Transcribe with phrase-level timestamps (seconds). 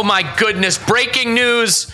[0.00, 1.90] Oh my goodness, breaking news.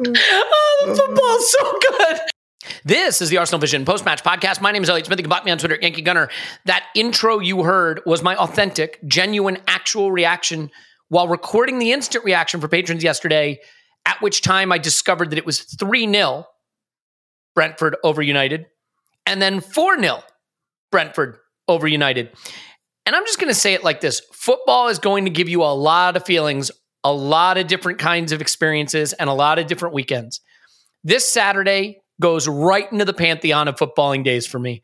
[0.00, 2.20] Oh, football's so good.
[2.84, 4.60] This is the Arsenal Vision post match podcast.
[4.60, 5.18] My name is Elliot Smith.
[5.18, 6.30] You can block me on Twitter Yankee Gunner.
[6.66, 10.70] That intro you heard was my authentic, genuine, actual reaction
[11.08, 13.58] while recording the instant reaction for patrons yesterday,
[14.06, 16.46] at which time I discovered that it was 3 0
[17.54, 18.66] Brentford over United
[19.28, 20.22] and then 4 0
[20.90, 21.36] Brentford
[21.68, 22.30] over United.
[23.04, 25.62] And I'm just going to say it like this football is going to give you
[25.62, 26.70] a lot of feelings,
[27.04, 30.40] a lot of different kinds of experiences, and a lot of different weekends.
[31.04, 34.82] This Saturday goes right into the pantheon of footballing days for me.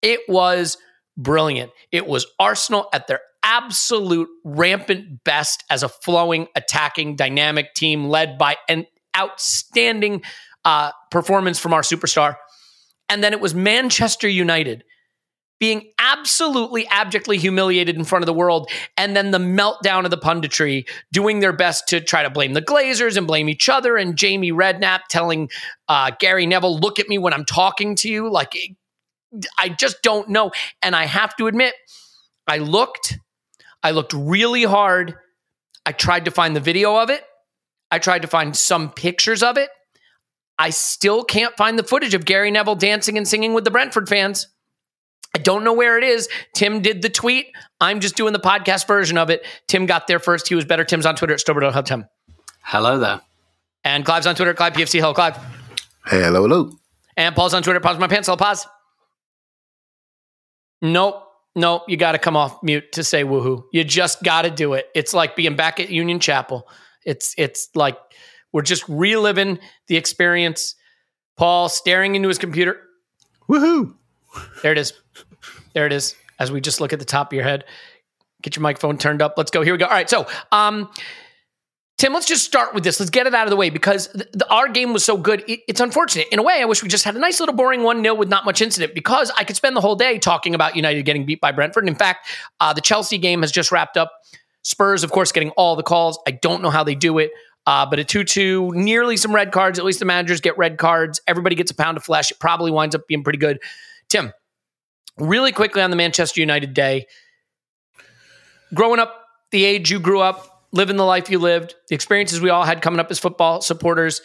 [0.00, 0.76] It was
[1.16, 1.70] brilliant.
[1.92, 8.38] It was Arsenal at their absolute rampant best as a flowing, attacking, dynamic team led
[8.38, 8.86] by an
[9.16, 10.22] outstanding
[10.64, 12.36] uh, performance from our superstar.
[13.12, 14.84] And then it was Manchester United
[15.60, 20.16] being absolutely abjectly humiliated in front of the world, and then the meltdown of the
[20.16, 24.16] punditry, doing their best to try to blame the Glazers and blame each other, and
[24.16, 25.50] Jamie Redknapp telling
[25.88, 28.56] uh, Gary Neville, "Look at me when I'm talking to you." Like,
[29.58, 30.50] I just don't know.
[30.80, 31.74] And I have to admit,
[32.46, 33.18] I looked,
[33.82, 35.16] I looked really hard.
[35.84, 37.22] I tried to find the video of it.
[37.90, 39.68] I tried to find some pictures of it.
[40.62, 44.08] I still can't find the footage of Gary Neville dancing and singing with the Brentford
[44.08, 44.46] fans.
[45.34, 46.28] I don't know where it is.
[46.54, 47.46] Tim did the tweet.
[47.80, 49.44] I'm just doing the podcast version of it.
[49.66, 50.46] Tim got there first.
[50.46, 50.84] He was better.
[50.84, 51.84] Tim's on Twitter at Stobert.
[51.84, 52.06] Tim.
[52.60, 53.20] Hello there.
[53.82, 55.00] And Clive's on Twitter at Clive PFC.
[55.00, 55.36] Hello, Clive.
[56.06, 56.70] Hey, hello, hello.
[57.16, 57.80] And Paul's on Twitter.
[57.80, 58.28] Pause my pants.
[58.28, 58.64] Hello, pause.
[60.80, 61.24] Nope.
[61.56, 61.82] Nope.
[61.88, 63.64] You got to come off mute to say woohoo.
[63.72, 64.86] You just got to do it.
[64.94, 66.68] It's like being back at Union Chapel.
[67.04, 67.98] It's it's like
[68.52, 69.58] we're just reliving
[69.88, 70.74] the experience.
[71.36, 72.80] Paul staring into his computer.
[73.48, 73.94] Woohoo!
[74.62, 74.92] There it is.
[75.74, 76.14] There it is.
[76.38, 77.64] As we just look at the top of your head,
[78.42, 79.34] get your microphone turned up.
[79.36, 79.62] Let's go.
[79.62, 79.86] Here we go.
[79.86, 80.08] All right.
[80.08, 80.90] So, um,
[81.98, 82.98] Tim, let's just start with this.
[82.98, 85.44] Let's get it out of the way because the, the, our game was so good.
[85.46, 86.26] It, it's unfortunate.
[86.32, 88.28] In a way, I wish we just had a nice little boring 1 0 with
[88.28, 91.40] not much incident because I could spend the whole day talking about United getting beat
[91.40, 91.84] by Brentford.
[91.84, 92.26] And in fact,
[92.58, 94.12] uh, the Chelsea game has just wrapped up.
[94.62, 96.18] Spurs, of course, getting all the calls.
[96.26, 97.30] I don't know how they do it.
[97.66, 99.78] Uh, but a 2 2, nearly some red cards.
[99.78, 101.20] At least the managers get red cards.
[101.26, 102.30] Everybody gets a pound of flesh.
[102.30, 103.60] It probably winds up being pretty good.
[104.08, 104.32] Tim,
[105.18, 107.06] really quickly on the Manchester United day,
[108.74, 112.50] growing up the age you grew up, living the life you lived, the experiences we
[112.50, 114.22] all had coming up as football supporters.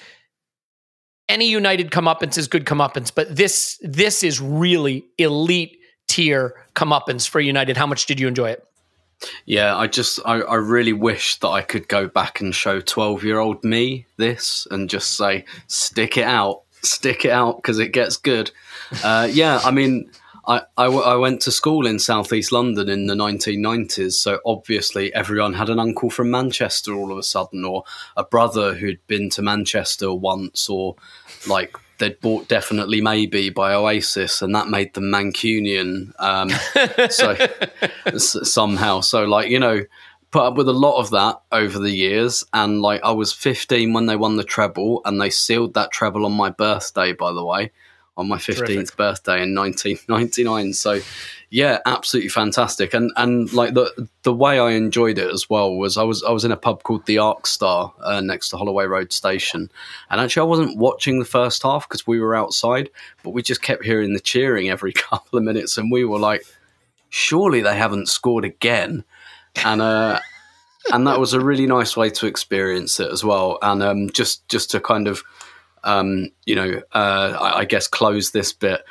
[1.30, 7.40] Any United comeuppance is good comeuppance, but this this is really elite tier comeuppance for
[7.40, 7.78] United.
[7.78, 8.67] How much did you enjoy it?
[9.46, 13.24] Yeah, I just I, I really wish that I could go back and show twelve
[13.24, 17.94] year old me this and just say stick it out, stick it out because it
[17.94, 18.52] gets good.
[19.04, 20.12] Uh, yeah, I mean.
[20.48, 25.14] I, I, w- I went to school in southeast London in the 1990s, so obviously
[25.14, 27.84] everyone had an uncle from Manchester all of a sudden, or
[28.16, 30.96] a brother who'd been to Manchester once, or
[31.48, 36.14] like they'd bought Definitely Maybe by Oasis, and that made them Mancunian.
[36.18, 36.50] Um,
[37.10, 37.36] so
[38.06, 39.82] s- somehow, so like you know,
[40.32, 43.92] put up with a lot of that over the years, and like I was 15
[43.92, 47.44] when they won the treble, and they sealed that treble on my birthday, by the
[47.44, 47.72] way,
[48.18, 48.98] on my 15th Terrific.
[48.98, 50.74] birthday in 1999.
[50.74, 51.00] So
[51.50, 52.94] yeah, absolutely fantastic.
[52.94, 56.31] And and like the the way I enjoyed it as well was I was I
[56.31, 59.72] was in a pub called the Arc Star uh, next to Holloway Road Station,
[60.10, 62.90] and actually I wasn't watching the first half because we were outside,
[63.24, 66.44] but we just kept hearing the cheering every couple of minutes, and we were like,
[67.10, 69.04] surely they haven't scored again,
[69.64, 70.19] and uh.
[70.90, 74.48] And that was a really nice way to experience it as well, and um, just
[74.48, 75.22] just to kind of
[75.88, 78.81] um, you know, uh, I, I guess close this bit.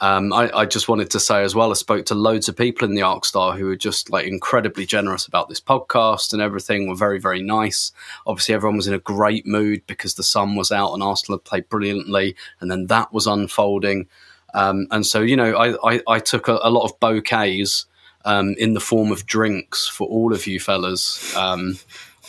[0.00, 2.88] Um, I, I just wanted to say as well, I spoke to loads of people
[2.88, 6.88] in the Arc Star who were just like incredibly generous about this podcast and everything.
[6.88, 7.92] Were very very nice.
[8.26, 11.44] Obviously, everyone was in a great mood because the sun was out and Arsenal had
[11.44, 14.08] played brilliantly, and then that was unfolding.
[14.54, 17.86] Um, and so, you know, I, I, I took a, a lot of bouquets
[18.24, 21.78] um, in the form of drinks for all of you fellas um,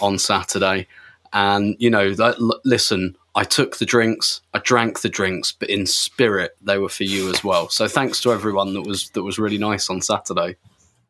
[0.01, 0.87] on Saturday.
[1.31, 5.69] And, you know, that, l- listen, I took the drinks, I drank the drinks, but
[5.69, 7.69] in spirit, they were for you as well.
[7.69, 10.55] So thanks to everyone that was that was really nice on Saturday.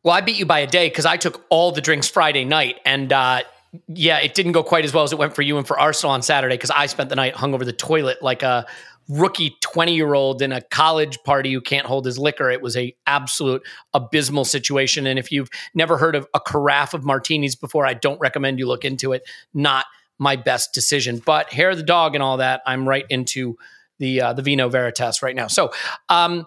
[0.02, 2.80] Well, I beat you by a day because I took all the drinks Friday night,
[2.84, 3.44] and uh,
[3.88, 6.12] yeah, it didn't go quite as well as it went for you and for Arsenal
[6.12, 8.66] on Saturday because I spent the night hung over the toilet like a
[9.08, 12.50] rookie 20 year old in a college party who can't hold his liquor.
[12.50, 13.62] It was a absolute
[13.94, 15.06] abysmal situation.
[15.06, 18.66] And if you've never heard of a carafe of martinis before, I don't recommend you
[18.66, 19.22] look into it.
[19.54, 19.86] Not
[20.18, 22.62] my best decision, but hair of the dog and all that.
[22.66, 23.56] I'm right into
[23.98, 25.46] the uh, the Vino Veritas right now.
[25.46, 25.72] So,
[26.08, 26.46] um,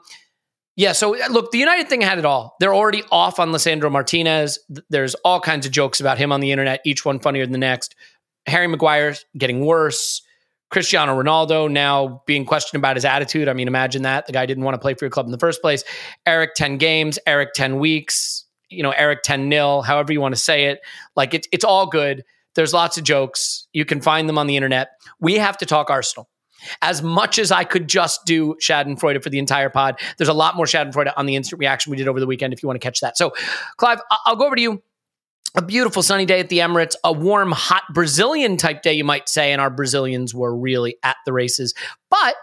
[0.76, 2.56] yeah, so uh, look, the United thing had it all.
[2.60, 4.60] They're already off on Lisandro Martinez.
[4.90, 7.58] There's all kinds of jokes about him on the internet, each one funnier than the
[7.58, 7.96] next.
[8.48, 10.22] Harry Maguire's getting worse.
[10.70, 13.50] Cristiano Ronaldo now being questioned about his attitude.
[13.50, 14.26] I mean, imagine that.
[14.26, 15.84] The guy didn't want to play for your club in the first place.
[16.26, 20.40] Eric 10 games, Eric 10 weeks, you know, Eric 10 nil, however you want to
[20.40, 20.80] say it.
[21.16, 22.24] Like it's it's all good.
[22.56, 23.68] There's lots of jokes.
[23.74, 24.90] You can find them on the internet.
[25.20, 26.30] We have to talk Arsenal
[26.82, 30.56] as much as I could just do Schadenfreude for the entire pod, there's a lot
[30.56, 32.86] more Schadenfreude on the instant reaction we did over the weekend if you want to
[32.86, 33.18] catch that.
[33.18, 33.32] So,
[33.78, 34.82] Clive, I'll go over to you.
[35.54, 39.28] A beautiful sunny day at the Emirates, a warm, hot Brazilian type day, you might
[39.28, 41.74] say, and our Brazilians were really at the races.
[42.10, 42.36] But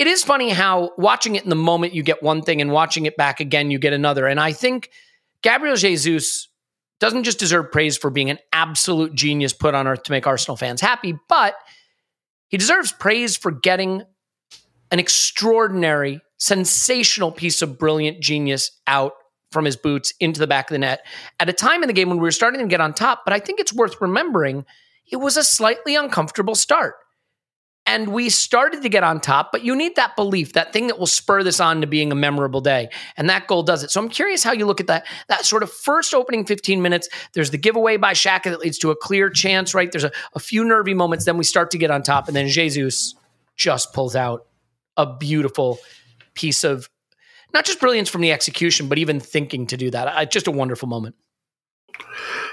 [0.00, 3.06] it is funny how watching it in the moment, you get one thing, and watching
[3.06, 4.26] it back again, you get another.
[4.26, 4.90] And I think
[5.42, 6.48] Gabriel Jesus
[7.00, 10.56] doesn't just deserve praise for being an absolute genius put on earth to make Arsenal
[10.56, 11.54] fans happy, but
[12.48, 14.02] he deserves praise for getting
[14.90, 19.14] an extraordinary, sensational piece of brilliant genius out
[19.50, 21.06] from his boots into the back of the net
[21.40, 23.22] at a time in the game when we were starting to get on top.
[23.24, 24.64] But I think it's worth remembering
[25.10, 26.94] it was a slightly uncomfortable start.
[27.86, 30.98] And we started to get on top, but you need that belief, that thing that
[30.98, 32.88] will spur this on to being a memorable day.
[33.18, 33.90] And that goal does it.
[33.90, 37.10] So I'm curious how you look at that, that sort of first opening 15 minutes.
[37.34, 39.92] There's the giveaway by Xhaka that leads to a clear chance, right?
[39.92, 41.26] There's a, a few nervy moments.
[41.26, 42.26] Then we start to get on top.
[42.26, 43.14] And then Jesus
[43.54, 44.46] just pulls out
[44.96, 45.78] a beautiful
[46.32, 46.88] piece of
[47.52, 50.08] not just brilliance from the execution, but even thinking to do that.
[50.08, 51.16] I, just a wonderful moment.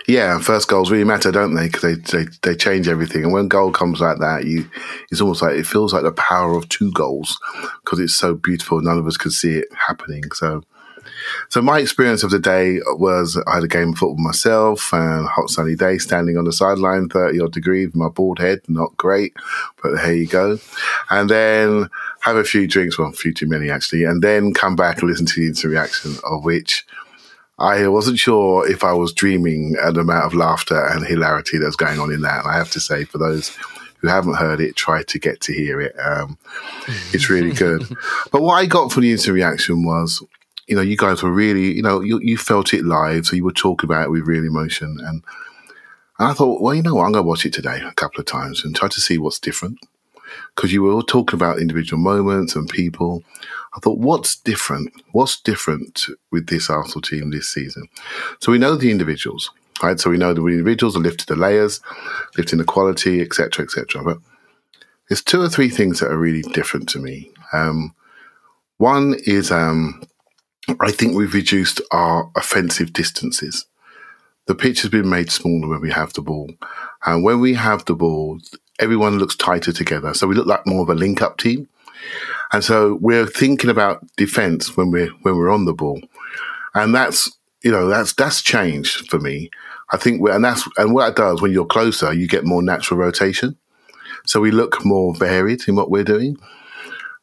[0.08, 1.68] Yeah, and first goals really matter, don't they?
[1.68, 3.24] Because they, they they change everything.
[3.24, 4.70] And when goal comes like that, you
[5.12, 7.40] it's almost like it feels like the power of two goals
[7.84, 8.82] because it's so beautiful.
[8.82, 10.24] None of us could see it happening.
[10.34, 10.64] So,
[11.50, 15.28] so my experience of the day was I had a game of football myself and
[15.28, 18.98] hot sunny day, standing on the sideline, thirty odd degrees, with my bald head, not
[18.98, 19.34] great,
[19.84, 20.58] but here you go.
[21.12, 21.90] And then
[22.22, 25.10] have a few drinks, well, a few too many actually, and then come back and
[25.10, 26.86] listen to the instant reaction of which.
[27.62, 31.66] I wasn't sure if I was dreaming at the amount of laughter and hilarity that
[31.66, 32.40] was going on in that.
[32.44, 33.56] And I have to say, for those
[34.00, 35.96] who haven't heard it, try to get to hear it.
[36.00, 36.40] Um,
[37.14, 37.84] it's really good.
[38.32, 40.24] but what I got from the instant reaction was,
[40.68, 43.44] you know, you guys were really, you know, you, you felt it live, so you
[43.44, 44.98] were talking about it with real emotion.
[45.00, 45.24] And,
[46.18, 48.20] and I thought, well, you know what, I'm going to watch it today a couple
[48.20, 49.78] of times and try to see what's different.
[50.56, 53.24] Because you were all talking about individual moments and people.
[53.76, 54.92] I thought, what's different?
[55.14, 57.88] What's different with this Arsenal team this season?
[58.40, 60.00] So we know the individuals, right?
[60.00, 61.80] So we know the individuals have lifted the layers,
[62.38, 64.04] lifting the quality, etc., etc.
[64.04, 64.18] But
[65.08, 67.32] there's two or three things that are really different to me.
[67.54, 67.94] Um,
[68.78, 70.02] one is um,
[70.80, 73.66] I think we've reduced our offensive distances.
[74.48, 76.50] The pitch has been made smaller when we have the ball.
[77.06, 78.40] And when we have the ball,
[78.82, 80.14] everyone looks tighter together.
[80.14, 81.70] So we look like more of a link up team.
[82.52, 86.02] And so we're thinking about defense when we're when we're on the ball.
[86.74, 87.32] And that's
[87.64, 89.50] you know, that's that's changed for me.
[89.92, 93.00] I think and that's and what it does when you're closer, you get more natural
[93.00, 93.58] rotation.
[94.26, 96.38] So we look more varied in what we're doing.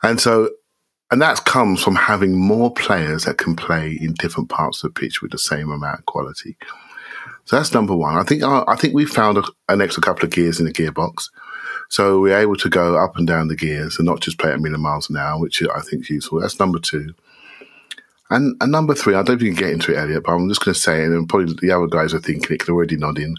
[0.03, 0.51] And so
[1.11, 5.01] and that comes from having more players that can play in different parts of the
[5.01, 6.57] pitch with the same amount of quality.
[7.47, 8.17] So that's number one.
[8.17, 11.31] I think I think we found a, an extra couple of gears in the gearbox,
[11.89, 14.57] so we're able to go up and down the gears and not just play at
[14.57, 16.41] a million miles an hour, which I think is useful.
[16.41, 17.15] That's number two.
[18.31, 20.49] And, and number three, I don't think you can get into it, Elliot, but I'm
[20.49, 22.97] just going to say it, and probably the other guys are thinking it, they're already
[22.97, 23.37] nodding.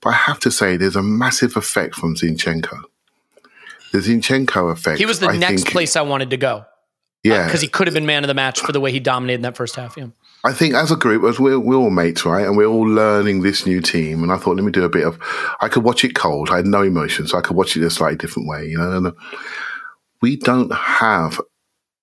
[0.00, 2.82] But I have to say, there's a massive effect from Zinchenko.
[3.92, 4.98] The Zinchenko effect.
[4.98, 6.66] He was the I next think- place I wanted to go
[7.22, 8.98] Yeah, uh, because he could have been man of the match for the way he
[8.98, 9.96] dominated in that first half.
[9.96, 10.08] Yeah.
[10.46, 12.46] I think as a group, as we're, we're all mates, right?
[12.46, 14.22] And we're all learning this new team.
[14.22, 15.18] And I thought, let me do a bit of,
[15.60, 16.50] I could watch it cold.
[16.50, 18.92] I had no emotion, so I could watch it a slightly different way, you know?
[18.92, 19.12] And uh,
[20.22, 21.40] we don't have,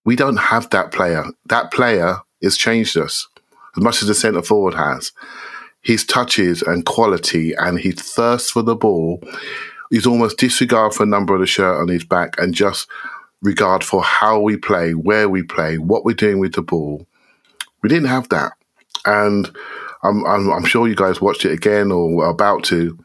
[0.03, 1.23] we don't have that player.
[1.45, 3.29] That player has changed us
[3.77, 5.13] as much as the centre forward has.
[5.81, 9.23] His touches and quality and his thirst for the ball,
[9.89, 12.89] his almost disregard for a number of the shirt on his back and just
[13.41, 17.07] regard for how we play, where we play, what we're doing with the ball.
[17.83, 18.53] We didn't have that.
[19.05, 19.55] And
[20.03, 22.97] I'm, I'm, I'm sure you guys watched it again or were about to.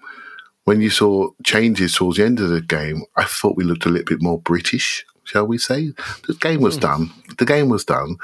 [0.64, 3.88] When you saw changes towards the end of the game, I thought we looked a
[3.88, 5.92] little bit more British, shall we say?
[6.26, 7.10] The game was done.
[7.38, 8.16] The game was done.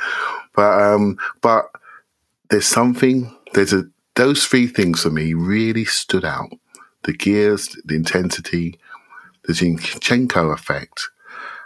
[0.54, 1.70] But um, but
[2.50, 3.34] there's something.
[3.54, 3.84] There's a
[4.14, 6.50] those three things for me really stood out:
[7.04, 8.78] the gears, the intensity,
[9.44, 11.08] the Zinchenko effect,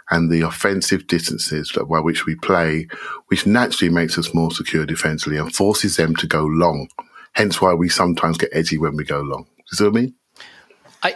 [0.09, 2.87] and the offensive distances by which we play,
[3.27, 6.87] which naturally makes us more secure defensively and forces them to go long.
[7.33, 9.45] Hence why we sometimes get edgy when we go long.
[9.57, 10.13] You see what I mean?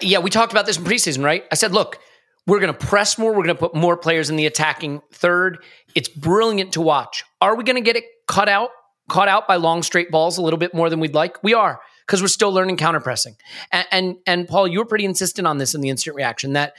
[0.01, 1.43] Yeah, we talked about this in preseason, right?
[1.51, 1.97] I said, look,
[2.45, 3.31] we're going to press more.
[3.31, 5.57] We're going to put more players in the attacking third.
[5.95, 7.23] It's brilliant to watch.
[7.41, 8.69] Are we going to get it cut out,
[9.09, 11.41] caught out by long straight balls a little bit more than we'd like?
[11.43, 13.35] We are because we're still learning counter pressing.
[13.71, 16.73] And, and and Paul, you were pretty insistent on this in the instant reaction that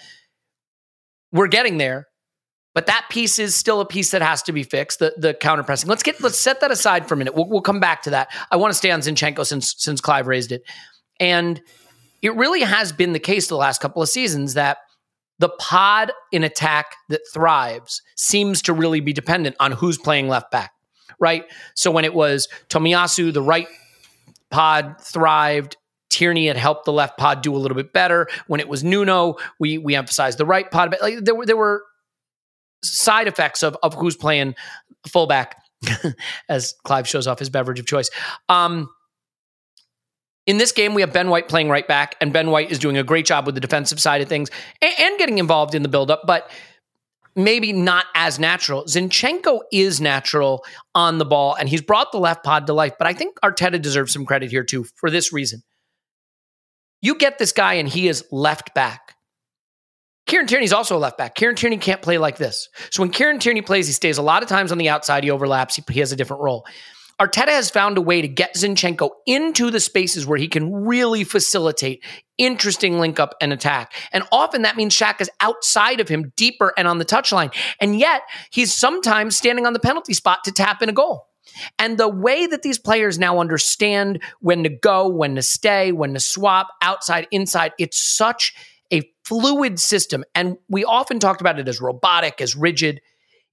[1.35, 2.07] we're getting there,
[2.75, 5.01] but that piece is still a piece that has to be fixed.
[5.01, 5.91] The the counter pressing.
[5.91, 7.35] Let's get let's set that aside for a minute.
[7.35, 8.29] We'll, we'll come back to that.
[8.51, 10.63] I want to stay on Zinchenko since since Clive raised it,
[11.21, 11.61] and
[12.23, 14.79] it really has been the case the last couple of seasons that
[15.41, 20.51] the pod in attack that thrives seems to really be dependent on who's playing left
[20.51, 20.73] back,
[21.19, 21.45] right?
[21.75, 23.69] So when it was Tomiyasu, the right
[24.51, 25.77] pod thrived.
[26.15, 28.29] Tierney had helped the left pod do a little bit better.
[28.47, 30.93] When it was Nuno, we we emphasized the right pod.
[30.93, 31.83] But like there were there were
[32.85, 34.55] side effects of of who's playing
[35.09, 35.61] fullback
[36.49, 38.11] as Clive shows off his beverage of choice.
[38.49, 38.89] Um,
[40.47, 42.97] in this game, we have Ben White playing right back, and Ben White is doing
[42.97, 45.89] a great job with the defensive side of things and, and getting involved in the
[45.89, 46.49] buildup, but
[47.35, 48.85] maybe not as natural.
[48.85, 52.93] Zinchenko is natural on the ball, and he's brought the left pod to life.
[52.99, 55.65] But I think Arteta deserves some credit here too for this reason.
[57.05, 59.15] You get this guy, and he is left back.
[60.27, 61.35] Kieran Tierney's also a left back.
[61.35, 62.71] Kieran Tierney can't play like this.
[62.89, 65.23] So when Kieran Tierney plays, he stays a lot of times on the outside.
[65.23, 65.77] He overlaps.
[65.77, 66.67] He, he has a different role.
[67.21, 71.25] Arteta has found a way to get Zinchenko into the spaces where he can really
[71.25, 72.03] facilitate
[72.39, 73.93] interesting link up and attack.
[74.11, 77.55] And often that means Shaq is outside of him, deeper and on the touchline.
[77.83, 81.27] And yet he's sometimes standing on the penalty spot to tap in a goal.
[81.79, 86.15] And the way that these players now understand when to go, when to stay, when
[86.15, 88.55] to swap, outside, inside, it's such
[88.93, 90.25] a fluid system.
[90.35, 93.01] And we often talked about it as robotic, as rigid.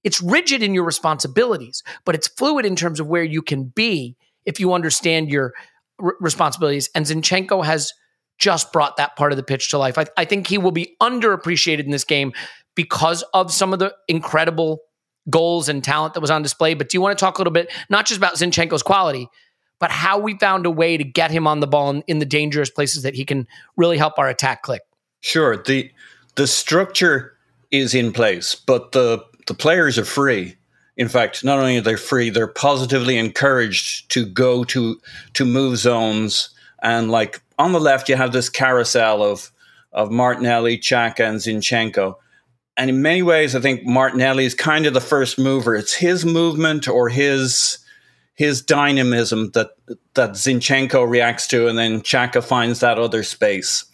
[0.04, 4.16] It's rigid in your responsibilities, but it's fluid in terms of where you can be
[4.44, 5.52] if you understand your
[6.02, 6.90] r- responsibilities.
[6.94, 7.92] And Zinchenko has
[8.38, 9.96] just brought that part of the pitch to life.
[9.98, 12.32] I, I think he will be underappreciated in this game
[12.74, 14.80] because of some of the incredible
[15.30, 16.74] goals and talent that was on display.
[16.74, 19.28] But do you want to talk a little bit, not just about Zinchenko's quality,
[19.78, 22.24] but how we found a way to get him on the ball in, in the
[22.24, 24.82] dangerous places that he can really help our attack click?
[25.20, 25.56] Sure.
[25.56, 25.90] The
[26.34, 27.36] the structure
[27.70, 30.56] is in place, but the the players are free.
[30.96, 35.00] In fact, not only are they free, they're positively encouraged to go to
[35.34, 36.50] to move zones.
[36.82, 39.50] And like on the left, you have this carousel of
[39.92, 42.16] of Martinelli, Xhaka, and Zinchenko.
[42.76, 45.74] And in many ways, I think Martinelli is kind of the first mover.
[45.74, 47.78] It's his movement or his
[48.34, 49.70] his dynamism that
[50.14, 53.84] that Zinchenko reacts to, and then Xhaka finds that other space.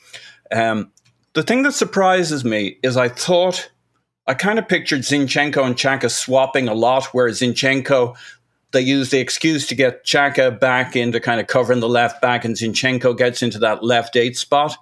[0.52, 0.92] Um,
[1.34, 3.70] the thing that surprises me is I thought
[4.26, 8.16] I kind of pictured Zinchenko and Xhaka swapping a lot, where Zinchenko
[8.72, 12.44] they use the excuse to get Xhaka back into kind of covering the left back,
[12.44, 14.76] and Zinchenko gets into that left eight spot.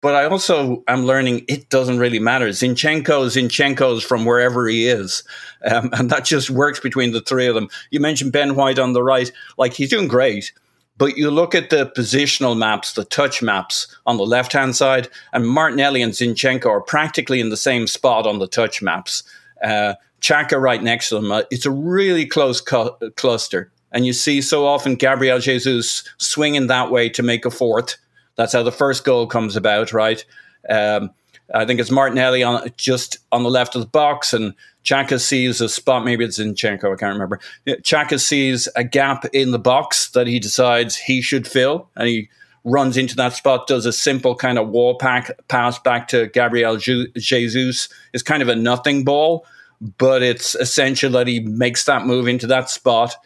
[0.00, 2.48] But I also am learning it doesn't really matter.
[2.48, 5.24] Zinchenko Zinchenko's from wherever he is.
[5.64, 7.68] Um, and that just works between the three of them.
[7.90, 9.30] You mentioned Ben White on the right.
[9.56, 10.52] Like, he's doing great.
[10.98, 15.08] But you look at the positional maps, the touch maps on the left hand side,
[15.32, 19.22] and Martinelli and Zinchenko are practically in the same spot on the touch maps.
[19.62, 21.30] Uh, Xhaka right next to them.
[21.30, 23.70] Uh, it's a really close cu- cluster.
[23.92, 27.96] And you see so often Gabriel Jesus swinging that way to make a fourth.
[28.38, 30.24] That's how the first goal comes about, right?
[30.70, 31.10] Um,
[31.52, 34.54] I think it's Martinelli on just on the left of the box, and
[34.84, 36.04] Xhaka sees a spot.
[36.04, 37.40] Maybe it's Zinchenko, I can't remember.
[37.66, 42.30] Xhaka sees a gap in the box that he decides he should fill, and he
[42.64, 46.76] runs into that spot, does a simple kind of wall pack pass back to Gabriel
[46.76, 47.88] Jesus.
[48.12, 49.46] It's kind of a nothing ball,
[49.80, 53.16] but it's essential that he makes that move into that spot.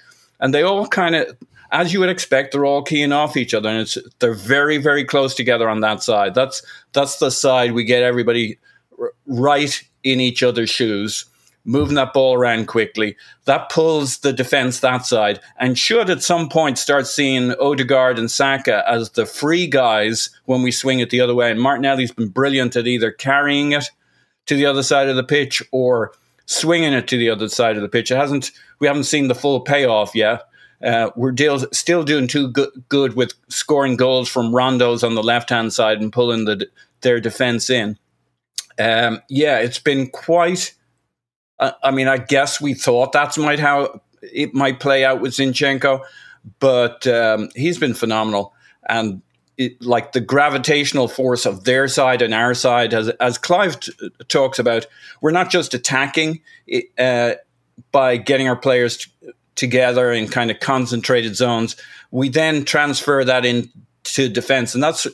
[0.40, 1.36] And they all kind of,
[1.72, 5.04] as you would expect, they're all keying off each other, and it's they're very, very
[5.04, 6.34] close together on that side.
[6.34, 6.62] That's
[6.92, 8.58] that's the side we get everybody
[9.00, 11.24] r- right in each other's shoes,
[11.64, 13.16] moving that ball around quickly.
[13.46, 18.30] That pulls the defense that side, and should at some point start seeing Odegaard and
[18.30, 21.50] Saka as the free guys when we swing it the other way.
[21.50, 23.90] And Martinelli's been brilliant at either carrying it
[24.44, 26.12] to the other side of the pitch or
[26.44, 28.10] swinging it to the other side of the pitch.
[28.10, 28.50] It hasn't.
[28.78, 30.42] We haven't seen the full payoff yet.
[30.82, 35.50] Uh, we're deal, still doing too good, with scoring goals from rondos on the left
[35.50, 36.68] hand side and pulling the,
[37.02, 37.96] their defense in.
[38.78, 40.74] Um, yeah, it's been quite.
[41.60, 46.02] I mean, I guess we thought that's might how it might play out with Zinchenko,
[46.58, 48.52] but um, he's been phenomenal.
[48.88, 49.22] And
[49.56, 53.92] it, like the gravitational force of their side and our side, as as Clive t-
[54.28, 54.86] talks about,
[55.20, 56.40] we're not just attacking
[56.98, 57.34] uh,
[57.92, 59.10] by getting our players t-
[59.54, 61.76] together in kind of concentrated zones.
[62.10, 65.06] We then transfer that into defense, and that's.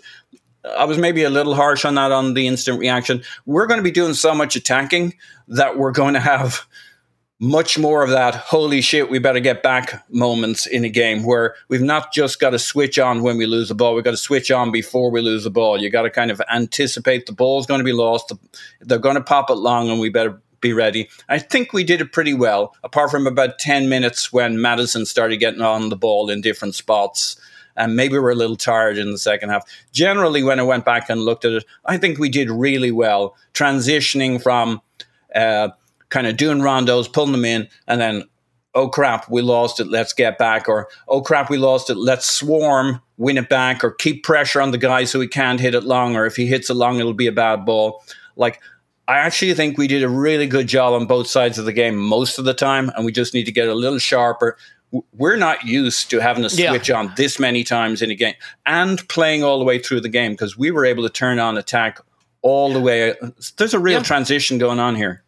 [0.76, 3.22] I was maybe a little harsh on that on the instant reaction.
[3.46, 5.14] We're going to be doing so much attacking
[5.46, 6.66] that we're going to have
[7.40, 11.54] much more of that holy shit we better get back moments in a game where
[11.68, 14.16] we've not just got to switch on when we lose the ball we've got to
[14.16, 17.64] switch on before we lose the ball you got to kind of anticipate the ball's
[17.64, 18.32] going to be lost
[18.80, 22.00] they're going to pop it long and we better be ready i think we did
[22.00, 26.30] it pretty well apart from about 10 minutes when Maddison started getting on the ball
[26.30, 27.40] in different spots
[27.78, 29.64] and maybe we're a little tired in the second half.
[29.92, 33.36] Generally, when I went back and looked at it, I think we did really well
[33.54, 34.82] transitioning from
[35.34, 35.68] uh,
[36.10, 38.24] kind of doing rondos, pulling them in, and then,
[38.74, 42.28] oh crap, we lost it, let's get back, or oh crap, we lost it, let's
[42.28, 45.84] swarm, win it back, or keep pressure on the guy so he can't hit it
[45.84, 48.02] long, or if he hits it long, it'll be a bad ball.
[48.36, 48.60] Like,
[49.08, 51.96] I actually think we did a really good job on both sides of the game
[51.96, 54.58] most of the time, and we just need to get a little sharper.
[55.16, 56.98] We're not used to having to switch yeah.
[56.98, 58.34] on this many times in a game
[58.66, 61.56] and playing all the way through the game because we were able to turn on
[61.56, 62.00] attack
[62.42, 63.12] all the way.
[63.12, 64.02] Uh, there's a real yeah.
[64.02, 65.22] transition going on here.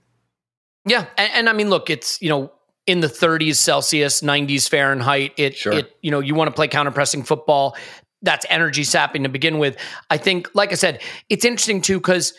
[0.86, 2.52] Yeah, and, and, I mean, look, it's you know
[2.86, 5.32] in the 30s Celsius, 90s Fahrenheit.
[5.38, 5.72] It sure.
[5.72, 7.76] it you know you want to play counter pressing football.
[8.22, 9.78] That's energy sapping to begin with.
[10.10, 12.34] I think, like I said, it's interesting too because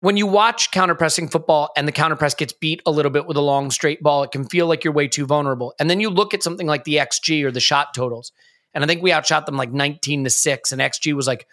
[0.00, 3.26] when you watch counter pressing football and the counter press gets beat a little bit
[3.26, 5.74] with a long straight ball, it can feel like you're way too vulnerable.
[5.78, 8.32] And then you look at something like the XG or the shot totals,
[8.72, 11.46] and I think we outshot them like 19 to six, and XG was like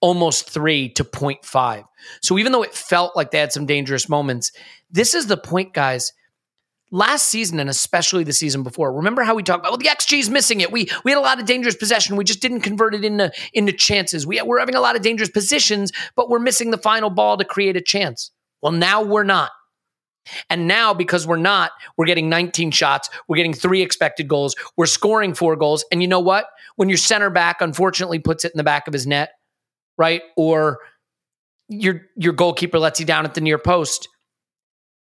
[0.00, 1.84] almost three to 0.5.
[2.22, 4.52] So even though it felt like they had some dangerous moments,
[4.90, 6.12] this is the point, guys.
[6.92, 10.18] Last season and especially the season before, remember how we talked about well, the XG
[10.18, 10.72] is missing it.
[10.72, 12.16] We we had a lot of dangerous possession.
[12.16, 14.26] We just didn't convert it into into chances.
[14.26, 17.44] We we're having a lot of dangerous positions, but we're missing the final ball to
[17.44, 18.32] create a chance.
[18.60, 19.50] Well, now we're not.
[20.48, 23.08] And now, because we're not, we're getting 19 shots.
[23.28, 24.54] We're getting three expected goals.
[24.76, 25.84] We're scoring four goals.
[25.90, 26.46] And you know what?
[26.76, 29.30] When your center back unfortunately puts it in the back of his net,
[29.96, 30.22] right?
[30.36, 30.78] Or
[31.68, 34.08] your your goalkeeper lets you down at the near post.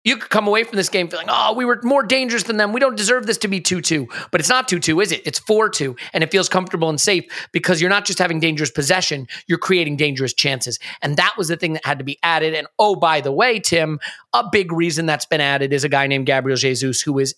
[0.04, 2.72] You could come away from this game feeling, oh, we were more dangerous than them.
[2.72, 4.06] We don't deserve this to be 2 2.
[4.30, 5.22] But it's not 2 2, is it?
[5.24, 5.96] It's 4 2.
[6.12, 9.96] And it feels comfortable and safe because you're not just having dangerous possession, you're creating
[9.96, 10.78] dangerous chances.
[11.02, 12.54] And that was the thing that had to be added.
[12.54, 13.98] And oh, by the way, Tim,
[14.32, 17.34] a big reason that's been added is a guy named Gabriel Jesus, who is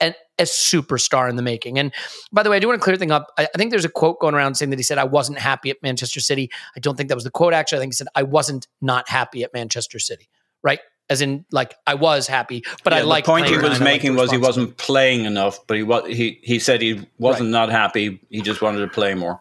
[0.00, 1.78] an, a superstar in the making.
[1.78, 1.92] And
[2.32, 3.32] by the way, I do want to clear thing up.
[3.36, 5.70] I, I, think there's a quote going around saying that he said, I wasn't happy
[5.70, 6.50] at Manchester City.
[6.76, 7.78] I don't think that was the quote, actually.
[7.78, 10.28] I think he said, I wasn't not happy at Manchester City,
[10.62, 10.80] right?
[11.10, 13.24] As in, like, I was happy, but yeah, I like.
[13.24, 16.58] The point he was making was he wasn't playing enough, but he was he he
[16.58, 17.60] said he wasn't right.
[17.60, 18.20] not happy.
[18.28, 19.40] He just wanted to play more.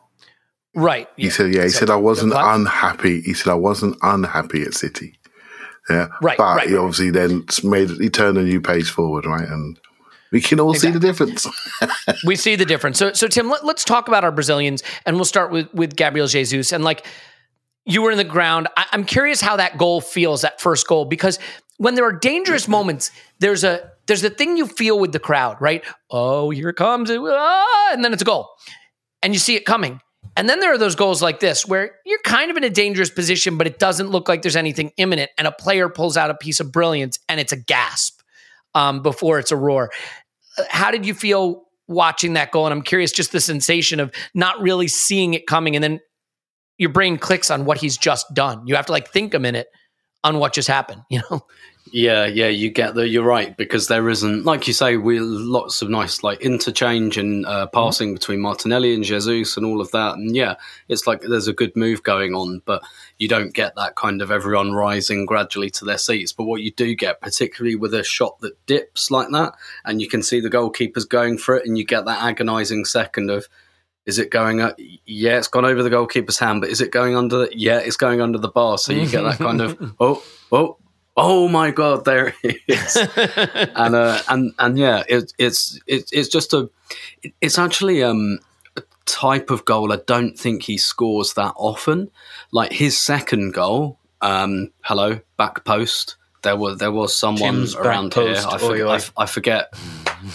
[0.77, 1.09] Right.
[1.17, 1.63] He said, yeah.
[1.63, 3.21] He so, said, I wasn't unhappy.
[3.21, 5.17] He said, I wasn't unhappy at City.
[5.89, 6.09] Yeah.
[6.21, 6.37] Right.
[6.37, 9.47] But right, he obviously then made he turned a new page forward, right?
[9.47, 9.79] And
[10.31, 11.47] We can all see the difference.
[12.25, 12.99] we see the difference.
[12.99, 16.27] So, so Tim, let, us talk about our Brazilians, and we'll start with with Gabriel
[16.27, 16.71] Jesus.
[16.71, 17.05] And like,
[17.87, 18.67] you were in the ground.
[18.77, 21.39] I, I'm curious how that goal feels, that first goal, because
[21.77, 25.57] when there are dangerous moments, there's a there's the thing you feel with the crowd,
[25.59, 25.83] right?
[26.11, 28.49] Oh, here it comes, ah, and then it's a goal,
[29.23, 30.01] and you see it coming.
[30.35, 33.09] And then there are those goals like this where you're kind of in a dangerous
[33.09, 36.35] position, but it doesn't look like there's anything imminent, and a player pulls out a
[36.35, 38.21] piece of brilliance, and it's a gasp
[38.75, 39.89] um, before it's a roar.
[40.69, 42.65] How did you feel watching that goal?
[42.65, 45.99] And I'm curious, just the sensation of not really seeing it coming, and then
[46.77, 48.65] your brain clicks on what he's just done.
[48.67, 49.67] You have to like think a minute
[50.23, 51.45] on what just happened, you know?
[51.93, 53.07] Yeah, yeah, you get the.
[53.07, 57.45] You're right because there isn't, like you say, we lots of nice like interchange and
[57.45, 57.73] uh, mm-hmm.
[57.73, 58.15] passing mm-hmm.
[58.15, 60.15] between Martinelli and Jesus and all of that.
[60.15, 60.55] And yeah,
[60.89, 62.83] it's like there's a good move going on, but
[63.19, 66.33] you don't get that kind of everyone rising gradually to their seats.
[66.33, 69.53] But what you do get, particularly with a shot that dips like that,
[69.85, 73.31] and you can see the goalkeepers going for it, and you get that agonising second
[73.31, 73.47] of
[74.07, 74.79] is it going up?
[75.05, 77.39] Yeah, it's gone over the goalkeeper's hand, but is it going under?
[77.39, 78.77] The, yeah, it's going under the bar.
[78.77, 80.77] So you get that kind of oh, oh,
[81.17, 82.95] oh my god, there it is.
[83.75, 86.69] and uh, and and yeah, it, it's it, it's just a
[87.41, 88.39] it's actually um,
[88.77, 92.09] a type of goal I don't think he scores that often.
[92.51, 96.15] Like his second goal, um, hello back post
[96.47, 98.35] there was there was someone Tim's around here.
[98.37, 99.73] I, for, I, I, forget.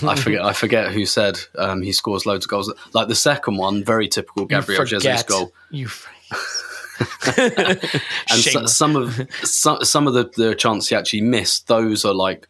[0.02, 0.44] I forget.
[0.44, 2.72] I forget who said um, he scores loads of goals.
[2.92, 5.52] Like the second one, very typical Gabriel Jesus goal.
[5.70, 5.88] You.
[7.36, 7.80] and
[8.28, 12.46] so, some of some, some of the, the chance he actually missed, those are like,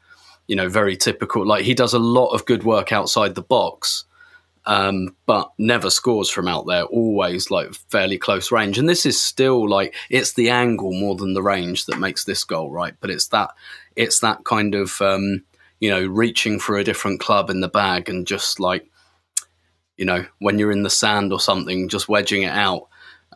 [0.48, 1.46] you know, very typical.
[1.46, 4.04] Like he does a lot of good work outside the box,
[4.64, 6.84] um, but never scores from out there.
[6.84, 8.78] Always like fairly close range.
[8.78, 12.44] And this is still like it's the angle more than the range that makes this
[12.44, 12.94] goal, right?
[13.00, 13.50] But it's that
[13.96, 15.42] it's that kind of um,
[15.80, 18.88] you know reaching for a different club in the bag and just like
[19.96, 22.88] you know when you're in the sand or something, just wedging it out.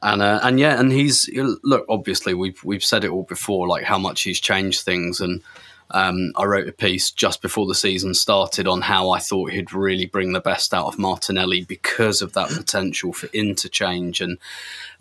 [0.03, 1.29] And uh, and yeah, and he's
[1.65, 1.87] look.
[1.89, 5.43] Obviously, we've we've said it all before, like how much he's changed things and
[5.91, 9.73] um, I wrote a piece just before the season started on how I thought he'd
[9.73, 14.21] really bring the best out of Martinelli because of that potential for interchange.
[14.21, 14.39] And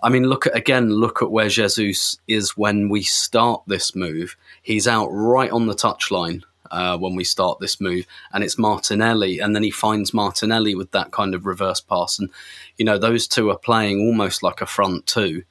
[0.04, 4.38] I mean, look at again, look at where Jesus is when we start this move.
[4.62, 6.44] He's out right on the touchline.
[6.72, 10.90] Uh, when we start this move, and it's Martinelli, and then he finds Martinelli with
[10.92, 12.32] that kind of reverse pass, and
[12.76, 15.44] you know those two are playing almost like a front two.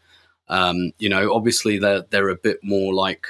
[0.48, 3.28] Um, you know, obviously they're they're a bit more like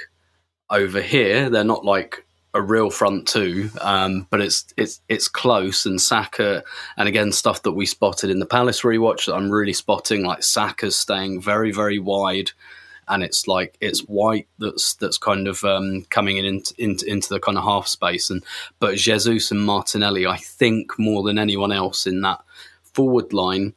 [0.69, 1.49] over here.
[1.49, 5.85] They're not like a real front two, um, but it's it's it's close.
[5.85, 6.63] And Saka,
[6.97, 10.41] and again, stuff that we spotted in the Palace rewatch that I'm really spotting, like
[10.41, 12.51] Saka's staying very very wide,
[13.07, 17.29] and it's like it's White that's that's kind of um, coming in into, into, into
[17.29, 18.41] the kind of half space, and
[18.79, 22.41] but Jesus and Martinelli, I think more than anyone else in that
[22.83, 23.73] forward line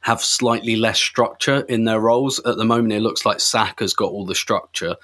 [0.00, 2.40] have slightly less structure in their roles.
[2.44, 4.96] At the moment, it looks like Saka's got all the structure.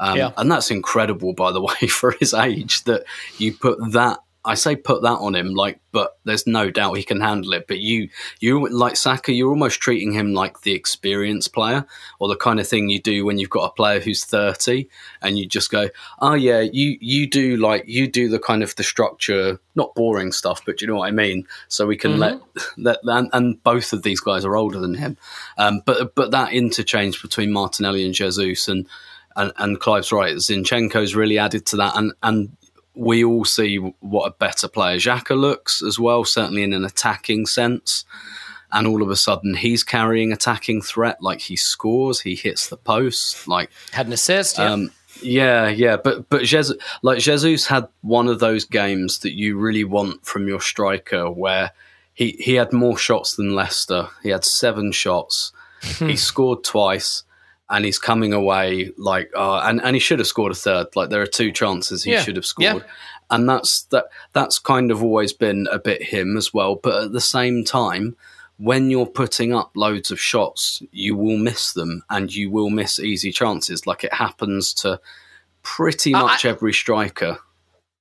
[0.00, 0.30] Um, yeah.
[0.36, 3.04] And that's incredible, by the way, for his age that
[3.38, 4.18] you put that.
[4.42, 7.66] I say put that on him, like, but there's no doubt he can handle it.
[7.68, 8.08] But you,
[8.40, 11.84] you like Saka, you're almost treating him like the experienced player,
[12.18, 14.88] or the kind of thing you do when you've got a player who's 30,
[15.20, 18.74] and you just go, oh yeah, you you do like you do the kind of
[18.76, 21.46] the structure, not boring stuff, but you know what I mean.
[21.68, 22.40] So we can mm-hmm.
[22.78, 25.18] let that, and, and, both of these guys are older than him,
[25.58, 28.88] um, but but that interchange between Martinelli and Jesus and
[29.40, 30.34] and, and Clive's right.
[30.36, 32.56] Zinchenko's really added to that, and and
[32.94, 37.46] we all see what a better player Xhaka looks as well, certainly in an attacking
[37.46, 38.04] sense.
[38.72, 41.20] And all of a sudden, he's carrying attacking threat.
[41.20, 43.48] Like he scores, he hits the post.
[43.48, 44.58] Like had an assist.
[44.58, 44.72] Yeah.
[44.72, 49.58] Um, yeah, yeah, but but Jesus, like Jesus had one of those games that you
[49.58, 51.72] really want from your striker, where
[52.14, 54.08] he he had more shots than Leicester.
[54.22, 55.52] He had seven shots.
[55.98, 57.24] he scored twice
[57.70, 60.88] and he's coming away like, uh, and and he should have scored a third.
[60.96, 62.22] Like there are two chances he yeah.
[62.22, 62.90] should have scored, yeah.
[63.30, 64.06] and that's that.
[64.32, 66.74] That's kind of always been a bit him as well.
[66.74, 68.16] But at the same time,
[68.58, 72.98] when you're putting up loads of shots, you will miss them, and you will miss
[72.98, 73.86] easy chances.
[73.86, 75.00] Like it happens to
[75.62, 77.38] pretty much I, every striker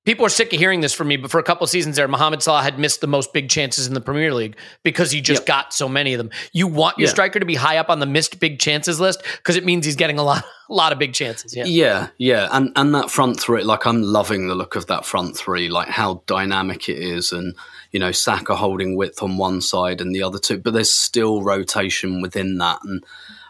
[0.10, 2.08] people are sick of hearing this from me, but for a couple of seasons there,
[2.08, 5.42] Mohamed Salah had missed the most big chances in the Premier League because he just
[5.42, 5.48] yep.
[5.48, 6.32] got so many of them.
[6.52, 7.12] You want your yeah.
[7.12, 9.96] striker to be high up on the missed big chances list because it means he's
[9.96, 11.56] getting a lot, a lot of big chances.
[11.56, 15.06] Yeah, yeah, yeah, and and that front three, like I'm loving the look of that
[15.06, 17.56] front three, like how dynamic it is, and
[17.92, 21.44] you know Saka holding width on one side and the other two, but there's still
[21.44, 23.04] rotation within that, and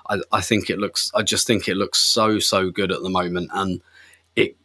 [0.10, 3.10] I, I think it looks, I just think it looks so so good at the
[3.10, 3.80] moment, and
[4.40, 4.58] it,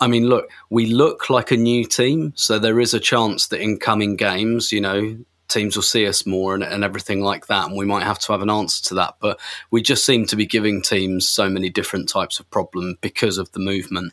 [0.00, 3.60] I mean, look, we look like a new team, so there is a chance that
[3.60, 5.16] in coming games, you know,
[5.48, 8.32] teams will see us more and, and everything like that, and we might have to
[8.32, 9.16] have an answer to that.
[9.20, 9.38] But
[9.70, 13.52] we just seem to be giving teams so many different types of problem because of
[13.52, 14.12] the movement.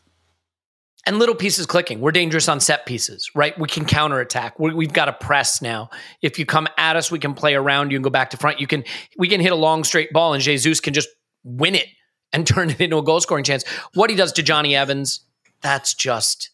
[1.05, 2.01] and little pieces clicking.
[2.01, 3.57] We're dangerous on set pieces, right?
[3.57, 4.59] We can counterattack.
[4.59, 5.89] We, we've got a press now.
[6.21, 8.59] If you come at us, we can play around you and go back to front.
[8.59, 8.83] You can
[9.17, 11.09] we can hit a long straight ball, and Jesus can just
[11.43, 11.87] win it
[12.33, 13.63] and turn it into a goal scoring chance.
[13.93, 15.21] What he does to Jonny Evans,
[15.61, 16.49] that's just.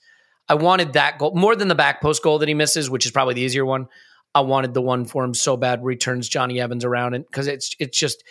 [0.47, 3.11] I wanted that goal more than the back post goal that he misses, which is
[3.11, 3.87] probably the easier one.
[4.35, 7.25] I wanted the one for him so bad where he turns Jonny Evans around and
[7.25, 8.23] because it's it's just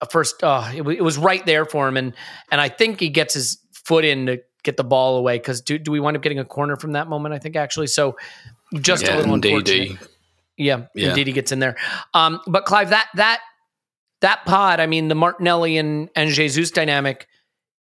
[0.00, 0.42] a first.
[0.42, 2.12] Uh, it, wa- it was right there for him, and
[2.50, 5.38] and I think he gets his foot in to get the ball away.
[5.38, 7.34] Because do do we wind up getting a corner from that moment?
[7.34, 7.86] I think actually.
[7.86, 8.16] So
[8.80, 9.54] just a little indeed.
[9.54, 10.08] unfortunate.
[10.58, 11.10] Yeah, Yeah.
[11.10, 11.76] indeed he gets in there.
[12.14, 13.40] Um, but Clive, that that
[14.22, 17.28] that pod, I mean, the Martinelli and and Jesus dynamic,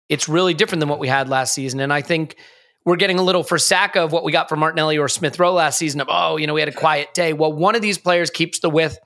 [0.09, 1.81] it's really different than what we had last season.
[1.81, 2.37] And I think
[2.85, 5.53] we're getting a little for Saka of what we got from Martinelli or Smith Rowe
[5.53, 7.33] last season of, oh, you know, we had a quiet day.
[7.33, 8.99] Well, one of these players keeps the width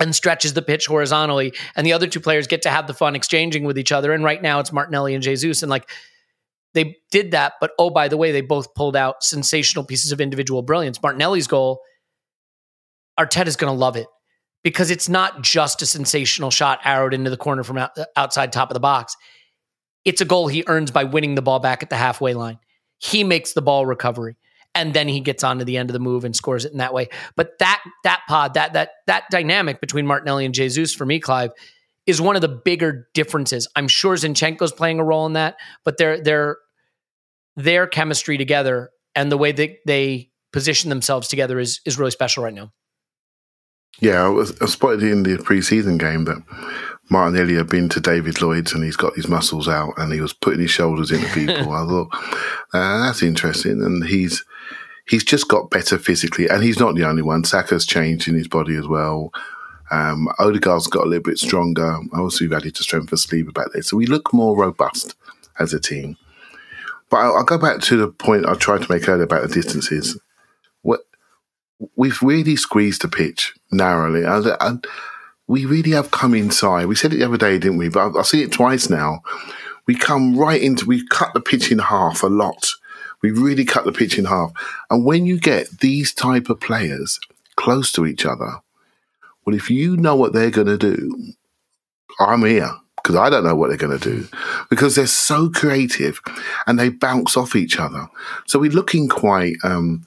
[0.00, 3.16] and stretches the pitch horizontally, and the other two players get to have the fun
[3.16, 4.12] exchanging with each other.
[4.12, 5.62] And right now it's Martinelli and Jesus.
[5.62, 5.90] And like
[6.74, 10.20] they did that, but oh, by the way, they both pulled out sensational pieces of
[10.20, 11.02] individual brilliance.
[11.02, 11.80] Martinelli's goal,
[13.18, 14.06] Arteta's going to love it
[14.68, 18.68] because it's not just a sensational shot arrowed into the corner from out, outside top
[18.68, 19.16] of the box.
[20.04, 22.58] It's a goal he earns by winning the ball back at the halfway line.
[22.98, 24.36] He makes the ball recovery
[24.74, 26.78] and then he gets on to the end of the move and scores it in
[26.78, 27.08] that way.
[27.34, 31.52] But that that pod, that that that dynamic between Martinelli and Jesus for me, Clive,
[32.04, 33.68] is one of the bigger differences.
[33.74, 36.58] I'm sure Zinchenko's playing a role in that, but their their
[37.56, 42.44] their chemistry together and the way that they position themselves together is is really special
[42.44, 42.70] right now.
[44.00, 46.42] Yeah, I, was, I spotted in the pre-season game that
[47.10, 50.32] Martinelli had been to David Lloyd's and he's got his muscles out and he was
[50.32, 51.72] putting his shoulders into people.
[51.72, 52.08] I thought
[52.72, 54.44] uh, that's interesting, and he's
[55.08, 57.44] he's just got better physically, and he's not the only one.
[57.44, 59.32] Saka's changed in his body as well.
[59.90, 61.98] Um, Odegaard's got a little bit stronger.
[62.12, 65.14] Obviously, we've added to strength for Sleeper about this, so we look more robust
[65.58, 66.16] as a team.
[67.10, 69.54] But I'll, I'll go back to the point I tried to make earlier about the
[69.54, 70.20] distances.
[70.82, 71.00] What
[71.96, 74.24] we've really squeezed the pitch narrowly.
[74.24, 74.86] And,
[75.48, 76.86] we really have come inside.
[76.86, 77.88] We said it the other day, didn't we?
[77.88, 79.22] But I've, I've seen it twice now.
[79.86, 82.68] We come right into, we cut the pitch in half a lot.
[83.22, 84.52] We really cut the pitch in half.
[84.90, 87.18] And when you get these type of players
[87.56, 88.60] close to each other,
[89.44, 91.32] well, if you know what they're going to do,
[92.20, 94.28] I'm here because I don't know what they're going to do
[94.68, 96.20] because they're so creative
[96.66, 98.06] and they bounce off each other.
[98.46, 100.04] So we're looking quite, um,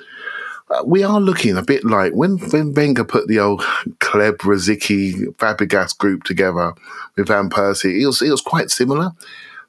[0.71, 3.62] uh, we are looking a bit like when, when Wenger put the old
[3.99, 6.73] Hleb, Rosicky, Fabregas group together
[7.15, 9.12] with Van Persie, it was, it was quite similar.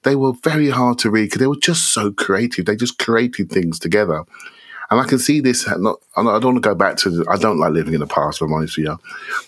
[0.03, 2.67] They were very hard to read because they were just so creative.
[2.67, 4.25] They just created things together.
[4.91, 5.67] And I can see this.
[5.79, 7.25] Not, I don't want to go back to.
[7.31, 8.43] I don't like living in the past.
[8.43, 8.99] I'm honest with you,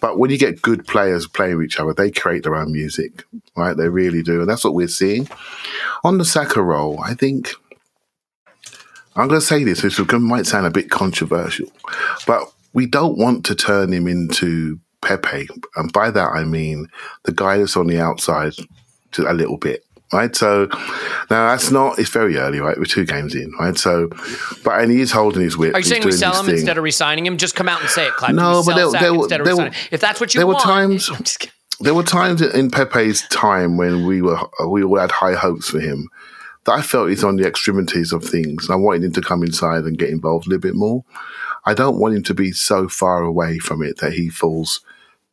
[0.01, 3.25] but when you get good players playing with each other, they create their own music,
[3.55, 3.77] right?
[3.77, 5.29] They really do, and that's what we're seeing
[6.03, 6.99] on the Saka role.
[7.01, 7.57] I think
[9.17, 11.69] I'm going to say this, which might sound a bit controversial,
[12.27, 16.89] but we don't want to turn him into Pepe, and by that I mean
[17.25, 18.55] the guy that's on the outside
[19.19, 19.85] a little bit.
[20.13, 20.69] Right, so
[21.31, 21.99] now that's not.
[21.99, 22.77] It's very early, right?
[22.79, 23.77] We're two games in, right?
[23.77, 24.09] So,
[24.63, 25.75] but and he's holding his whip.
[25.75, 26.55] Are you saying we sell him thing.
[26.57, 27.37] instead of resigning him?
[27.37, 28.35] Just come out and say it, Clive.
[28.35, 31.11] No, but there- there of there were- if that's what you there were times-
[31.81, 35.81] there were times in Pepe's time when we were we all had high hopes for
[35.81, 36.09] him
[36.65, 38.71] that I felt he's on the extremities of things.
[38.71, 41.05] I wanted him to come inside and get involved a little bit more.
[41.67, 44.81] I don't want him to be so far away from it that he falls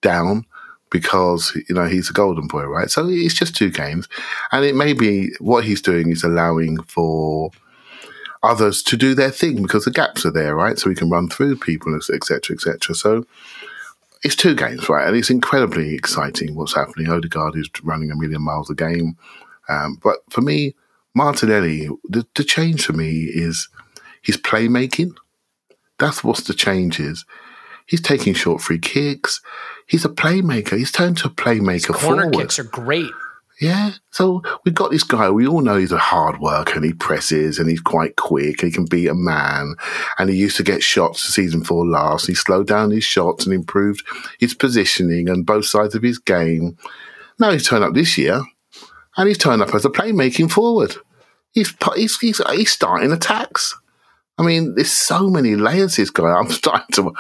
[0.02, 0.46] down
[0.90, 2.90] because you know he's a golden boy, right?
[2.90, 4.08] So it's just two games,
[4.52, 7.52] and it may be what he's doing is allowing for
[8.44, 10.78] others to do their thing because the gaps are there, right?
[10.78, 12.96] So we can run through people, etc., etc.
[12.96, 13.26] So
[14.24, 15.08] it's two games, right?
[15.08, 17.10] And it's incredibly exciting what's happening.
[17.10, 19.18] Odegaard is running a million miles a game.
[19.70, 20.76] Um, but for me,
[21.14, 23.68] Martinelli, the, the change for me is
[24.22, 25.16] his playmaking.
[26.00, 27.26] That's what's the change is.
[27.86, 29.42] He's taking short free kicks.
[29.88, 30.78] He's a playmaker.
[30.78, 32.38] He's turned to a playmaker Corner forward.
[32.38, 33.12] kicks are great.
[33.60, 33.92] Yeah.
[34.10, 35.30] So we've got this guy.
[35.30, 38.64] We all know he's a hard worker and he presses and he's quite quick.
[38.64, 39.76] And he can beat a man.
[40.18, 42.26] And he used to get shots season four last.
[42.26, 44.04] He slowed down his shots and improved
[44.40, 46.76] his positioning and both sides of his game.
[47.38, 48.42] Now he's turned up this year
[49.18, 50.96] and he's turned up as a playmaking forward.
[51.52, 53.76] He's, he's, he's, he's starting attacks.
[54.38, 55.98] I mean, there's so many layers.
[55.98, 56.32] This guy.
[56.32, 57.14] I'm starting to.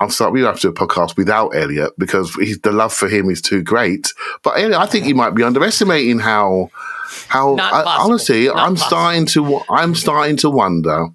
[0.00, 0.32] I'm sorry.
[0.32, 3.42] We have to do a podcast without Elliot because he's, the love for him is
[3.42, 4.12] too great.
[4.42, 6.70] But Elliot, I think you might be underestimating how
[7.28, 8.86] how I, honestly, Not I'm possible.
[8.88, 11.08] starting to I'm starting to wonder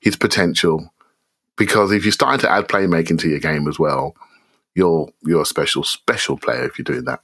[0.00, 0.90] his potential
[1.56, 4.14] because if you're starting to add playmaking to your game as well,
[4.74, 7.20] you're you're a special special player if you're doing that.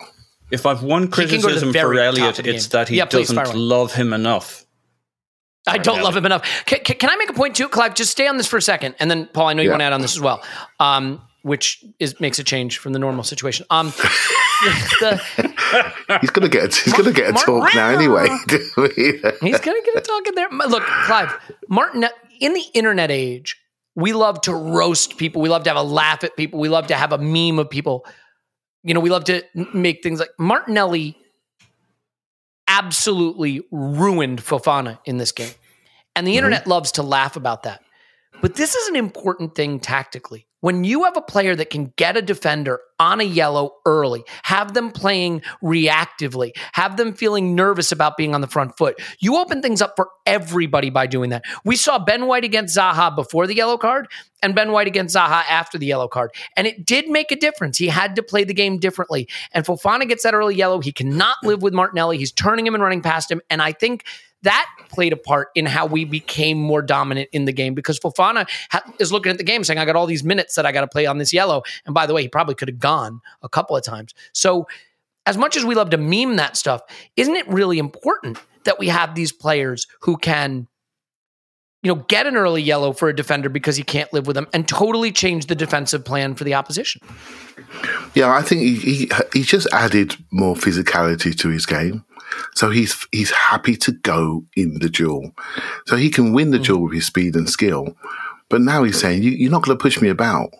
[0.50, 3.28] If I've one can go to the criticism for Elliot, it's that he Yeah, please,
[3.28, 3.54] doesn't away.
[3.56, 4.64] love him enough.
[5.66, 6.04] I don't Elliot.
[6.04, 6.64] love him enough.
[6.64, 7.94] Can, can, can I make a point too, Clive?
[7.94, 9.72] Just stay on this for a second, and then Paul, I know you Yeah.
[9.74, 10.42] want to add on this as well,
[10.80, 13.66] um, which is makes a change from the normal situation.
[13.68, 13.88] Um,
[15.00, 18.26] the, He's gonna get a, he's gonna get a Mar- talk now anyway.
[18.96, 20.48] He's gonna get a talk in there.
[20.50, 21.34] Look, Clive,
[21.68, 22.06] Martin,
[22.40, 23.56] in the internet age,
[23.94, 25.42] we love to roast people.
[25.42, 26.58] We love to have a laugh at people.
[26.58, 28.06] We love to have a meme of people.
[28.82, 29.42] You know, we love to
[29.74, 31.16] make things like Martinelli
[32.66, 35.52] absolutely ruined Fofana in this game.
[36.14, 36.38] And the mm-hmm.
[36.38, 37.82] internet loves to laugh about that.
[38.40, 40.47] But this is an important thing tactically.
[40.60, 44.74] When you have a player that can get a defender on a yellow early, have
[44.74, 49.62] them playing reactively, have them feeling nervous about being on the front foot, you open
[49.62, 51.44] things up for everybody by doing that.
[51.64, 54.08] We saw Ben White against Zaha before the yellow card
[54.42, 56.32] and Ben White against Zaha after the yellow card.
[56.56, 57.78] And it did make a difference.
[57.78, 59.28] He had to play the game differently.
[59.52, 60.80] And Fofana gets that early yellow.
[60.80, 62.18] He cannot live with Martinelli.
[62.18, 63.40] He's turning him and running past him.
[63.48, 64.04] And I think
[64.42, 68.48] that played a part in how we became more dominant in the game because Fofana
[68.70, 70.82] ha- is looking at the game saying, I got all these minutes that I got
[70.82, 71.62] to play on this yellow.
[71.86, 74.14] And by the way, he probably could have gone a couple of times.
[74.32, 74.66] So,
[75.26, 76.80] as much as we love to meme that stuff,
[77.16, 80.66] isn't it really important that we have these players who can,
[81.82, 84.48] you know, get an early yellow for a defender because he can't live with them
[84.52, 87.00] and totally change the defensive plan for the opposition?
[88.14, 92.04] Yeah, I think he, he he's just added more physicality to his game.
[92.54, 95.32] So he's he's happy to go in the duel.
[95.86, 96.64] So he can win the mm.
[96.64, 97.96] duel with his speed and skill.
[98.48, 100.50] But now he's saying, you, you're not going to push me about.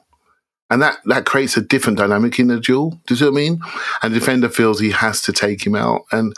[0.70, 2.90] And that, that creates a different dynamic in the duel.
[3.07, 3.61] Do you see what I mean?
[4.02, 6.02] And the defender feels he has to take him out.
[6.12, 6.35] And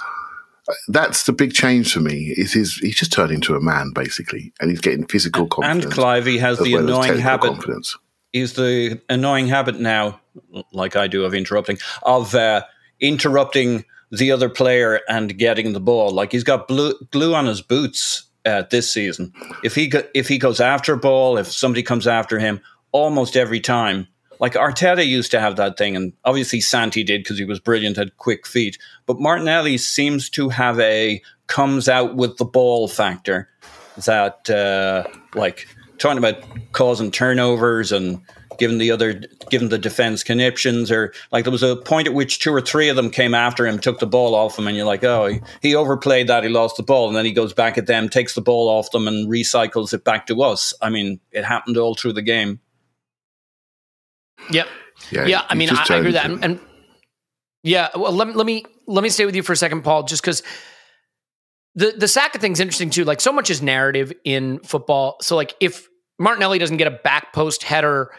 [0.89, 2.35] that's the big change for me.
[2.37, 5.85] Is his he's just turned into a man basically, and he's getting physical confidence.
[5.85, 7.97] And Clivey has the well annoying habit confidence.
[8.33, 10.21] is the annoying habit now,
[10.73, 12.63] like I do of interrupting, of uh,
[13.01, 16.11] interrupting the other player and getting the ball.
[16.11, 19.33] Like he's got blue, glue on his boots uh, this season.
[19.63, 22.61] If he go, if he goes after a ball, if somebody comes after him,
[22.93, 24.09] almost every time.
[24.41, 27.99] Like Arteta used to have that thing, and obviously Santi did because he was brilliant,
[27.99, 28.79] had quick feet.
[29.07, 33.49] But Martinelli seems to have a comes out with the ball factor
[34.07, 38.23] that, uh, like, talking about causing turnovers and
[38.59, 42.39] giving the other, giving the defense conniptions, or like there was a point at which
[42.39, 44.87] two or three of them came after him, took the ball off him, and you're
[44.87, 47.77] like, oh, he, he overplayed that, he lost the ball, and then he goes back
[47.77, 50.73] at them, takes the ball off them, and recycles it back to us.
[50.81, 52.61] I mean, it happened all through the game.
[54.51, 54.69] Yep.
[55.11, 56.27] Yeah, yeah, I mean, I, I agree with that.
[56.31, 56.61] And, and
[57.63, 60.03] yeah, well, let, me- let me let me stay with you for a second, Paul,
[60.05, 60.43] just because
[61.75, 63.05] the the Saka thing's interesting too.
[63.05, 65.17] Like, so much is narrative in football.
[65.23, 68.11] So, like, if Martinelli doesn't get a back post header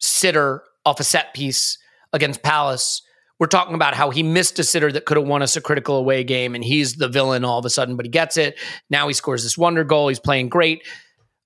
[0.00, 1.78] sitter off a set piece
[2.12, 3.02] against Palace,
[3.38, 5.96] we're talking about how he missed a sitter that could have won us a critical
[5.96, 8.58] away game, and he's the villain all of a sudden, but he gets it.
[8.90, 10.08] Now he scores this wonder goal.
[10.08, 10.82] He's playing great.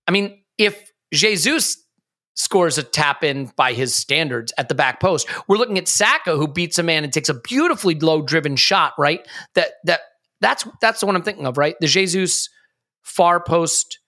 [0.07, 1.83] I mean, if Jesus
[2.35, 5.29] scores a tap in by his standards at the back post.
[5.49, 8.93] We're looking at Saka who beats a man and takes a beautifully low driven shot,
[8.99, 9.27] right?
[9.55, 10.01] That that
[10.41, 11.75] that's that's the one I'm thinking of, right?
[11.81, 12.49] The Jesus
[13.03, 13.99] far post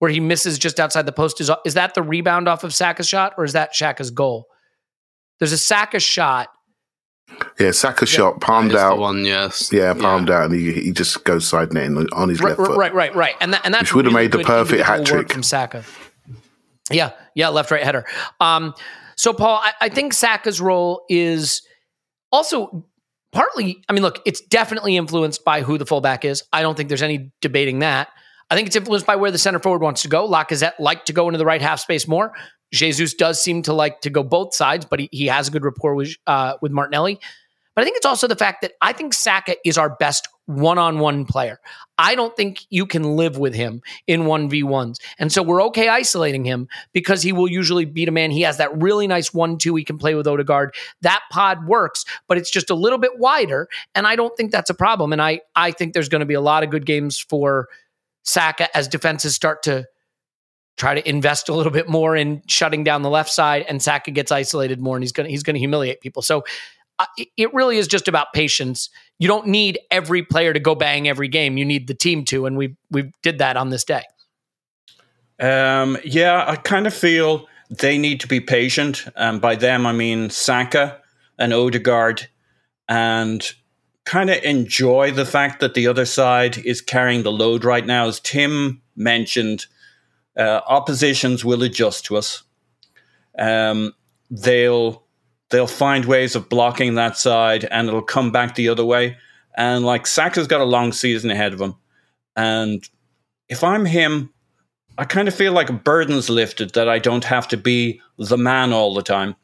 [0.00, 3.08] where he misses just outside the post is is that the rebound off of Saka's
[3.08, 4.46] shot or is that Xhaka's goal?
[5.38, 6.48] There's a Saka shot.
[7.60, 8.98] Yeah, Saka shot, palmed That is the out.
[8.98, 9.70] one, yes.
[9.72, 12.78] Yeah, palmed out, and he, he just goes side netting on his Right, left foot.
[12.78, 13.34] right, right, right.
[13.40, 15.30] And that, and that's Which would have really made the perfect hat trick.
[15.30, 15.84] from Saka.
[16.90, 18.04] Yeah, yeah, left right header.
[18.40, 18.74] Um,
[19.16, 21.62] so Paul, I, I think Saka's role is
[22.32, 22.86] also
[23.32, 23.82] partly.
[23.88, 26.42] I mean, look, it's definitely influenced by who the fullback is.
[26.52, 28.08] I don't think there's any debating that.
[28.50, 30.26] I think it's influenced by where the center forward wants to go.
[30.26, 32.32] Lacazette liked to go into the right half space more.
[32.72, 35.64] Jesus does seem to like to go both sides, but he, he has a good
[35.64, 37.18] rapport with uh, with Martinelli.
[37.74, 41.26] But I think it's also the fact that I think Saka is our best one-on-one
[41.26, 41.60] player.
[41.98, 44.96] I don't think you can live with him in 1v1s.
[45.18, 48.30] And so we're okay isolating him because he will usually beat a man.
[48.30, 50.74] He has that really nice 1-2 he can play with Odegaard.
[51.02, 53.68] That pod works, but it's just a little bit wider.
[53.94, 55.12] And I don't think that's a problem.
[55.12, 57.68] And I, I think there's going to be a lot of good games for
[58.22, 59.86] Saka as defenses start to
[60.78, 64.12] try to invest a little bit more in shutting down the left side and Saka
[64.12, 66.22] gets isolated more and he's going to he's going to humiliate people.
[66.22, 66.44] So
[67.16, 68.90] it- really is just about patience.
[69.18, 71.56] You don't need every player to go bang every game.
[71.56, 74.02] You need the team to, and we we did that on this day.
[75.40, 79.06] Um, yeah, I kind of feel they need to be patient.
[79.16, 81.00] And by them, I mean Saka
[81.38, 82.28] and Odegaard
[82.88, 83.52] and
[84.04, 88.06] kind of enjoy the fact that the other side is carrying the load right now.
[88.06, 89.66] As Tim mentioned,
[90.36, 92.42] uh, oppositions will adjust to us.
[93.38, 93.92] Um,
[94.30, 95.04] they'll
[95.50, 99.16] they'll find ways of blocking that side, and it'll come back the other way.
[99.56, 101.74] And like Saka's got a long season ahead of him,
[102.36, 102.88] and
[103.48, 104.32] if I'm him,
[104.98, 108.36] I kind of feel like a burden's lifted that I don't have to be the
[108.36, 109.36] man all the time.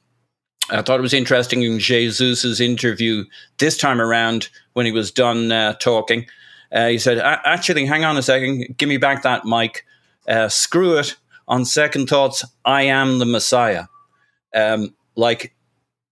[0.70, 3.24] I thought it was interesting in Jesus's interview
[3.58, 6.26] this time around when he was done uh, talking.
[6.72, 9.84] Uh, he said, "Actually, hang on a second, give me back that mic.
[10.26, 11.16] Uh, screw it.
[11.46, 13.84] On second thoughts, I am the Messiah."
[14.54, 15.54] Um, like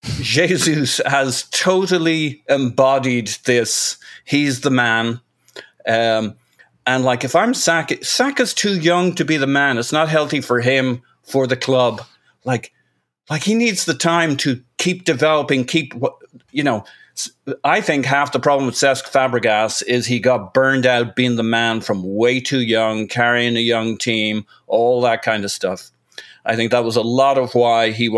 [0.04, 3.98] Jesus has totally embodied this.
[4.24, 5.20] He's the man.
[5.86, 6.34] Um,
[6.86, 9.78] and like, if I'm Saka, Saka's too young to be the man.
[9.78, 12.02] It's not healthy for him, for the club.
[12.44, 12.72] Like,
[13.30, 16.14] like he needs the time to keep developing, keep what
[16.50, 16.84] you know.
[17.62, 21.42] I think half the problem with Cesc Fabregas is he got burned out being the
[21.42, 25.90] man from way too young, carrying a young team, all that kind of stuff.
[26.46, 28.08] I think that was a lot of why he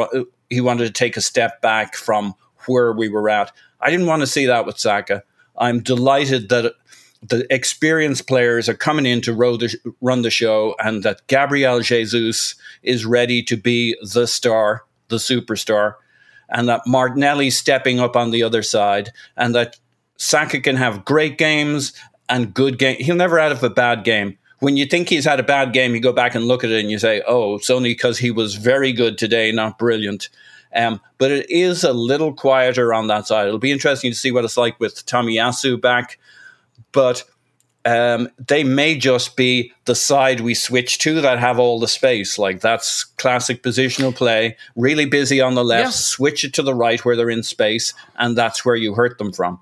[0.50, 2.34] he wanted to take a step back from
[2.66, 3.52] where we were at.
[3.80, 5.22] I didn't want to see that with Saka.
[5.56, 6.74] I'm delighted that
[7.22, 12.54] the experienced players are coming in to the, run the show and that Gabriel Jesus
[12.82, 15.94] is ready to be the star, the superstar,
[16.50, 19.78] and that Martinelli's stepping up on the other side, and that
[20.18, 21.92] Saka can have great games
[22.28, 22.96] and good game.
[22.96, 24.38] He'll never have a bad game.
[24.60, 26.80] When you think he's had a bad game, you go back and look at it
[26.80, 30.28] and you say, "Oh, it's only because he was very good today, not brilliant."
[30.74, 33.46] Um, but it is a little quieter on that side.
[33.46, 36.18] It'll be interesting to see what it's like with Tommy Tomiyasu back
[36.94, 37.24] but
[37.84, 42.38] um, they may just be the side we switch to that have all the space.
[42.38, 44.56] Like that's classic positional play.
[44.74, 45.90] Really busy on the left, yeah.
[45.90, 49.32] switch it to the right where they're in space, and that's where you hurt them
[49.32, 49.60] from.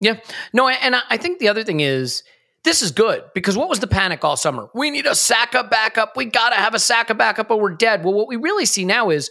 [0.00, 0.18] Yeah.
[0.52, 2.24] No, and I think the other thing is
[2.64, 4.68] this is good because what was the panic all summer?
[4.74, 6.16] We need a Saka backup.
[6.16, 8.04] We got to have a Saka backup or we're dead.
[8.04, 9.30] Well, what we really see now is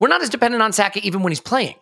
[0.00, 1.76] we're not as dependent on Saka even when he's playing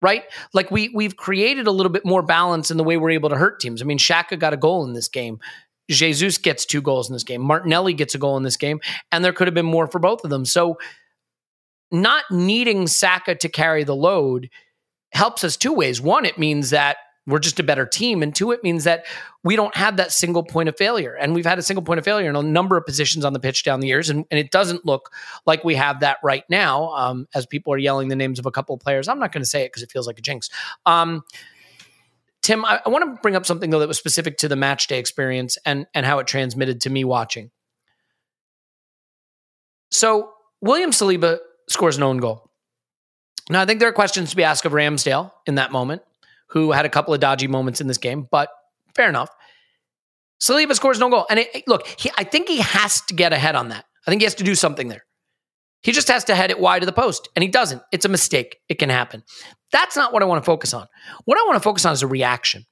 [0.00, 0.24] right?
[0.52, 3.36] Like we we've created a little bit more balance in the way we're able to
[3.36, 3.82] hurt teams.
[3.82, 5.38] I mean, Xhaka got a goal in this game.
[5.90, 7.40] Jesus gets two goals in this game.
[7.40, 8.80] Martinelli gets a goal in this game,
[9.10, 10.44] and there could have been more for both of them.
[10.44, 10.78] So,
[11.90, 14.50] not needing Saka to carry the load
[15.12, 16.00] helps us two ways.
[16.00, 16.98] One, it means that
[17.28, 18.22] we're just a better team.
[18.22, 19.04] And two, it means that
[19.44, 21.14] we don't have that single point of failure.
[21.14, 23.38] And we've had a single point of failure in a number of positions on the
[23.38, 24.08] pitch down the years.
[24.08, 25.12] And, and it doesn't look
[25.46, 28.50] like we have that right now um, as people are yelling the names of a
[28.50, 29.08] couple of players.
[29.08, 30.48] I'm not going to say it because it feels like a jinx.
[30.86, 31.22] Um,
[32.40, 34.86] Tim, I, I want to bring up something though that was specific to the match
[34.86, 37.50] day experience and, and how it transmitted to me watching.
[39.90, 42.50] So William Saliba scores an own goal.
[43.50, 46.02] Now, I think there are questions to be asked of Ramsdale in that moment
[46.48, 48.48] who had a couple of dodgy moments in this game, but
[48.94, 49.30] fair enough.
[50.40, 51.26] Saliba scores no goal.
[51.28, 53.84] And it, look, he, I think he has to get ahead on that.
[54.06, 55.04] I think he has to do something there.
[55.82, 57.82] He just has to head it wide to the post, and he doesn't.
[57.92, 58.56] It's a mistake.
[58.68, 59.22] It can happen.
[59.70, 60.86] That's not what I want to focus on.
[61.24, 62.64] What I want to focus on is a reaction.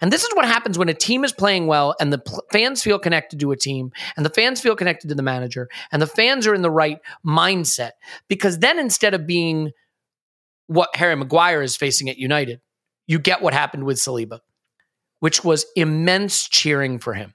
[0.00, 2.82] And this is what happens when a team is playing well and the pl- fans
[2.82, 6.06] feel connected to a team and the fans feel connected to the manager and the
[6.06, 7.92] fans are in the right mindset.
[8.28, 9.70] Because then instead of being
[10.66, 12.60] what Harry Maguire is facing at United,
[13.06, 14.40] you get what happened with Saliba,
[15.20, 17.34] which was immense cheering for him.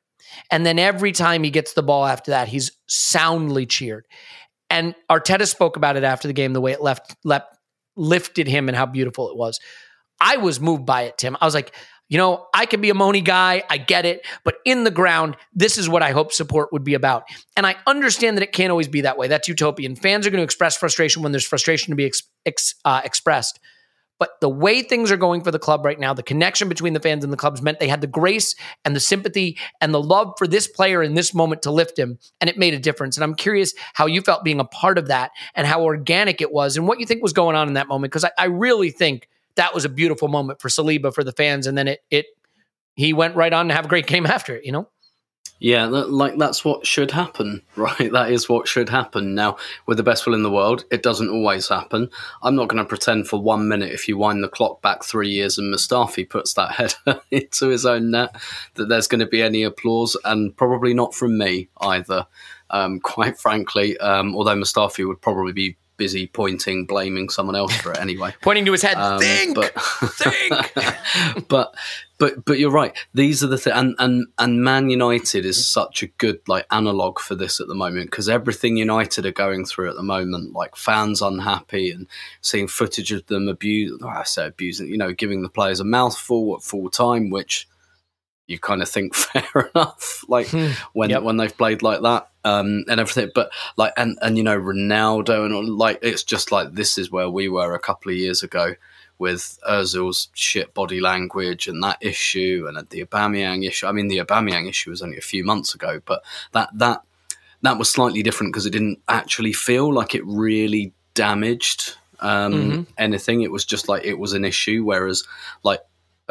[0.49, 4.05] And then every time he gets the ball after that, he's soundly cheered.
[4.69, 7.47] And Arteta spoke about it after the game, the way it left, left
[7.97, 9.59] lifted him and how beautiful it was.
[10.21, 11.35] I was moved by it, Tim.
[11.41, 11.75] I was like,
[12.07, 13.63] you know, I could be a Moni guy.
[13.69, 14.25] I get it.
[14.43, 17.23] But in the ground, this is what I hope support would be about.
[17.55, 19.27] And I understand that it can't always be that way.
[19.27, 19.95] That's utopian.
[19.95, 23.59] Fans are going to express frustration when there's frustration to be ex- ex- uh, expressed.
[24.21, 26.99] But the way things are going for the club right now, the connection between the
[26.99, 28.53] fans and the clubs meant they had the grace
[28.85, 32.19] and the sympathy and the love for this player in this moment to lift him.
[32.39, 33.17] And it made a difference.
[33.17, 36.51] And I'm curious how you felt being a part of that and how organic it
[36.51, 38.11] was and what you think was going on in that moment.
[38.11, 41.65] Because I, I really think that was a beautiful moment for Saliba, for the fans.
[41.65, 42.27] And then it, it,
[42.93, 44.87] he went right on to have a great game after it, you know?
[45.63, 48.11] Yeah, like that's what should happen, right?
[48.11, 49.35] That is what should happen.
[49.35, 52.09] Now, with the best will in the world, it doesn't always happen.
[52.41, 55.29] I'm not going to pretend for one minute if you wind the clock back three
[55.29, 56.71] years and Mustafi puts that
[57.05, 58.35] header into his own net
[58.73, 62.25] that there's going to be any applause, and probably not from me either.
[62.71, 67.91] Um, quite frankly, um, although Mustafi would probably be busy pointing, blaming someone else for
[67.91, 68.33] it anyway.
[68.41, 68.97] Pointing to his head.
[68.97, 71.47] Um, think, but- think.
[71.47, 71.75] but
[72.17, 72.97] but but you're right.
[73.13, 77.19] These are the th- and and and Man United is such a good like analog
[77.19, 80.75] for this at the moment because everything United are going through at the moment, like
[80.75, 82.07] fans unhappy and
[82.41, 83.95] seeing footage of them abuse.
[84.01, 87.67] oh, I say abusing, you know, giving the players a mouthful at full time, which
[88.47, 90.25] you kind of think fair enough.
[90.27, 90.47] Like
[90.93, 91.21] when Yep.
[91.21, 93.31] when they've played like that um, and everything.
[93.33, 97.11] But like and and you know Ronaldo and all, like it's just like this is
[97.11, 98.75] where we were a couple of years ago
[99.17, 103.87] with Özil's shit body language and that issue and the Aubameyang issue.
[103.87, 106.23] I mean the Aubameyang issue was only a few months ago, but
[106.53, 107.03] that that
[107.61, 113.41] that was slightly different because it didn't actually feel like it really damaged um, anything.
[113.41, 115.23] It was just like it was an issue, whereas
[115.63, 115.81] like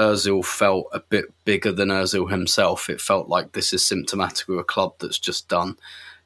[0.01, 2.89] Özil felt a bit bigger than Özil himself.
[2.89, 5.77] It felt like this is symptomatic of a club that's just done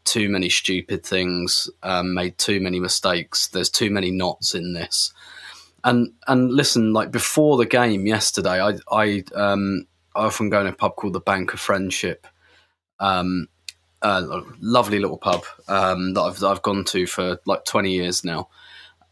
[0.04, 3.48] too many stupid things, um, made too many mistakes.
[3.48, 5.12] There's too many knots in this.
[5.82, 10.66] And and listen, like before the game yesterday, I I um I often go in
[10.66, 12.26] a pub called the Bank of Friendship.
[13.00, 13.48] Um,
[14.02, 18.24] a lovely little pub um, that I've that I've gone to for like 20 years
[18.24, 18.48] now.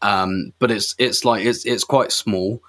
[0.01, 2.61] Um, but it's it's like it's it's quite small.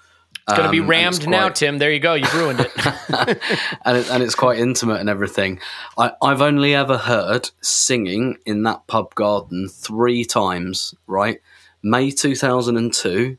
[0.47, 1.79] It's going to be Um, rammed now, Tim.
[1.79, 2.13] There you go.
[2.13, 2.71] You've ruined it.
[3.83, 5.59] and it, and it's quite intimate and everything.
[5.97, 10.93] I, I've only ever heard singing in that pub garden three times.
[11.07, 11.41] Right,
[11.85, 13.37] May two thousand and two,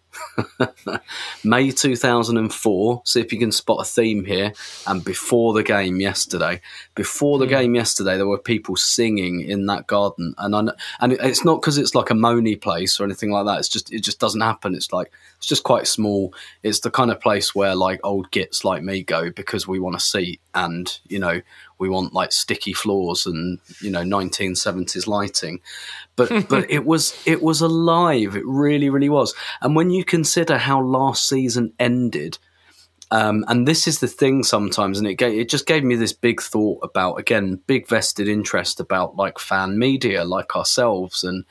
[1.45, 3.03] May two thousand and four.
[3.05, 4.53] See if you can spot a theme here.
[4.87, 6.61] And before the game yesterday,
[6.95, 7.51] before the hmm.
[7.51, 11.77] game yesterday, there were people singing in that garden, and I, and it's not because
[11.77, 13.59] it's like a moany place or anything like that.
[13.59, 14.77] It's just it just doesn't happen.
[14.77, 16.33] It's like it's just quite small.
[16.63, 19.99] It's the kind of place where like old gits like me go because we want
[19.99, 21.43] to see and you know
[21.79, 25.61] we want like sticky floors and you know 1970s lighting.
[26.17, 28.37] But but it was it was alive.
[28.37, 29.35] It really really was.
[29.61, 32.39] And when you consider how last season ended.
[33.13, 36.13] Um, and this is the thing sometimes, and it gave, it just gave me this
[36.13, 41.45] big thought about again big vested interest about like fan media like ourselves, and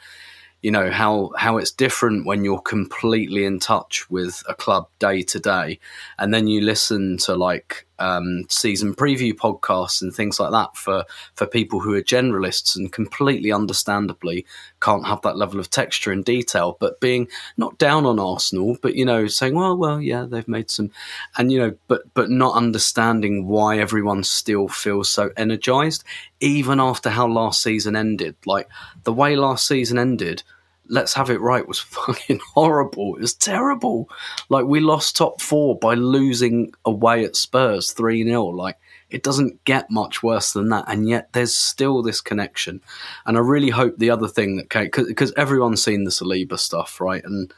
[0.62, 5.22] you know how how it's different when you're completely in touch with a club day
[5.22, 5.80] to day,
[6.20, 11.06] and then you listen to like um, season preview podcasts and things like that for
[11.36, 14.46] for people who are generalists and completely understandably
[14.82, 17.28] can't have that level of texture and detail, but being
[17.58, 20.92] not down on Arsenal, but you know saying well well yeah they've made some,
[21.38, 26.04] and you know but but not understanding why everyone still feels so energized
[26.40, 28.68] even after how last season ended, like
[29.04, 30.44] the way last season ended
[30.88, 33.16] let's have it right was fucking horrible.
[33.16, 34.10] It was terrible.
[34.50, 38.46] Like we lost top four by losing away at Spurs 3 0.
[38.46, 38.78] Like
[39.10, 40.86] it doesn't get much worse than that.
[40.88, 42.82] And yet there's still this connection.
[43.26, 47.00] And I really hope the other thing that came, because everyone's seen the Saliba stuff,
[47.00, 47.24] right?
[47.24, 47.54] And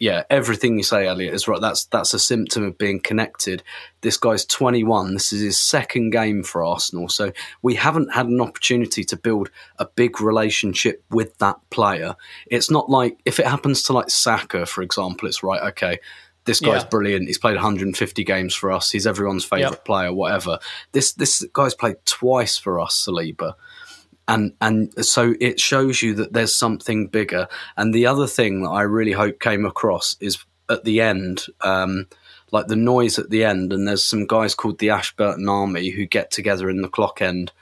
[0.00, 1.60] yeah, everything you say, Elliot, is right.
[1.60, 3.62] That's that's a symptom of being connected.
[4.00, 5.12] This guy's 21.
[5.12, 7.32] This is his second game for Arsenal, so
[7.62, 12.16] we haven't had an opportunity to build a big relationship with that player.
[12.46, 15.62] It's not like if it happens to like Saka, for example, it's right.
[15.68, 15.98] Okay,
[16.46, 16.88] this guy's Yeah.
[16.88, 17.26] brilliant.
[17.28, 18.90] He's played 150 games for us.
[18.90, 19.84] He's everyone's favorite Yep.
[19.84, 20.12] player.
[20.14, 20.58] Whatever.
[20.92, 23.52] This this guy's played twice for us, Saliba
[24.30, 27.48] and and so it shows you that there's something bigger.
[27.76, 30.38] And the other thing that I really hope came across is
[30.70, 32.06] at the end, um,
[32.52, 36.06] like the noise at the end, and there's some guys called the Ashburton Army who
[36.06, 37.52] get together in the clock end.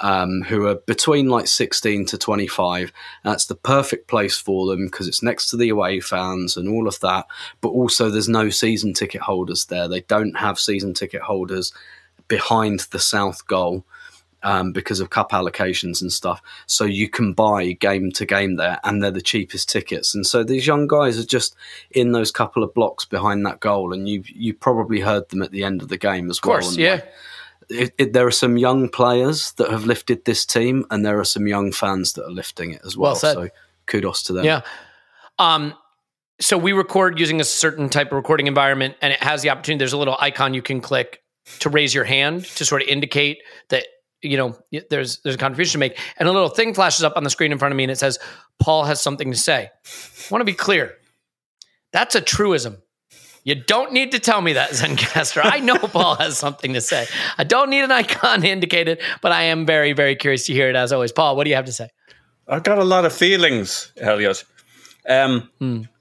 [0.00, 2.92] Um, who are between like 16 to 25.
[3.22, 6.88] That's the perfect place for them because it's next to the away fans and all
[6.88, 7.26] of that.
[7.60, 9.86] But also, there's no season ticket holders there.
[9.86, 11.72] They don't have season ticket holders
[12.26, 13.84] behind the south goal
[14.42, 16.42] um, because of cup allocations and stuff.
[16.66, 20.14] So you can buy game to game there, and they're the cheapest tickets.
[20.14, 21.54] And so these young guys are just
[21.90, 25.50] in those couple of blocks behind that goal, and you you probably heard them at
[25.50, 26.78] the end of the game as Of course, well.
[26.78, 26.92] Yeah.
[26.92, 27.12] like,
[27.68, 31.24] it, it, there are some young players that have lifted this team, and there are
[31.24, 33.12] some young fans that are lifting it as well.
[33.12, 33.34] Well.
[33.34, 33.48] So
[33.86, 34.44] kudos to them.
[34.44, 34.62] Yeah.
[35.38, 35.74] Um,
[36.40, 39.78] so we record using a certain type of recording environment, and it has the opportunity.
[39.78, 41.22] There's a little icon you can click
[41.60, 43.38] to raise your hand to sort of indicate
[43.68, 43.86] that
[44.22, 44.56] you know
[44.90, 47.52] there's there's a contribution to make, and a little thing flashes up on the screen
[47.52, 48.18] in front of me, and it says
[48.58, 49.70] Paul has something to say.
[49.84, 50.94] I want to be clear.
[51.92, 52.78] That's a truism.
[53.44, 55.40] You don't need to tell me that, Zencastr.
[55.44, 57.06] I know Paul has something to say.
[57.36, 60.52] I don't need an icon to indicate it, but I am very, very curious to
[60.52, 61.12] hear it as always.
[61.12, 61.90] Paul, what do you have to say?
[62.48, 64.44] I've got a lot of feelings, Elliot.
[65.08, 65.50] Um,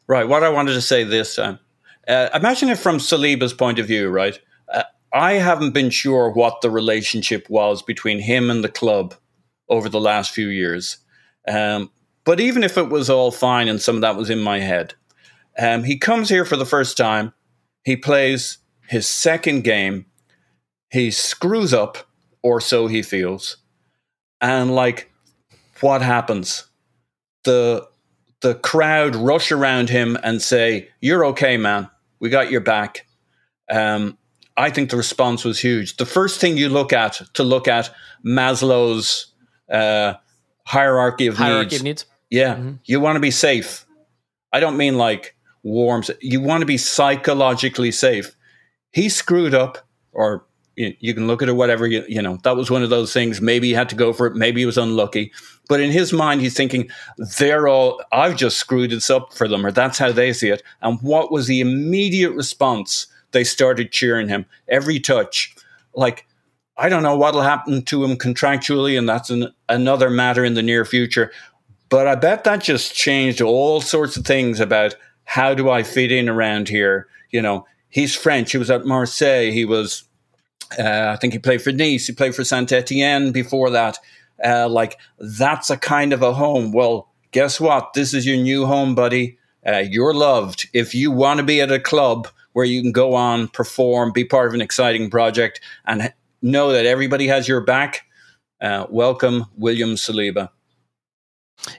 [0.07, 1.59] Right, what I wanted to say this time.
[2.05, 4.38] Uh, imagine it from Saliba's point of view, right?
[4.67, 4.84] Uh,
[5.14, 9.14] I haven't been sure what the relationship was between him and the club
[9.70, 10.97] over the last few years.
[11.47, 11.91] Um,
[12.24, 14.93] But even if it was all fine and some of that was in my head,
[15.57, 17.34] um, he comes here for the first time.
[17.84, 20.05] He plays his second game.
[20.91, 21.97] He screws up,
[22.43, 23.57] or so he feels.
[24.39, 25.12] And like,
[25.80, 26.68] what happens?
[27.43, 27.88] The
[28.41, 31.89] the crowd rush around him and say, "You're okay, man.
[32.20, 33.07] We got your back."
[33.70, 34.18] Um,
[34.58, 35.97] I think the response was huge.
[35.97, 37.89] The first thing you look at to look at
[38.26, 39.28] Maslow's
[39.72, 40.16] uh,
[40.66, 41.80] hierarchy of Hierarchy needs.
[41.80, 42.06] of needs.
[42.30, 43.86] Yeah, you want to be safe.
[44.54, 46.04] I don't mean like warm.
[46.22, 48.36] You want to be psychologically safe.
[48.91, 49.80] He screwed up,
[50.12, 50.45] or
[50.76, 52.38] you, you can look at it whatever you you know.
[52.43, 53.41] That was one of those things.
[53.41, 54.36] Maybe he had to go for it.
[54.36, 55.32] Maybe he was unlucky.
[55.68, 56.89] But in his mind, he's thinking
[57.38, 58.02] they're all.
[58.12, 60.64] I've just screwed this up for them, or that's how they see it.
[60.82, 63.08] And what was the immediate response?
[63.32, 65.55] They started cheering him every touch,
[65.93, 66.25] like.
[66.77, 70.63] I don't know what'll happen to him contractually, and that's an, another matter in the
[70.63, 71.32] near future.
[71.89, 76.11] But I bet that just changed all sorts of things about how do I fit
[76.11, 77.07] in around here.
[77.29, 78.53] You know, he's French.
[78.53, 79.51] He was at Marseille.
[79.51, 80.05] He was,
[80.79, 82.07] uh, I think he played for Nice.
[82.07, 83.99] He played for Saint Etienne before that.
[84.43, 86.71] Uh, like that's a kind of a home.
[86.71, 87.93] Well, guess what?
[87.93, 89.38] This is your new home, buddy.
[89.67, 90.67] Uh, you're loved.
[90.73, 94.26] If you want to be at a club where you can go on, perform, be
[94.26, 98.06] part of an exciting project, and know that everybody has your back,
[98.62, 100.49] uh, welcome, William Saliba.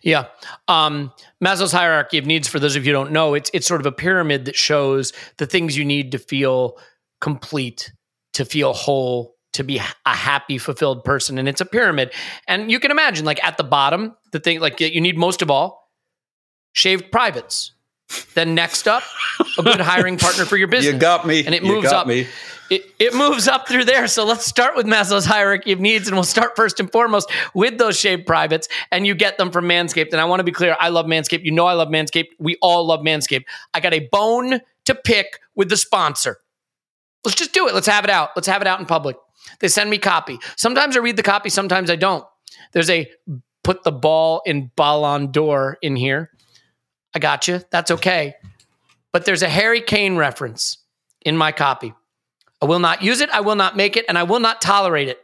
[0.02, 0.26] Yeah.
[0.68, 1.12] Um,
[1.44, 3.86] Maslow's hierarchy of needs, for those of you who don't know, it's it's sort of
[3.86, 6.78] a pyramid that shows the things you need to feel
[7.20, 7.92] complete,
[8.34, 11.36] to feel whole, to be a happy, fulfilled person.
[11.36, 12.12] And it's a pyramid.
[12.46, 15.50] And you can imagine, like at the bottom, the thing like you need most of
[15.50, 15.90] all,
[16.72, 17.72] shaved privates.
[18.34, 19.02] Then next up,
[19.58, 20.94] a good hiring partner for your business.
[20.94, 21.44] You got me.
[21.44, 22.06] And it You moves got up.
[22.06, 22.26] me.
[22.70, 24.06] It, it moves up through there.
[24.06, 27.76] So let's start with Maslow's hierarchy of needs, and we'll start first and foremost with
[27.76, 30.12] those shaved privates, and you get them from Manscaped.
[30.12, 31.44] And I want to be clear, I love Manscaped.
[31.44, 32.28] You know I love Manscaped.
[32.38, 33.44] We all love Manscaped.
[33.74, 36.38] I got a bone to pick with the sponsor.
[37.24, 37.74] Let's just do it.
[37.74, 38.30] Let's have it out.
[38.36, 39.16] Let's have it out in public.
[39.60, 40.38] They send me copy.
[40.56, 42.24] Sometimes I read the copy, sometimes I don't.
[42.72, 43.08] There's a
[43.64, 46.30] put the ball in Ballon d'Or in here.
[47.14, 47.60] I got you.
[47.70, 48.34] That's okay.
[49.12, 50.78] But there's a Harry Kane reference
[51.24, 51.94] in my copy.
[52.60, 55.08] I will not use it, I will not make it, and I will not tolerate
[55.08, 55.18] it.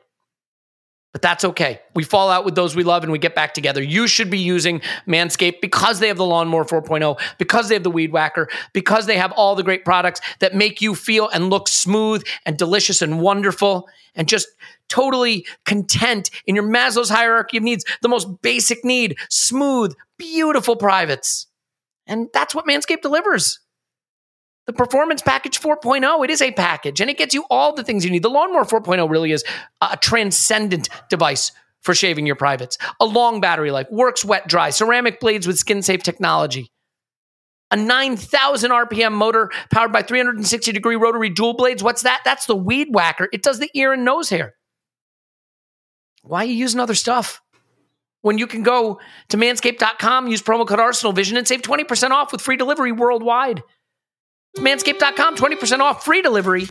[1.13, 1.81] But that's okay.
[1.95, 3.83] We fall out with those we love and we get back together.
[3.83, 7.91] You should be using Manscaped because they have the Lawnmower 4.0, because they have the
[7.91, 11.67] Weed Whacker, because they have all the great products that make you feel and look
[11.67, 14.49] smooth and delicious and wonderful and just
[14.89, 17.85] totally content in your Maslow's hierarchy of needs.
[18.01, 21.48] The most basic need smooth, beautiful privates.
[22.09, 23.61] And that's what Manscaped delivers.
[24.67, 28.05] The Performance Package 4.0, it is a package and it gets you all the things
[28.05, 28.23] you need.
[28.23, 29.45] The Lawnmower 4.0 really is
[29.81, 32.77] a transcendent device for shaving your privates.
[33.01, 36.71] A long battery life, works wet dry, ceramic blades with skin safe technology.
[37.71, 41.83] A 9,000 RPM motor powered by 360 degree rotary dual blades.
[41.83, 42.23] What's that?
[42.25, 43.29] That's the weed whacker.
[43.33, 44.55] It does the ear and nose hair.
[46.23, 47.41] Why are you using other stuff?
[48.23, 52.33] When you can go to manscaped.com, use promo code Arsenal Vision, and save 20% off
[52.33, 53.63] with free delivery worldwide.
[54.57, 56.69] Manscaped.com, 20% off free delivery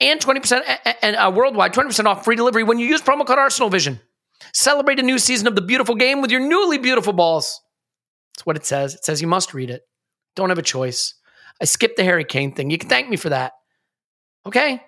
[0.00, 3.38] and 20% a- and uh, worldwide, 20% off free delivery when you use promo code
[3.38, 4.00] Arsenal Vision.
[4.52, 7.60] Celebrate a new season of the beautiful game with your newly beautiful balls.
[8.34, 8.94] That's what it says.
[8.94, 9.82] It says you must read it.
[10.34, 11.14] Don't have a choice.
[11.60, 12.70] I skipped the Harry Kane thing.
[12.70, 13.52] You can thank me for that.
[14.44, 14.82] Okay?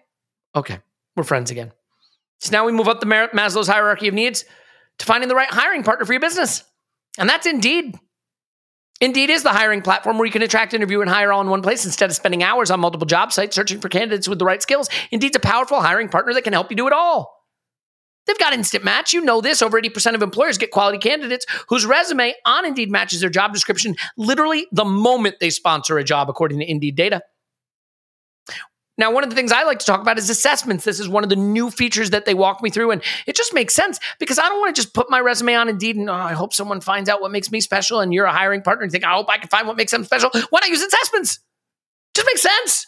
[0.57, 0.81] Okay.
[1.15, 1.73] We're friends again.
[2.41, 4.45] So now we move up the Maslow's hierarchy of needs
[4.99, 6.65] to finding the right hiring partner for your business.
[7.19, 7.99] And that's Indeed.
[9.01, 11.63] Indeed is the hiring platform where you can attract, interview, and hire all in one
[11.63, 14.63] place instead of spending hours on multiple job sites searching for candidates with the right
[14.63, 14.89] skills.
[15.11, 17.35] Indeed's a powerful hiring partner that can help you do it all.
[18.27, 19.13] They've got Instant Match.
[19.13, 19.61] You know this.
[19.61, 23.97] Over 80% of employers get quality candidates whose resume on Indeed matches their job description
[24.17, 27.21] literally the moment they sponsor a job, according to Indeed data.
[28.97, 30.85] Now, one of the things I like to talk about is assessments.
[30.85, 33.53] This is one of the new features that they walk me through, and it just
[33.53, 36.15] makes sense because I don't want to just put my resume on Indeed and oh,
[36.15, 38.01] I hope someone finds out what makes me special.
[38.01, 40.05] And you're a hiring partner and think, I hope I can find what makes them
[40.05, 40.31] special.
[40.51, 41.41] Why not use assessments?
[42.15, 42.87] Just makes sense.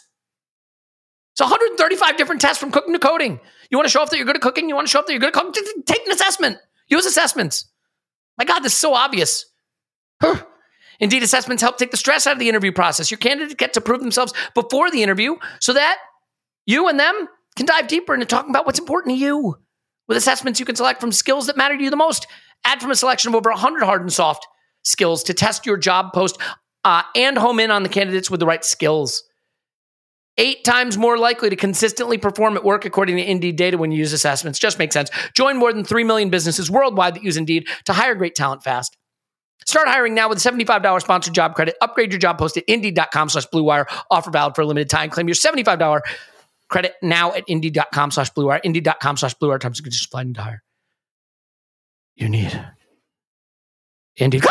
[1.33, 3.39] It's 135 different tests from cooking to coding.
[3.69, 4.69] You want to show off that you're good at cooking?
[4.69, 5.83] You want to show off that you're good at cooking?
[5.85, 6.57] Take an assessment.
[6.87, 7.65] Use assessments.
[8.37, 9.45] My God, this is so obvious.
[10.21, 10.41] Huh.
[10.99, 13.11] Indeed, assessments help take the stress out of the interview process.
[13.11, 15.97] Your candidate gets to prove themselves before the interview so that
[16.65, 19.55] you and them can dive deeper into talking about what's important to you.
[20.07, 22.27] With assessments, you can select from skills that matter to you the most.
[22.63, 24.47] Add from a selection of over 100 hard and soft
[24.83, 26.37] skills to test your job post
[26.83, 29.23] uh, and home in on the candidates with the right skills.
[30.39, 33.97] Eight times more likely to consistently perform at work, according to Indeed data, when you
[33.97, 34.59] use assessments.
[34.59, 35.09] Just makes sense.
[35.33, 38.95] Join more than 3 million businesses worldwide that use Indeed to hire great talent fast.
[39.67, 41.75] Start hiring now with a $75 sponsored job credit.
[41.81, 43.85] Upgrade your job post at indeed.com slash blue wire.
[44.09, 45.09] Offer valid for a limited time.
[45.09, 46.01] Claim your $75
[46.69, 48.61] credit now at indeed.com slash blue wire.
[48.63, 49.59] Indeed.com slash blue wire.
[49.59, 50.63] Times you can just apply and hire.
[52.15, 52.59] You need
[54.15, 54.43] Indeed.
[54.43, 54.49] Is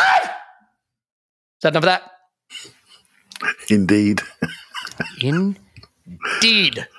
[1.63, 2.03] that enough of that?
[3.69, 4.21] Indeed.
[5.21, 6.87] Indeed.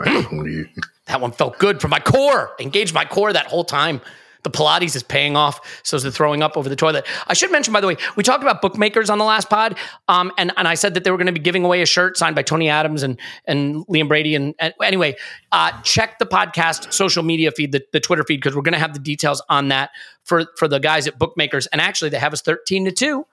[0.00, 0.66] Right you.
[1.06, 2.56] That one felt good for my core.
[2.58, 4.00] Engaged my core that whole time.
[4.42, 5.80] The Pilates is paying off.
[5.84, 7.06] So is the throwing up over the toilet.
[7.28, 9.78] I should mention, by the way, we talked about bookmakers on the last pod,
[10.08, 12.16] um, and and I said that they were going to be giving away a shirt
[12.16, 14.34] signed by Tony Adams and and Liam Brady.
[14.34, 15.14] And, and anyway,
[15.52, 18.80] uh, check the podcast social media feed, the, the Twitter feed, because we're going to
[18.80, 19.90] have the details on that
[20.24, 21.66] for for the guys at bookmakers.
[21.68, 23.26] And actually, they have us thirteen to two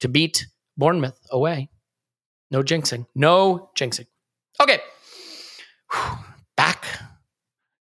[0.00, 1.70] to beat Bournemouth away.
[2.50, 3.06] No jinxing.
[3.14, 4.06] No jinxing.
[4.60, 4.80] Okay.
[5.92, 6.18] Whew.
[6.56, 6.86] Back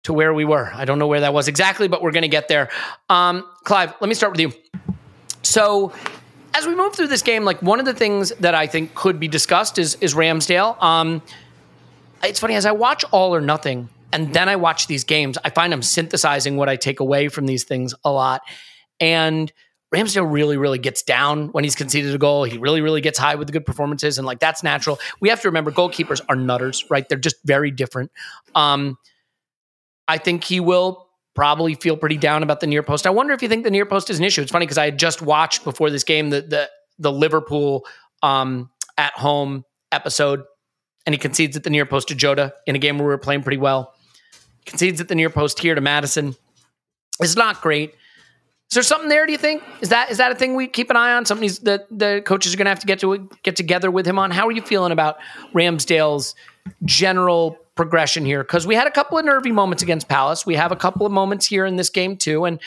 [0.07, 0.71] to where we were.
[0.73, 2.69] I don't know where that was exactly, but we're going to get there.
[3.09, 4.53] Um, Clive, let me start with you.
[5.43, 5.91] So,
[6.53, 9.19] as we move through this game, like one of the things that I think could
[9.19, 10.81] be discussed is is Ramsdale.
[10.81, 11.21] Um,
[12.23, 15.37] it's funny as I watch All or Nothing, and then I watch these games.
[15.43, 18.43] I find I'm synthesizing what I take away from these things a lot,
[19.01, 19.51] and
[19.93, 22.45] Ramsdale really, really gets down when he's conceded a goal.
[22.45, 24.99] He really, really gets high with the good performances, and like that's natural.
[25.19, 27.07] We have to remember goalkeepers are nutters, right?
[27.09, 28.09] They're just very different.
[28.55, 28.97] Um,
[30.07, 33.05] I think he will probably feel pretty down about the near post.
[33.05, 34.41] I wonder if you think the near post is an issue.
[34.41, 37.85] It's funny because I had just watched before this game the the, the Liverpool
[38.23, 40.43] um, at home episode,
[41.05, 43.19] and he concedes at the near post to Jota in a game where we were
[43.19, 43.93] playing pretty well.
[44.65, 46.35] Concedes at the near post here to Maddison.
[47.21, 47.95] It's not great.
[48.69, 49.25] Is there something there?
[49.25, 51.25] Do you think is that is that a thing we keep an eye on?
[51.25, 54.19] Something that the coaches are going to have to get to get together with him
[54.19, 54.31] on.
[54.31, 55.19] How are you feeling about
[55.53, 56.35] Ramsdale's
[56.83, 58.43] general progression here?
[58.43, 60.45] Because we had a couple of nervy moments against Palace.
[60.45, 62.59] We have a couple of moments here in this game too, and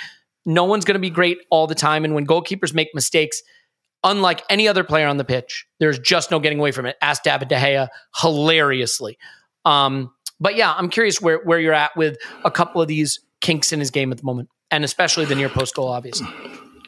[0.47, 2.05] no one's going to be great all the time.
[2.05, 3.43] And when goalkeepers make mistakes,
[4.03, 6.97] unlike any other player on the pitch, there's just no getting away from it.
[7.03, 9.19] Ask David De Gea hilariously.
[9.65, 13.73] Um, but yeah, I'm curious where where you're at with a couple of these kinks
[13.73, 16.29] in his game at the moment, and especially the near post goal, obviously.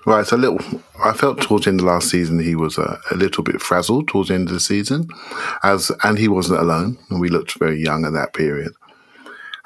[0.05, 0.59] Right, so a little.
[1.03, 4.09] I felt towards the end of last season he was a, a little bit frazzled
[4.09, 5.09] towards the end of the season,
[5.63, 8.73] as and he wasn't alone, and we looked very young at that period.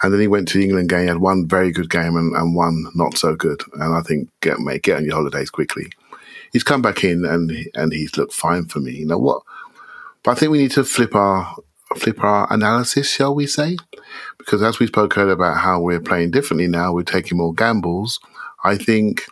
[0.03, 2.35] And then he went to the England game, he had one very good game and,
[2.37, 3.63] and one not so good.
[3.75, 5.91] And I think get mate, get on your holidays quickly.
[6.53, 8.93] He's come back in and and he's looked fine for me.
[8.93, 9.43] You know what?
[10.23, 11.57] But I think we need to flip our
[11.97, 13.79] flip our analysis, shall we say?
[14.37, 18.21] Because as we spoke earlier about how we're playing differently now, we're taking more gambles.
[18.65, 19.27] I think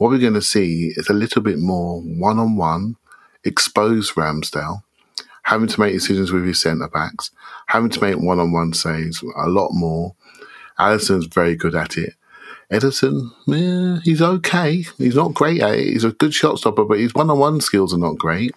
[0.00, 2.96] what we're going to see is a little bit more one on one,
[3.44, 4.82] expose Ramsdale,
[5.42, 7.30] having to make decisions with his centre backs,
[7.66, 10.14] having to make one on one saves a lot more.
[10.78, 12.14] Alisson's very good at it.
[12.72, 14.86] Ederson, yeah, he's okay.
[14.96, 15.88] He's not great at it.
[15.92, 18.54] He's a good shot stopper, but his one on one skills are not great.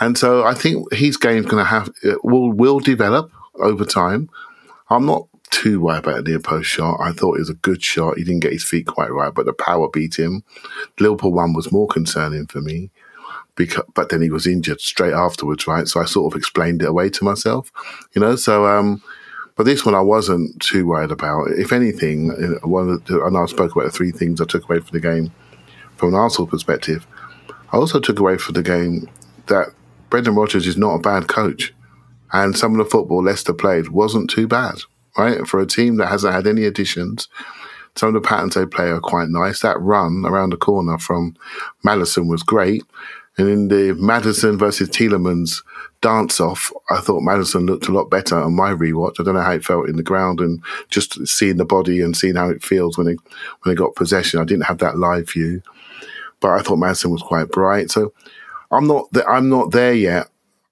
[0.00, 1.90] And so I think his game's going to have
[2.24, 4.28] will will develop over time.
[4.88, 7.00] I'm not too about the near post shot.
[7.00, 8.16] I thought it was a good shot.
[8.16, 10.44] He didn't get his feet quite right, but the power beat him.
[10.98, 12.90] Liverpool one was more concerning for me.
[13.56, 15.86] Because, but then he was injured straight afterwards, right?
[15.86, 17.70] So I sort of explained it away to myself,
[18.14, 18.36] you know.
[18.36, 19.02] So, um,
[19.56, 21.48] but this one I wasn't too worried about.
[21.50, 24.64] If anything, uh, one the, I know I spoke about the three things I took
[24.64, 25.32] away from the game
[25.96, 27.06] from an Arsenal perspective.
[27.72, 29.08] I also took away from the game
[29.48, 29.68] that
[30.08, 31.74] Brendan Rodgers is not a bad coach,
[32.32, 34.76] and some of the football Leicester played wasn't too bad,
[35.16, 35.46] right?
[35.46, 37.28] For a team that hasn't had any additions,
[37.96, 39.60] some of the patterns they play are quite nice.
[39.60, 41.36] That run around the corner from
[41.84, 42.84] Maddison was great.
[43.36, 45.62] And in the Maddison versus Tielemans
[46.00, 49.16] dance off, I thought Maddison looked a lot better on my rewatch.
[49.18, 52.16] I don't know how it felt in the ground and just seeing the body and
[52.16, 54.40] seeing how it feels when they when they got possession.
[54.40, 55.62] I didn't have that live view,
[56.40, 57.90] but I thought Maddison was quite bright.
[57.90, 58.12] So
[58.70, 60.28] I'm not th- I'm not there yet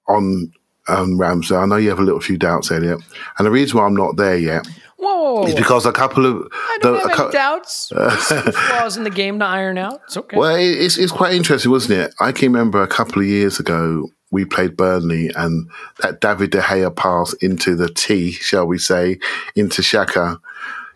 [0.07, 0.53] on
[0.89, 1.55] um, Ramsey.
[1.55, 2.99] I know you have a little few doubts, Elliot,
[3.37, 4.67] and the reason why I'm not there yet
[4.97, 7.87] Whoa, is because a couple of I don't the- have cou- doubts.
[8.19, 10.01] Some flaws in the game to iron out.
[10.05, 10.37] It's okay.
[10.37, 12.13] Well, it's it's quite interesting, wasn't it?
[12.19, 15.69] I can remember a couple of years ago we played Burnley, and
[16.01, 19.17] that David De Gea pass into the T, shall we say,
[19.55, 20.39] into Xhaka.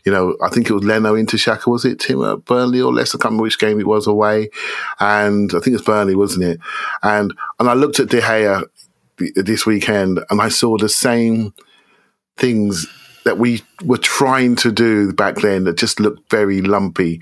[0.06, 2.92] You know, I think it was Leno into Xhaka, was it Tim at Burnley or
[2.94, 3.18] Leicester?
[3.18, 4.50] I can't remember which game it was away,
[5.00, 6.60] and I think it's Burnley, wasn't it?
[7.04, 8.66] And and I looked at De Gea
[9.18, 11.54] th- this weekend, and I saw the same
[12.38, 12.88] things
[13.26, 17.22] that we were trying to do back then that just looked very lumpy.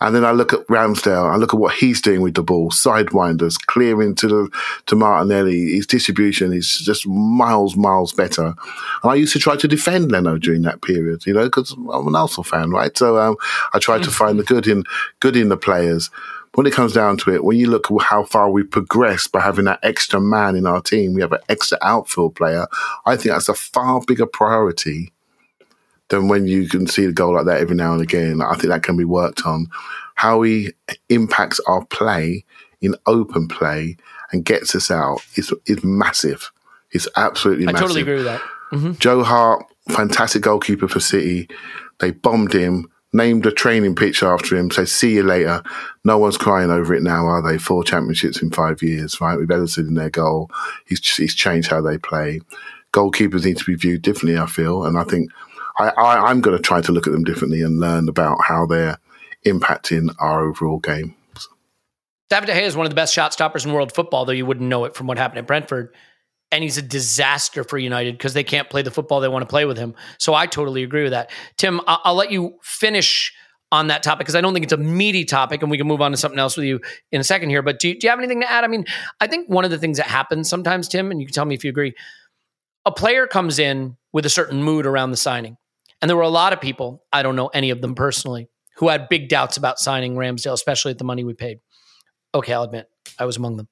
[0.00, 2.72] And then I look at Ramsdale, I look at what he's doing with the ball,
[2.72, 4.48] sidewinders, clearing to the
[4.86, 5.74] to Martinelli.
[5.74, 8.46] His distribution is just miles, miles better.
[8.46, 12.08] And I used to try to defend Leno during that period, you know, because I'm
[12.08, 12.98] an Arsenal fan, right?
[12.98, 13.36] So um,
[13.74, 14.82] I tried to find the good in
[15.20, 16.10] good in the players.
[16.54, 19.40] When it comes down to it, when you look at how far we've progressed by
[19.40, 22.66] having that extra man in our team, we have an extra outfield player.
[23.06, 25.12] I think that's a far bigger priority
[26.08, 28.42] than when you can see a goal like that every now and again.
[28.42, 29.68] I think that can be worked on.
[30.14, 30.72] How he
[31.08, 32.44] impacts our play
[32.82, 33.96] in open play
[34.30, 36.52] and gets us out is is massive.
[36.90, 37.84] It's absolutely I massive.
[37.84, 38.40] I totally agree with that.
[38.72, 38.92] Mm-hmm.
[38.98, 41.48] Joe Hart, fantastic goalkeeper for City.
[42.00, 45.62] They bombed him, named a training pitch after him, said, see you later.
[46.04, 47.58] No one's crying over it now, are they?
[47.58, 49.38] Four championships in five years, right?
[49.38, 50.50] With Ederson in their goal.
[50.86, 52.40] He's, he's changed how they play.
[52.92, 54.84] Goalkeepers need to be viewed differently, I feel.
[54.84, 55.30] And I think
[55.78, 58.66] I, I, I'm going to try to look at them differently and learn about how
[58.66, 58.98] they're
[59.44, 61.14] impacting our overall game.
[62.30, 64.46] David De Gea is one of the best shot stoppers in world football, though you
[64.46, 65.94] wouldn't know it from what happened at Brentford.
[66.52, 69.46] And he's a disaster for United because they can't play the football they want to
[69.48, 69.94] play with him.
[70.18, 71.30] So I totally agree with that.
[71.56, 73.32] Tim, I- I'll let you finish
[73.72, 76.02] on that topic because I don't think it's a meaty topic and we can move
[76.02, 76.78] on to something else with you
[77.10, 77.62] in a second here.
[77.62, 78.64] But do you, do you have anything to add?
[78.64, 78.84] I mean,
[79.18, 81.54] I think one of the things that happens sometimes, Tim, and you can tell me
[81.54, 81.94] if you agree,
[82.84, 85.56] a player comes in with a certain mood around the signing.
[86.02, 88.88] And there were a lot of people, I don't know any of them personally, who
[88.88, 91.60] had big doubts about signing Ramsdale, especially at the money we paid.
[92.34, 92.88] Okay, I'll admit
[93.18, 93.68] I was among them.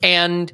[0.00, 0.52] And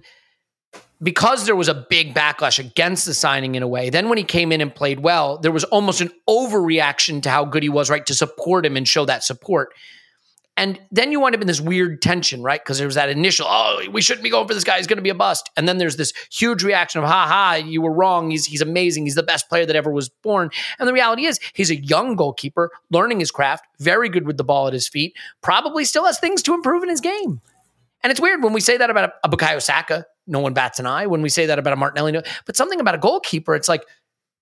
[1.02, 4.24] because there was a big backlash against the signing in a way, then when he
[4.24, 7.90] came in and played well, there was almost an overreaction to how good he was,
[7.90, 8.06] right?
[8.06, 9.74] To support him and show that support.
[10.58, 12.58] And then you wind up in this weird tension, right?
[12.58, 14.78] Because there was that initial, oh, we shouldn't be going for this guy.
[14.78, 15.50] He's going to be a bust.
[15.54, 18.30] And then there's this huge reaction of, ha ha, you were wrong.
[18.30, 19.04] He's, he's amazing.
[19.04, 20.48] He's the best player that ever was born.
[20.78, 24.44] And the reality is, he's a young goalkeeper, learning his craft, very good with the
[24.44, 27.42] ball at his feet, probably still has things to improve in his game.
[28.02, 30.78] And it's weird when we say that about a, a Bukayo Saka, no one bats
[30.78, 31.06] an eye.
[31.06, 33.84] When we say that about a Martinelli, but something about a goalkeeper, it's like,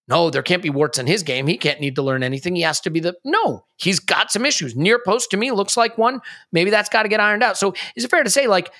[0.06, 1.46] no, there can't be warts in his game.
[1.46, 2.54] He can't need to learn anything.
[2.54, 3.64] He has to be the no.
[3.76, 4.76] He's got some issues.
[4.76, 6.20] Near post to me looks like one.
[6.52, 7.56] Maybe that's got to get ironed out.
[7.56, 8.70] So is it fair to say like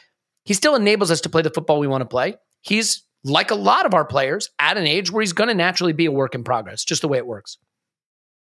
[0.44, 2.36] he still enables us to play the football we want to play?
[2.60, 5.94] He's like a lot of our players at an age where he's going to naturally
[5.94, 7.56] be a work in progress, just the way it works.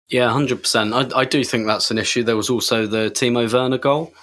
[0.09, 0.93] Yeah, hundred percent.
[0.93, 2.24] I, I do think that's an issue.
[2.24, 4.14] There was also the Timo Werner goal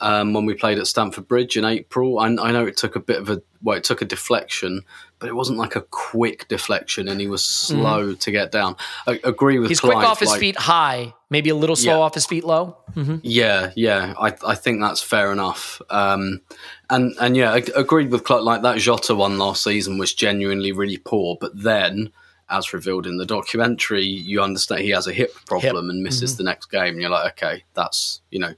[0.00, 2.18] um, when we played at Stamford Bridge in April.
[2.18, 4.82] I, I know it took a bit of a well, it took a deflection,
[5.18, 8.76] but it wasn't like a quick deflection, and he was slow to get down.
[9.06, 11.98] I agree with He's Clive, quick off his like- feet high, maybe a little slow
[11.98, 12.04] Yeah.
[12.04, 12.78] off his feet low.
[13.22, 15.80] Yeah, yeah, I, I think that's fair enough.
[15.90, 16.40] Um,
[16.88, 18.42] and and yeah, I agreed with Clark.
[18.44, 22.10] Like that Jota one last season was genuinely really poor, but then,
[22.48, 26.44] as revealed in the documentary, you understand he has a hip problem and misses the
[26.44, 28.54] next game, and you're like, okay, that's you know,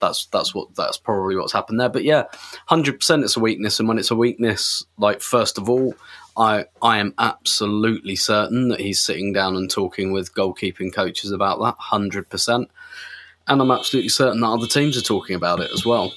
[0.00, 1.88] that's that's what that's probably what's happened there.
[1.88, 2.24] But yeah,
[2.66, 5.94] hundred percent, it's a weakness, and when it's a weakness, like first of all.
[6.38, 11.60] I, I am absolutely certain that he's sitting down and talking with goalkeeping coaches about
[11.60, 12.68] that, hundred percent
[13.48, 16.12] and I'm absolutely certain that other teams are talking about it as well.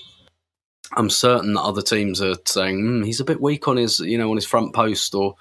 [0.93, 4.17] I'm certain that other teams are saying mm, he's a bit weak on his, you
[4.17, 5.35] know, on his front post or,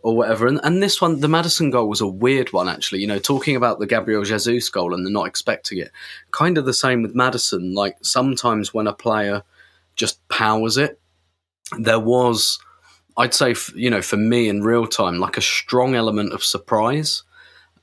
[0.00, 0.46] or whatever.
[0.46, 3.00] And and this one, the Maddison goal was a weird one actually.
[3.00, 5.92] You know, talking about the Gabriel Jesus goal and the not expecting it,
[6.32, 7.74] kind of the same with Maddison.
[7.74, 9.42] Like sometimes when a player
[9.94, 11.00] just powers it,
[11.78, 12.58] there was,
[13.16, 17.22] I'd say, you know, for me in real time, like a strong element of surprise.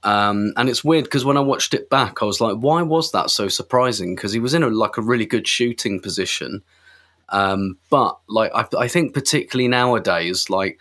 [0.04, 3.12] Um, and it's weird because when I watched it back, I was like, why was
[3.12, 4.16] that so surprising?
[4.16, 6.62] Because he was in a, like a really good shooting position.
[7.30, 10.80] Um, but like, I, I think particularly nowadays, like,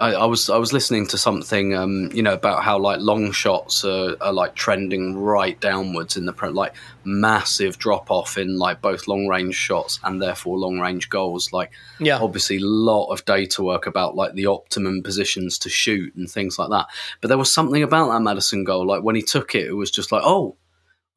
[0.00, 3.32] I, I was I was listening to something, um, you know, about how like long
[3.32, 8.58] shots are, are like trending right downwards in the pre- like massive drop off in
[8.58, 11.52] like both long range shots and therefore long range goals.
[11.52, 12.18] Like, Yeah.
[12.18, 16.58] obviously a lot of data work about like the optimum positions to shoot and things
[16.58, 16.86] like that.
[17.20, 19.90] But there was something about that Maddison goal, like when he took it, it was
[19.90, 20.56] just like, oh,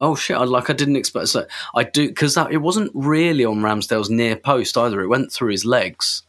[0.04, 0.36] oh shit!
[0.36, 1.28] I, like I didn't expect.
[1.28, 5.00] So I do because that it wasn't really on Ramsdale's near post either.
[5.00, 6.22] It went through his legs,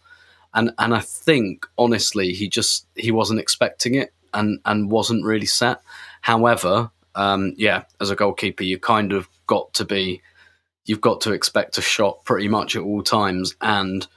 [0.53, 5.45] and and I think honestly he just he wasn't expecting it and and wasn't really
[5.45, 5.81] set.
[6.21, 10.21] However, um, yeah, as a goalkeeper, you kind of got to be
[10.85, 13.55] you've got to expect a shot pretty much at all times.
[13.61, 14.07] And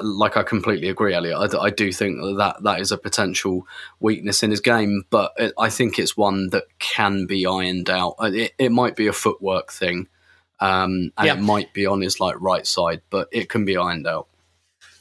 [0.00, 1.54] like I completely agree, Elliot.
[1.54, 3.66] I, I do think that, that is a potential
[4.00, 8.16] weakness in his game, but it, I think it's one that can be ironed out.
[8.20, 10.08] Uh, It, it might be a footwork thing,
[10.60, 11.34] um, and Yeah.
[11.34, 14.28] it might be on his like right side, but it can be ironed out.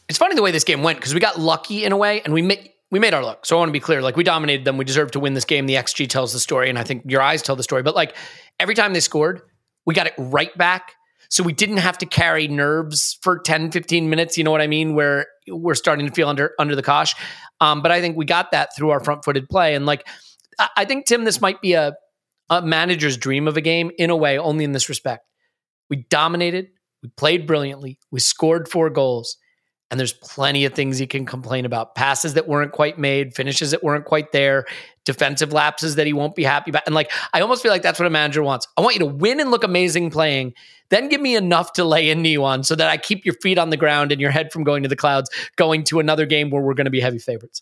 [0.07, 2.33] It's funny the way this game went because we got lucky in a way, and
[2.33, 3.45] we made we made our luck.
[3.45, 5.45] So I want to be clear: like we dominated them, we deserved to win this
[5.45, 5.65] game.
[5.65, 7.81] The XG tells the story, and I think your eyes tell the story.
[7.81, 8.15] But like
[8.59, 9.41] every time they scored,
[9.85, 10.93] we got it right back.
[11.29, 14.37] So we didn't have to carry nerves for 10, 15 minutes.
[14.37, 14.95] You know what I mean?
[14.95, 17.15] Where we're starting to feel under under the cosh.
[17.61, 20.07] Um, but I think we got that through our front footed play, and like
[20.77, 21.93] I, think Tim, this might be a
[22.49, 25.25] a manager's dream of a game in a way, only in this respect.
[25.89, 26.67] We dominated,
[27.01, 27.99] We played brilliantly.
[28.11, 29.37] We scored four goals.
[29.91, 33.71] And there's plenty of things he can complain about passes that weren't quite made, finishes
[33.71, 34.65] that weren't quite there,
[35.05, 36.83] defensive lapses that he won't be happy about.
[36.85, 38.67] And like, I almost feel like that's what a manager wants.
[38.75, 40.53] I want you to win and look amazing playing,
[40.89, 43.57] then give me enough to lay a knee on so that I keep your feet
[43.57, 46.49] on the ground and your head from going to the clouds, going to another game
[46.49, 47.61] where we're going to be heavy favorites.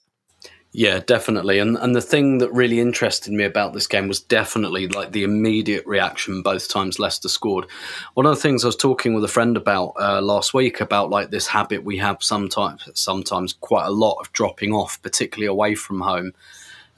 [0.75, 1.59] Yeah, definitely.
[1.59, 5.23] And and the thing that really interested me about this game was definitely like the
[5.23, 7.67] immediate reaction both times Leicester scored.
[8.15, 11.11] One of the things I was talking with a friend about uh, last week about
[11.11, 15.75] like this habit we have sometimes sometimes quite a lot of dropping off, particularly away
[15.75, 16.33] from home.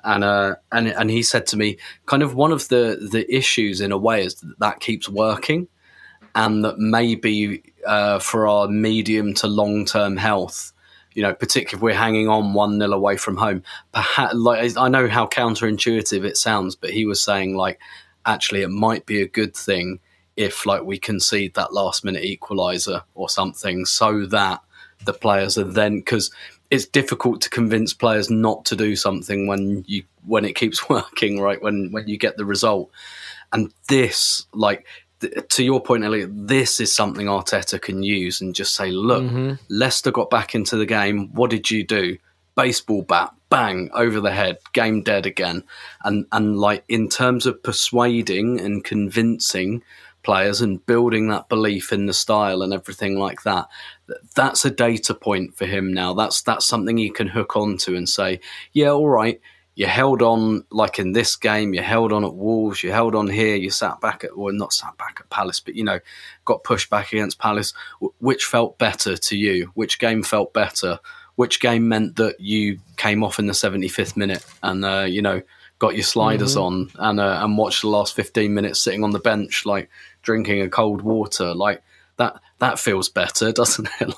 [0.06, 3.82] And uh, and and he said to me, kind of one of the the issues
[3.82, 5.68] in a way is that that keeps working,
[6.36, 10.74] and that maybe uh, for our medium to long term health
[11.16, 13.64] you know, particularly if we're hanging on one nil away from home.
[13.94, 17.80] Perhaps, like I know how counterintuitive it sounds, but he was saying like,
[18.26, 20.00] actually, it might be a good thing
[20.36, 24.60] if like we concede that last minute equaliser or something, so that
[25.06, 26.32] the players are then because
[26.76, 31.40] it's difficult to convince players not to do something when you when it keeps working,
[31.40, 31.62] right?
[31.62, 32.92] When when you get the result,
[33.52, 34.86] and this like
[35.50, 39.54] to your point, Elliot, this is something Arteta can use and just say, look, mm-hmm.
[39.70, 41.34] Leicester got back into the game.
[41.34, 42.18] What did you do?
[42.56, 45.64] Baseball bat, bang, over the head, game dead again.
[46.04, 49.82] And and like in terms of persuading and convincing
[50.26, 53.68] players and building that belief in the style and everything like that,
[54.36, 56.14] that's a data point for him now.
[56.14, 58.42] That's that's something he can hook onto and say,
[58.74, 59.40] yeah, all right,
[59.76, 63.28] you held on like in this game, you held on at Wolves, you held on
[63.28, 66.00] here, you sat back at well not sat back at Palace, but you know,
[66.46, 67.74] got pushed back against Palace.
[68.20, 69.72] Which felt better to you?
[69.76, 71.00] Which game felt better?
[71.36, 75.42] Which game meant that you came off in the 75th minute and uh, you know
[75.78, 76.96] got your sliders mm-hmm.
[77.00, 79.90] on and uh, and watched the last 15 minutes sitting on the bench like
[80.26, 81.82] drinking a cold water like
[82.18, 84.14] that that feels better, doesn't it?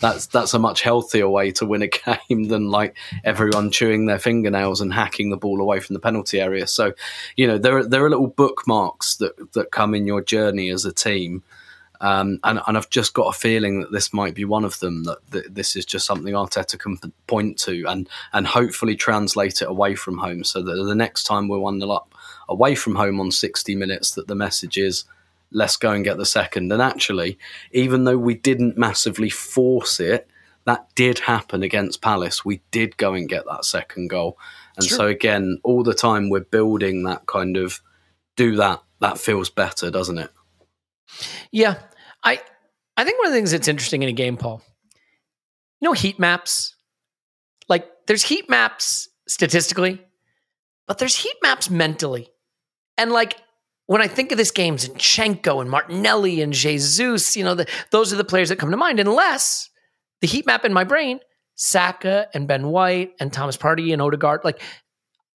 [0.00, 1.88] that's that's a much healthier way to win a
[2.28, 6.40] game than like everyone chewing their fingernails and hacking the ball away from the penalty
[6.40, 6.66] area.
[6.66, 6.94] So,
[7.36, 10.84] you know, there are, there are little bookmarks that that come in your journey as
[10.84, 11.42] a team.
[12.00, 15.02] Um, and, and I've just got a feeling that this might be one of them.
[15.02, 16.96] That, that this is just something Arteta can
[17.26, 21.48] point to and and hopefully translate it away from home, so that the next time
[21.48, 22.14] we're one 0 up
[22.48, 25.06] away from home on sixty minutes, that the message is
[25.50, 26.72] let's go and get the second.
[26.72, 27.38] And actually,
[27.72, 30.28] even though we didn't massively force it,
[30.66, 32.44] that did happen against Palace.
[32.44, 34.38] We did go and get that second goal.
[34.76, 37.80] And so again, all the time we're building that kind of
[38.36, 38.82] do that.
[39.00, 40.30] That feels better, doesn't it?
[41.50, 41.76] Yeah.
[42.22, 42.40] I
[42.96, 44.60] I think one of the things that's interesting in a game, Paul,
[45.80, 46.76] you know heat maps?
[47.68, 50.04] Like there's heat maps statistically,
[50.86, 52.28] but there's heat maps mentally.
[52.98, 53.36] And like
[53.88, 58.12] when I think of this game, Zinchenko and Martinelli and Jesus, you know, the, those
[58.12, 59.70] are the players that come to mind, unless
[60.20, 61.20] the heat map in my brain,
[61.54, 64.60] Saka and Ben White and Thomas Partey and Odegaard, like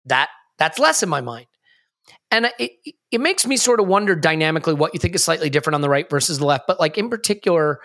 [0.05, 1.45] that, that's less in my mind.
[2.31, 2.71] And it,
[3.11, 5.89] it makes me sort of wonder dynamically what you think is slightly different on the
[5.89, 6.65] right versus the left.
[6.65, 7.81] But like in particular,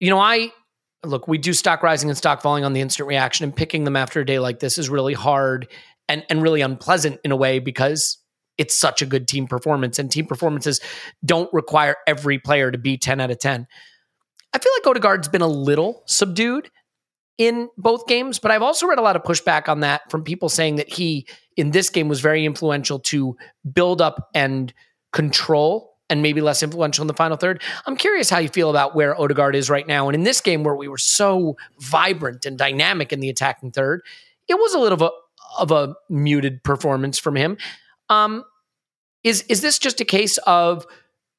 [0.00, 0.50] you know, I
[1.04, 3.94] look, we do stock rising and stock falling on the instant reaction, and picking them
[3.94, 5.68] after a day like this is really hard
[6.08, 8.18] and, and really unpleasant in a way because
[8.58, 10.80] it's such a good team performance, and team performances
[11.24, 13.66] don't require every player to be 10 out of 10.
[14.52, 16.70] I feel like Odegaard's been a little subdued
[17.38, 20.48] in both games, but I've also read a lot of pushback on that from people
[20.48, 23.36] saying that he, in this game, was very influential to
[23.72, 24.74] build up and
[25.12, 27.62] control and maybe less influential in the final third.
[27.86, 30.08] I'm curious how you feel about where Odegaard is right now.
[30.08, 34.02] And in this game where we were so vibrant and dynamic in the attacking third,
[34.48, 35.10] it was a little of a,
[35.58, 37.58] of a muted performance from him.
[38.08, 38.44] Um,
[39.24, 40.86] is is this just a case of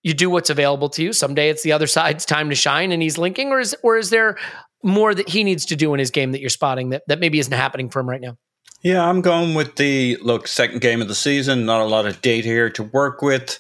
[0.04, 1.14] you do what's available to you?
[1.14, 4.10] Someday it's the other side's time to shine, and he's linking, or is or is
[4.10, 4.38] there
[4.84, 7.40] more that he needs to do in his game that you're spotting that that maybe
[7.40, 8.38] isn't happening for him right now?
[8.82, 11.66] Yeah, I'm going with the look second game of the season.
[11.66, 13.60] Not a lot of data here to work with.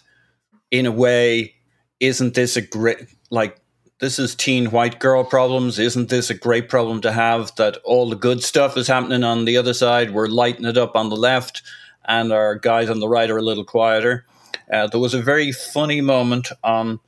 [0.71, 1.55] In a way,
[1.99, 3.59] isn't this a great like
[3.99, 5.77] this is teen white girl problems.
[5.77, 9.45] Isn't this a great problem to have that all the good stuff is happening on
[9.45, 10.11] the other side?
[10.11, 11.61] We're lighting it up on the left
[12.05, 14.25] and our guys on the right are a little quieter.
[14.71, 16.99] Uh, there was a very funny moment on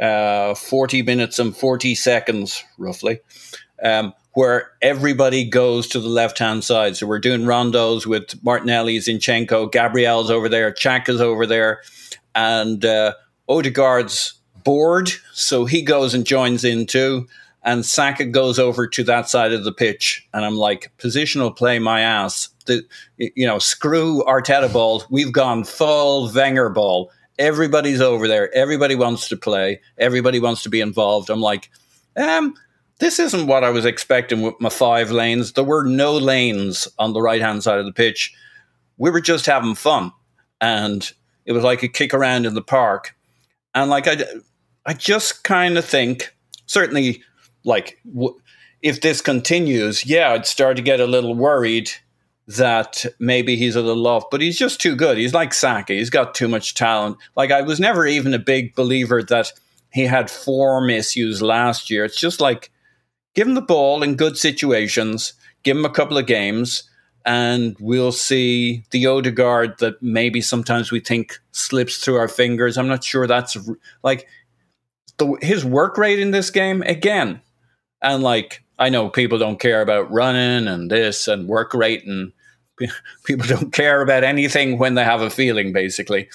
[0.00, 3.20] uh, 40 minutes and 40 seconds, roughly,
[3.82, 6.96] um, where everybody goes to the left hand side.
[6.96, 11.82] So we're doing rondos with Martinelli, Zinchenko, Gabriel's over there, Xhaka's over there,
[12.34, 13.14] and uh,
[13.48, 17.26] Odegaard's bored, so he goes and joins in too.
[17.68, 21.78] And Saka goes over to that side of the pitch, and I'm like, positional play
[21.78, 25.02] my ass the you know screw Arteta ball.
[25.10, 27.10] We've gone full Wenger ball.
[27.38, 28.54] everybody's over there.
[28.54, 29.80] Everybody wants to play.
[29.96, 31.30] Everybody wants to be involved.
[31.30, 31.70] I'm like,
[32.16, 32.54] um,
[32.98, 35.52] this isn't what I was expecting with my five lanes.
[35.52, 38.34] There were no lanes on the right hand side of the pitch.
[38.98, 40.12] We were just having fun,
[40.60, 41.10] and
[41.44, 43.16] it was like a kick around in the park.
[43.74, 44.24] And like I,
[44.86, 46.34] I just kind of think,
[46.66, 47.22] certainly,
[47.64, 48.38] like w-
[48.82, 51.90] if this continues, yeah, I'd start to get a little worried
[52.46, 55.18] that maybe he's a little off, but he's just too good.
[55.18, 55.92] He's like Saka.
[55.92, 57.18] He's got too much talent.
[57.36, 59.52] Like I was never even a big believer that
[59.92, 62.04] he had form issues last year.
[62.04, 62.70] It's just like
[63.34, 66.88] give him the ball in good situations, give him a couple of games,
[67.26, 72.78] and we'll see the Odegaard that maybe sometimes we think slips through our fingers.
[72.78, 73.58] I'm not sure that's
[74.02, 74.26] like
[75.18, 77.42] the, his work rate in this game again.
[78.02, 82.32] And like I know people don't care about running and this and work rate and
[83.24, 86.28] people don't care about anything when they have a feeling basically.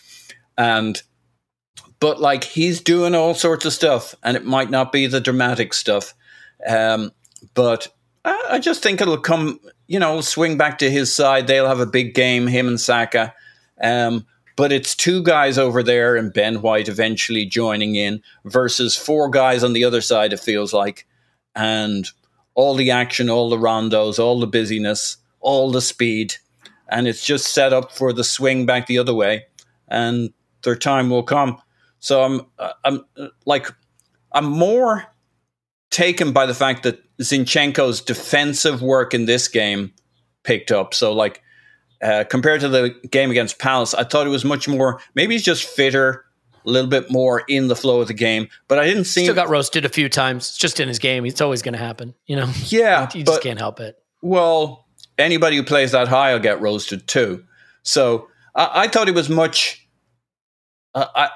[0.58, 1.02] And
[2.00, 5.74] but like he's doing all sorts of stuff and it might not be the dramatic
[5.74, 6.14] stuff
[6.68, 7.12] um,
[7.54, 7.88] but
[8.26, 11.48] I, I, just think it'll come you know swing back to his side.
[11.48, 13.34] They'll have a big game him and Saka
[13.82, 14.26] um,
[14.58, 19.64] but it's two guys over there and Ben White eventually joining in versus four guys
[19.64, 21.08] on the other side it feels like
[21.56, 22.10] and
[22.56, 26.36] all the action all the rondos all the busyness all the speed,
[26.90, 29.46] and it's just set up for the swing back the other way,
[29.90, 30.34] and
[30.64, 31.62] their time will come.
[32.00, 32.42] So I'm,
[32.84, 33.02] I'm
[33.46, 33.68] like,
[34.32, 35.06] I'm more
[35.92, 39.94] taken by the fact that Zinchenko's defensive work in this game
[40.44, 40.94] picked up.
[40.94, 41.42] So like.
[42.02, 45.00] Uh, compared to the game against Palace, I thought it was much more.
[45.16, 46.26] Maybe he's just fitter,
[46.66, 48.48] a little bit more in the flow of the game.
[48.68, 49.24] But I didn't see.
[49.24, 50.50] Still got roasted a few times.
[50.50, 51.26] It's just in his game.
[51.26, 52.14] It's always going to happen.
[52.26, 52.50] You know.
[52.66, 54.02] Yeah, you just can't help it.
[54.22, 54.88] Well,
[55.18, 57.44] anybody who plays that high will get roasted too.
[57.84, 59.88] So I, I thought it was much.
[60.96, 61.30] Uh, I,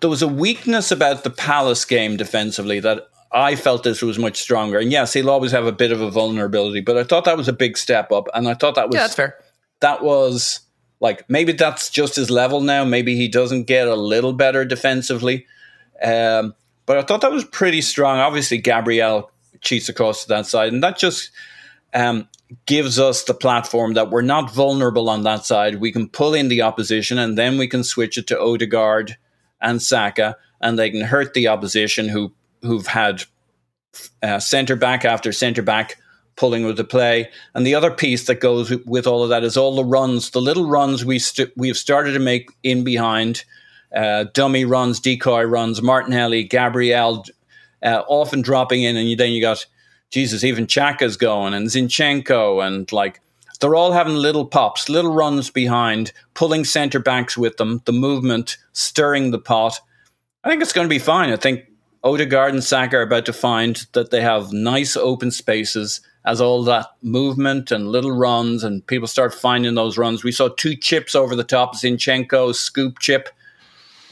[0.00, 4.40] there was a weakness about the Palace game defensively that I felt this was much
[4.40, 4.78] stronger.
[4.78, 7.48] And yes, he'll always have a bit of a vulnerability, but I thought that was
[7.48, 8.28] a big step up.
[8.34, 9.36] And I thought that was yeah, that's fair.
[9.80, 10.60] That was
[11.00, 12.84] like maybe that's just his level now.
[12.84, 15.46] Maybe he doesn't get a little better defensively.
[16.02, 16.54] Um,
[16.86, 18.18] but I thought that was pretty strong.
[18.18, 19.30] Obviously, Gabriel
[19.60, 21.30] cheats across to that side, and that just
[21.94, 22.28] um,
[22.66, 25.80] gives us the platform that we're not vulnerable on that side.
[25.80, 29.16] We can pull in the opposition and then we can switch it to Odegaard
[29.60, 32.32] and Saka, and they can hurt the opposition who
[32.62, 33.24] who've had
[34.22, 35.96] uh, centre back after centre back
[36.38, 37.28] pulling with the play.
[37.54, 40.40] And the other piece that goes with all of that is all the runs, the
[40.40, 43.44] little runs we st- we've started to make in behind,
[43.94, 47.24] uh, dummy runs, decoy runs, Martinelli, Gabriel,
[47.82, 49.66] uh, often dropping in, and then you got
[50.10, 53.20] Jesus, even Xhaka's going and Zinchenko and like
[53.60, 58.56] they're all having little pops, little runs behind, pulling centre backs with them, the movement,
[58.72, 59.80] stirring the pot.
[60.44, 61.30] I think it's going to be fine.
[61.30, 61.64] I think
[62.04, 66.62] Odegaard and Saka are about to find that they have nice open spaces as all
[66.62, 70.22] that movement and little runs and people start finding those runs.
[70.22, 73.30] We saw two chips over the top, Zinchenko scoop chip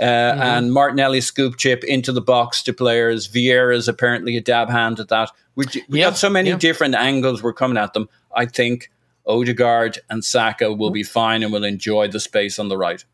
[0.01, 0.41] uh, mm-hmm.
[0.41, 3.29] and Martinelli scoop chip into the box to players.
[3.29, 5.31] Vieira's apparently a dab hand at that.
[5.57, 8.09] We, we got so many different angles we're coming at them.
[8.35, 8.91] I think
[9.27, 13.05] Odegaard and Saka will be fine and will enjoy the space on the right.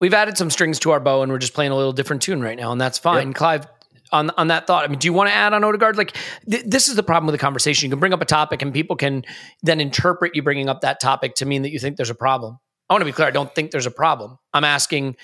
[0.00, 2.42] We've added some strings to our bow and we're just playing a little different tune
[2.42, 3.28] right now, and that's fine.
[3.28, 3.36] Yep.
[3.36, 3.66] Clive,
[4.14, 5.96] on on that thought, I mean, do you want to add on Odegaard?
[5.96, 6.16] Like,
[6.48, 7.86] th- this is the problem with the conversation.
[7.86, 9.24] You can bring up a topic, and people can
[9.62, 12.58] then interpret you bringing up that topic to mean that you think there's a problem.
[12.88, 13.28] I want to be clear.
[13.28, 14.38] I don't think there's a problem.
[14.52, 15.16] I'm asking,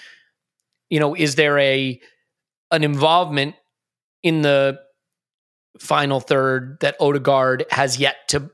[0.89, 2.01] you know, is there a
[2.71, 3.55] an involvement
[4.23, 4.79] in the
[5.79, 8.51] final third that Odegaard has yet to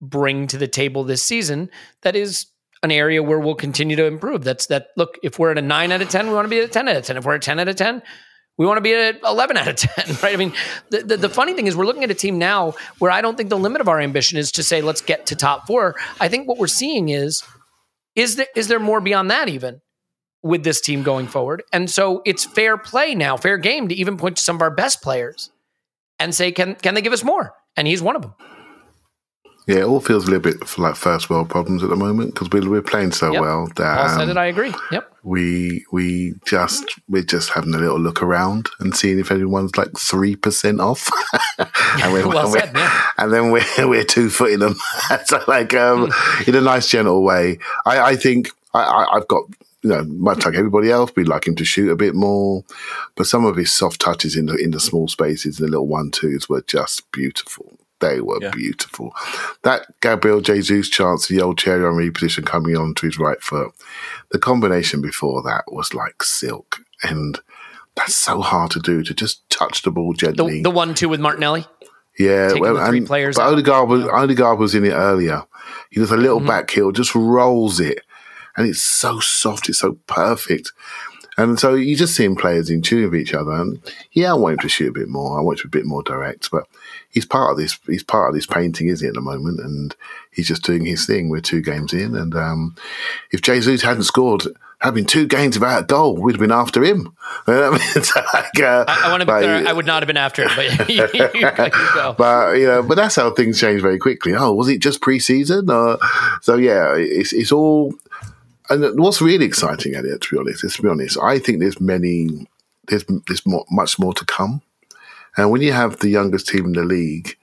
[0.00, 1.70] bring to the table this season
[2.02, 2.46] that is
[2.82, 4.44] an area where we'll continue to improve.
[4.44, 6.58] That's that look, if we're at a nine out of 10, we want to be
[6.58, 7.16] at a 10 out of 10.
[7.18, 8.02] If we're at 10 out of 10,
[8.60, 10.34] we want to be at 11 out of 10, right?
[10.34, 10.52] I mean,
[10.90, 13.34] the, the, the, funny thing is, we're looking at a team now where I don't
[13.34, 15.96] think the limit of our ambition is to say, let's get to top four.
[16.20, 17.42] I think what we're seeing is,
[18.14, 19.80] is there, is there more beyond that even
[20.42, 21.62] with this team going forward?
[21.72, 24.70] And so it's fair play now, fair game to even point to some of our
[24.70, 25.50] best players
[26.18, 27.54] and say, can can they give us more?
[27.78, 28.34] And he's one of them.
[29.66, 32.48] Yeah, it all feels a little bit like first world problems at the moment because
[32.50, 33.42] we're, we're playing so yep.
[33.42, 34.36] well that Paul said um, it.
[34.36, 34.74] I agree.
[34.90, 35.12] Yep.
[35.22, 39.96] We we just we're just having a little look around and seeing if anyone's like
[39.96, 41.10] three percent off,
[41.58, 43.06] and, we're, well we're, said, yeah.
[43.18, 44.76] and then we're we're two footing them.
[45.26, 46.10] so like um,
[46.46, 47.58] in a nice gentle way.
[47.84, 49.44] I, I think I, I, I've got
[49.82, 52.64] you know, much like everybody else, we'd like him to shoot a bit more.
[53.14, 55.86] But some of his soft touches in the in the small spaces and the little
[55.86, 57.79] one twos were just beautiful.
[58.00, 58.50] They were Yeah.
[58.50, 59.14] beautiful.
[59.62, 63.72] That Gabriel Jesus chance, the old Thierry Henry position coming on to his right foot,
[64.30, 66.78] the combination before that was like silk.
[67.02, 67.38] And
[67.96, 70.58] that's so hard to do, to just touch the ball gently.
[70.58, 71.66] The, the one two with Martinelli.
[72.18, 73.52] Yeah, well, and, players but.
[73.52, 75.44] Odegaard was Odegaard was in it earlier.
[75.90, 76.48] He does a little Mm-hmm.
[76.48, 78.00] back heel, just rolls it,
[78.56, 80.72] and it's so soft, it's so perfect.
[81.38, 83.52] And so you just seeing players in tune with each other.
[83.52, 83.80] And
[84.12, 85.38] yeah, I want him to shoot a bit more.
[85.38, 86.50] I want him to be a bit more direct.
[86.50, 86.66] But
[87.10, 87.78] he's part of this.
[87.86, 89.60] He's part of this painting, is he, at the moment?
[89.60, 89.94] And
[90.32, 91.28] he's just doing his thing.
[91.28, 92.76] We're two games in, and um,
[93.30, 94.44] if Jesus hadn't scored,
[94.80, 97.14] having two games without a goal, we'd have been after him.
[97.46, 98.04] You know what I mean?
[98.34, 99.68] Like, uh, I, I want to be clear.
[99.68, 101.28] I would not have been after him, but you, you
[102.16, 104.34] but you know, but that's how things change very quickly.
[104.34, 105.70] Oh, was it just pre-season?
[105.70, 105.98] Or,
[106.42, 107.94] so yeah, it's it's all.
[108.68, 111.80] And what's really exciting Elliot, to be honest, is to be honest, I think there's
[111.80, 112.46] many,
[112.88, 114.62] there's there's more, much more to come.
[115.36, 117.36] And when you have the youngest team in the league,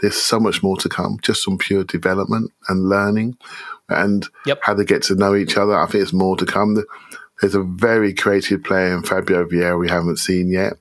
[0.00, 3.36] there's so much more to come, just from pure development and learning,
[3.88, 4.60] and Yep.
[4.62, 5.74] how they get to know each other.
[5.76, 6.82] I think there's more to come.
[7.40, 10.74] There's a very creative player in Fabio Vieira we haven't seen yet.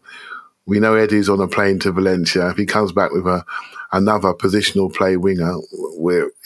[0.66, 2.50] We know Eddie's on a plane to Valencia.
[2.50, 3.44] If he comes back with a
[3.92, 5.56] another positional play winger,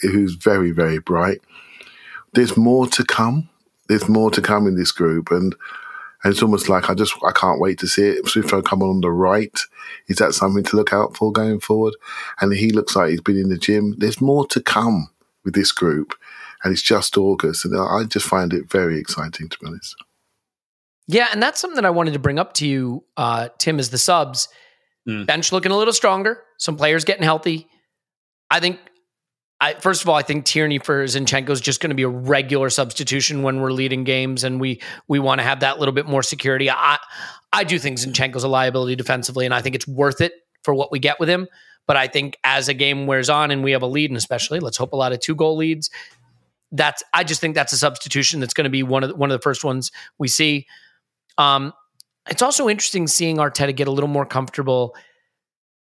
[0.00, 1.40] who's very very bright,
[2.32, 3.48] there's more to come.
[3.88, 5.54] There's more to come in this group, and
[6.24, 8.26] and it's almost like I just I can't wait to see it.
[8.26, 9.56] Swift come on the right.
[10.08, 11.94] Is that something to look out for going forward?
[12.40, 13.94] And he looks like he's been in the gym.
[13.98, 15.10] There's more to come
[15.44, 16.14] with this group,
[16.62, 19.94] and it's just August, and I just find it very exciting to be honest.
[21.06, 23.90] Yeah, and that's something that I wanted to bring up to you, uh, Tim, is
[23.90, 24.48] the subs.
[25.06, 25.26] Mm.
[25.26, 26.42] Bench looking a little stronger.
[26.56, 27.68] Some players getting healthy.
[28.50, 28.78] I think,
[29.64, 32.08] I first of all, I think Tierney for Zinchenko is just going to be a
[32.08, 36.04] regular substitution when we're leading games, and we we want to have that little bit
[36.06, 36.70] more security.
[36.70, 36.98] I
[37.50, 40.34] I do think Zinchenko's a liability defensively, and I think it's worth it
[40.64, 41.48] for what we get with him.
[41.86, 44.60] But I think as a game wears on and we have a lead, and especially
[44.60, 45.88] let's hope a lot of two goal leads,
[46.70, 49.30] that's I just think that's a substitution that's going to be one of the, one
[49.30, 50.66] of the first ones we see.
[51.38, 51.72] Um,
[52.28, 54.94] it's also interesting seeing Arteta get a little more comfortable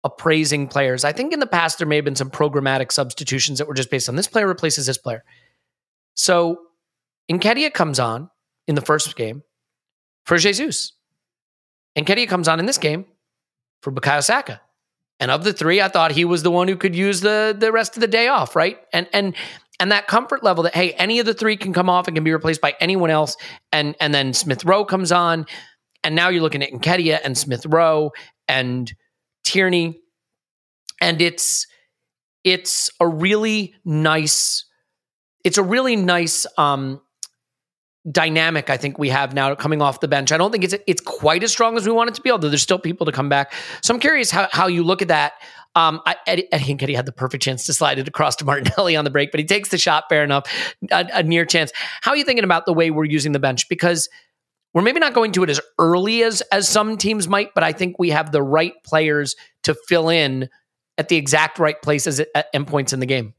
[0.05, 1.05] appraising players.
[1.05, 3.91] I think in the past there may have been some programmatic substitutions that were just
[3.91, 5.25] based on this player replaces this player.
[6.15, 6.59] So
[7.31, 8.31] Nketiah comes on
[8.67, 9.43] in the first game
[10.25, 10.93] for Jesus.
[11.97, 13.05] Nketiah comes on in this game
[13.83, 14.61] for Bukayo Saka.
[15.19, 17.71] And of the three, I thought he was the one who could use the the
[17.73, 18.79] rest of the day off, right?
[18.93, 19.37] And and
[19.79, 22.25] and that comfort level that hey, any of the three can come off and can
[22.25, 23.37] be replaced by anyone else.
[23.71, 25.45] And and then Smith Rowe comes on,
[26.03, 28.13] and now you're looking at Nketiah and Smith Rowe
[28.49, 28.91] and
[29.51, 30.01] Tierney,
[31.01, 31.67] and it's
[32.45, 34.65] it's a really nice
[35.45, 37.01] it's a really nice um
[38.11, 40.31] dynamic I think we have now coming off the bench.
[40.33, 42.49] I don't think it's it's quite as strong as we want it to be, although
[42.49, 43.53] there's still people to come back.
[43.83, 45.33] So I'm curious how how you look at that.
[45.75, 48.97] Um, I, Eddie, Eddie Nketiah had the perfect chance to slide it across to Martinelli
[48.97, 51.73] on the break, but he takes the shot fair enough, a, a near chance.
[52.01, 53.69] How are you thinking about the way we're using the bench?
[53.69, 54.09] Because
[54.73, 57.73] we're maybe not going to it as early as as some teams might, but I
[57.73, 60.49] think we have the right players to fill in
[60.99, 63.35] at the exact right places at, at endpoints in the game.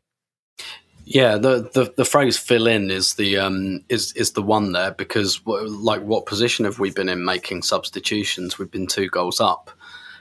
[1.06, 4.92] Yeah, the, the the phrase "fill in" is the um is is the one there
[4.92, 8.60] because like what position have we been in making substitutions?
[8.60, 9.72] We've been two goals up.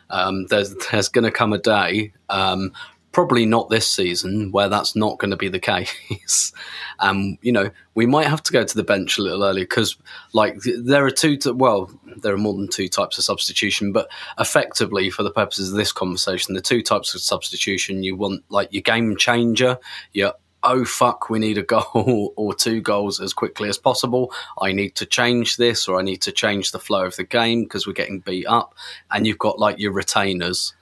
[0.09, 2.73] Um, there's there's going to come a day, um,
[3.13, 6.53] probably not this season, where that's not going to be the case.
[7.01, 9.97] um, you know, we might have to go to the bench a little earlier because,
[10.33, 11.39] like, th- there are two.
[11.47, 14.09] Well, there are more than two types of substitution, but
[14.39, 18.73] effectively, for the purposes of this conversation, the two types of substitution you want, like,
[18.73, 19.79] your game changer,
[20.13, 21.63] your oh fuck, we need a
[21.95, 24.33] goal or two goals as quickly as possible.
[24.61, 27.65] I need to change this or I need to change the flow of the game
[27.65, 28.75] because we're getting beat up.
[29.11, 30.75] And you've got like your retainers.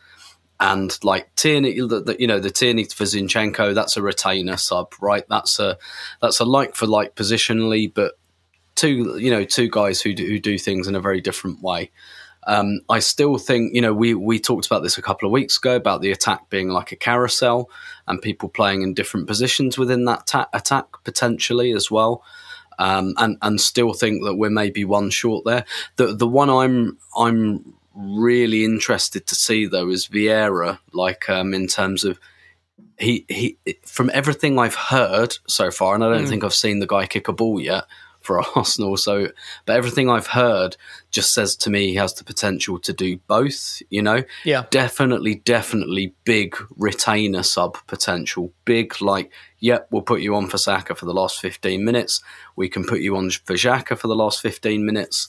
[0.60, 5.24] And like Tierney, you know, the Tierney for Zinchenko, that's a retainer sub, right?
[5.28, 5.78] That's a
[6.20, 8.18] that's a like for like positionally, but
[8.74, 11.90] two, you know, two guys who do, who do things in a very different way.
[12.46, 15.58] Um, I still think, you know, we, we talked about this a couple of weeks
[15.58, 17.68] ago about the attack being like a carousel
[18.06, 22.24] and people playing in different positions within that ta- attack potentially as well.
[22.78, 25.64] Um, and and still think that we're maybe one short there.
[25.96, 31.66] The the one I'm I'm really interested to see though is Vieira, like um, in
[31.66, 32.18] terms of
[32.98, 36.86] he he from everything I've heard so far, and I don't think I've seen the
[36.86, 37.84] guy kick a ball yet
[38.20, 38.96] for Arsenal.
[38.96, 39.28] So,
[39.66, 40.76] but everything I've heard
[41.10, 43.80] just says to me he has the potential to do both.
[43.90, 44.64] You know, Yeah.
[44.70, 48.52] definitely, definitely big retainer sub potential.
[48.64, 52.20] Big, like, yep, we'll put you on for Saka for the last 15 minutes.
[52.56, 55.28] We can put you on for Xhaka for the last 15 minutes.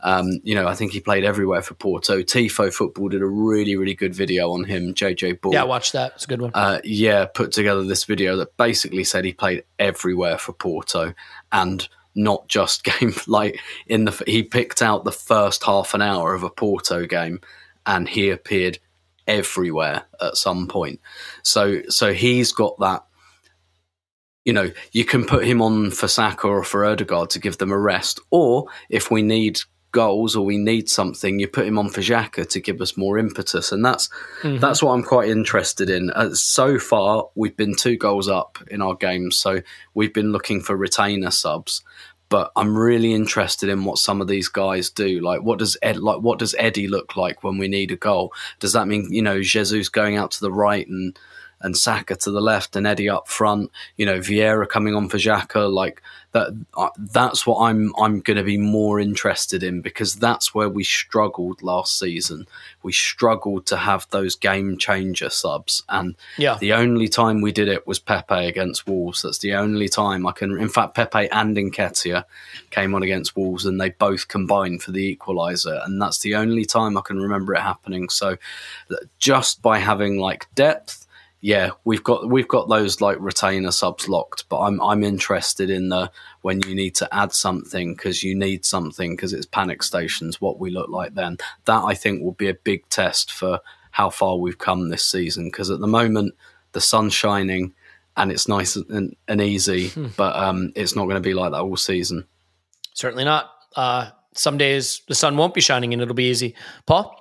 [0.00, 2.22] Um, you know, I think he played everywhere for Porto.
[2.22, 4.94] Tifo Football did a really, really good video on him.
[4.94, 5.52] JJ Bull.
[5.52, 6.12] Yeah, watch that.
[6.14, 6.52] It's a good one.
[6.54, 11.14] uh, yeah, put together this video that basically said he played everywhere for Porto
[11.50, 16.34] and not just game like in the he picked out the first half an hour
[16.34, 17.40] of a Porto game
[17.86, 18.78] and he appeared
[19.26, 21.00] everywhere at some point.
[21.42, 23.04] So so he's got that
[24.44, 27.70] you know, you can put him on for Saka or for Odegaard to give them
[27.70, 29.60] a rest, or if we need
[29.92, 33.18] goals or we need something, you put him on for Xhaka to give us more
[33.18, 34.08] impetus, and that's
[34.42, 36.10] that's what I'm quite interested in.
[36.10, 39.60] Uh, so far, we've been two goals up in our games, so
[39.94, 41.82] we've been looking for retainer subs.
[42.30, 45.20] But I'm really interested in what some of these guys do.
[45.20, 48.34] Like, what does Ed, like what does Eddie look like when we need a goal?
[48.60, 51.18] Does that mean you know Jesus going out to the right and
[51.60, 53.70] and Saka to the left and Eddie up front.
[53.96, 55.72] You know, Vieira coming on for Xhaka.
[55.72, 56.02] Like
[56.32, 56.48] that.
[56.76, 57.92] Uh, that's what I'm.
[57.98, 62.46] I'm going to be more interested in because that's where we struggled last season.
[62.82, 66.56] We struggled to have those game changer subs, and Yeah.
[66.60, 69.22] the only time we did it was Pepe against Wolves.
[69.22, 70.58] That's the only time I can.
[70.58, 72.24] In fact, Pepe and Nketiah
[72.70, 76.64] came on against Wolves, and they both combined for the equaliser, and that's the only
[76.64, 78.08] time I can remember it happening.
[78.10, 78.36] So,
[79.18, 81.06] just by having like depth
[81.40, 85.88] yeah, we've got we've got those like retainer subs locked, but I'm I'm interested in
[85.88, 86.10] the
[86.42, 90.40] when you need to add something because you need something because it's panic stations.
[90.40, 93.60] What we look like then that I think will be a big test for
[93.92, 95.44] how far we've come this season.
[95.44, 96.34] Because at the moment
[96.72, 97.72] the sun's shining
[98.16, 101.60] and it's nice and, and easy, but um, it's not going to be like that
[101.60, 102.26] all season.
[102.94, 103.50] Certainly not.
[103.76, 106.56] Uh, some days the sun won't be shining and it'll be easy.
[106.84, 107.14] Paul?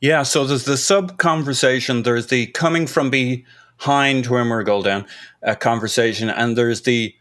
[0.00, 5.06] Yeah, so there's the sub conversation, there's the coming from behind when we're goal down
[5.42, 7.14] uh, conversation, and there's the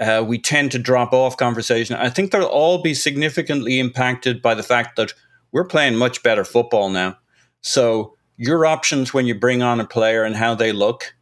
[0.00, 1.96] uh, we tend to drop off conversation.
[1.96, 5.12] I think they'll all be significantly impacted by the fact that
[5.52, 7.16] we're playing much better football now.
[7.60, 11.14] So your options when you bring on a player and how they look,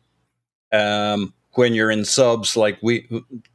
[0.72, 3.06] um, when you're in subs, like we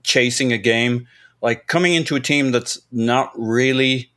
[0.04, 1.08] chasing a game,
[1.42, 4.12] like coming into a team that's not really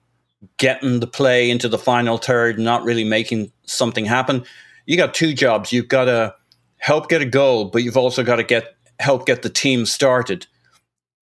[0.57, 4.45] getting the play into the final third, not really making something happen.
[4.87, 5.73] You got two jobs.
[5.73, 6.35] You've got to
[6.79, 10.47] help get a goal, but you've also got to get help get the team started.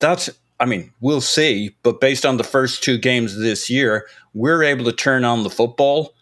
[0.01, 0.31] That's
[0.61, 4.85] I mean, we'll see, but based on the first two games this year, we're able
[4.87, 6.15] to turn on the football.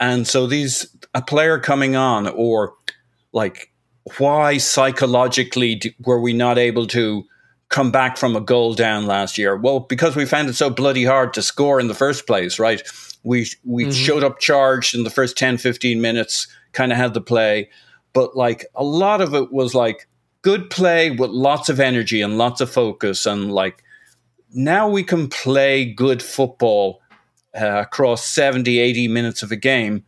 [0.00, 2.74] And so these a player coming on or
[3.32, 3.70] like
[4.18, 7.24] why psychologically were we not able to
[7.74, 9.56] come back from a goal down last year?
[9.56, 12.80] Well, because we found it so bloody hard to score in the first place, right?
[13.24, 17.20] We we showed up charged in the first 10 15 minutes, kind of had the
[17.20, 17.68] play,
[18.12, 20.06] but like a lot of it was like
[20.42, 23.82] good play with lots of energy and lots of focus and like
[24.52, 27.00] now we can play good football
[27.60, 30.04] uh, across 70 80 minutes of a game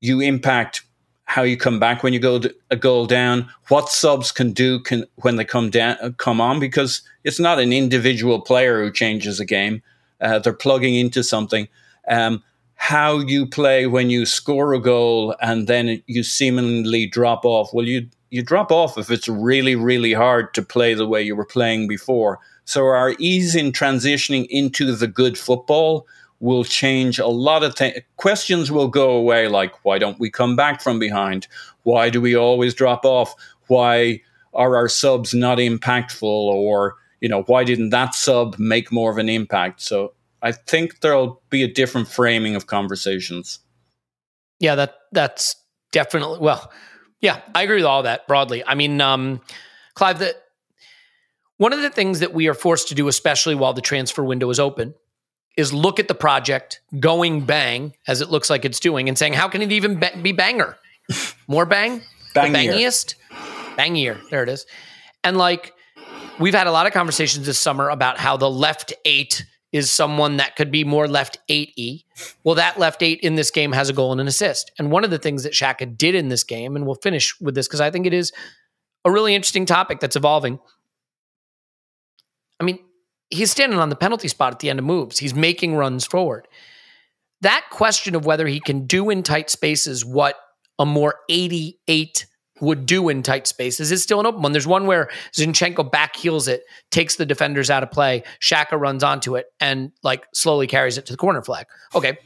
[0.00, 0.82] you impact
[1.26, 2.40] how you come back when you go
[2.70, 6.60] a goal down what subs can do can when they come down uh, come on
[6.60, 9.82] because it's not an individual player who changes a game.
[10.20, 11.66] Uh, they're plugging into something.
[12.08, 12.42] Um,
[12.74, 17.72] how you play when you score a goal and then you seemingly drop off.
[17.72, 21.34] Well you you drop off if it's really really hard to play the way you
[21.34, 22.38] were playing before.
[22.66, 26.06] So our ease in transitioning into the good football
[26.44, 27.98] will change a lot of things.
[28.18, 31.48] Questions will go away, like why don't we come back from behind?
[31.84, 33.34] Why do we always drop off?
[33.68, 34.20] Why
[34.52, 36.22] are our subs not impactful?
[36.22, 39.80] Or you know, why didn't that sub make more of an impact?
[39.80, 40.12] So
[40.42, 43.60] I think there'll be a different framing of conversations.
[44.60, 45.56] Yeah, that that's
[45.92, 46.70] definitely well.
[47.22, 48.62] Yeah, I agree with all that broadly.
[48.66, 49.40] I mean, um,
[49.94, 50.34] Clive, that
[51.56, 54.50] one of the things that we are forced to do, especially while the transfer window
[54.50, 54.94] is open,
[55.56, 59.32] is look at the project going bang as it looks like it's doing, and saying,
[59.32, 60.76] how can it even be banger?
[61.46, 62.02] More bang,
[62.34, 63.14] the bangiest,
[63.76, 64.18] bangier.
[64.30, 64.66] There it is.
[65.22, 65.72] And like
[66.40, 70.36] we've had a lot of conversations this summer about how the left eight is someone
[70.36, 72.04] that could be more left eight e.
[72.44, 74.70] Well, that left eight in this game has a goal and an assist.
[74.78, 77.56] And one of the things that Xhaka did in this game, and we'll finish with
[77.56, 78.32] this because I think it is
[79.04, 80.60] a really interesting topic that's evolving.
[82.60, 82.78] I mean,
[83.30, 85.18] he's standing on the penalty spot at the end of moves.
[85.18, 86.46] He's making runs forward.
[87.40, 90.36] That question of whether he can do in tight spaces what
[90.78, 92.26] a more 88
[92.60, 94.52] would do in tight spaces is still an open one.
[94.52, 99.02] There's one where Zinchenko back heels it, takes the defenders out of play, Xhaka runs
[99.02, 101.66] onto it, and like slowly carries it to the corner flag.
[101.94, 102.16] Okay,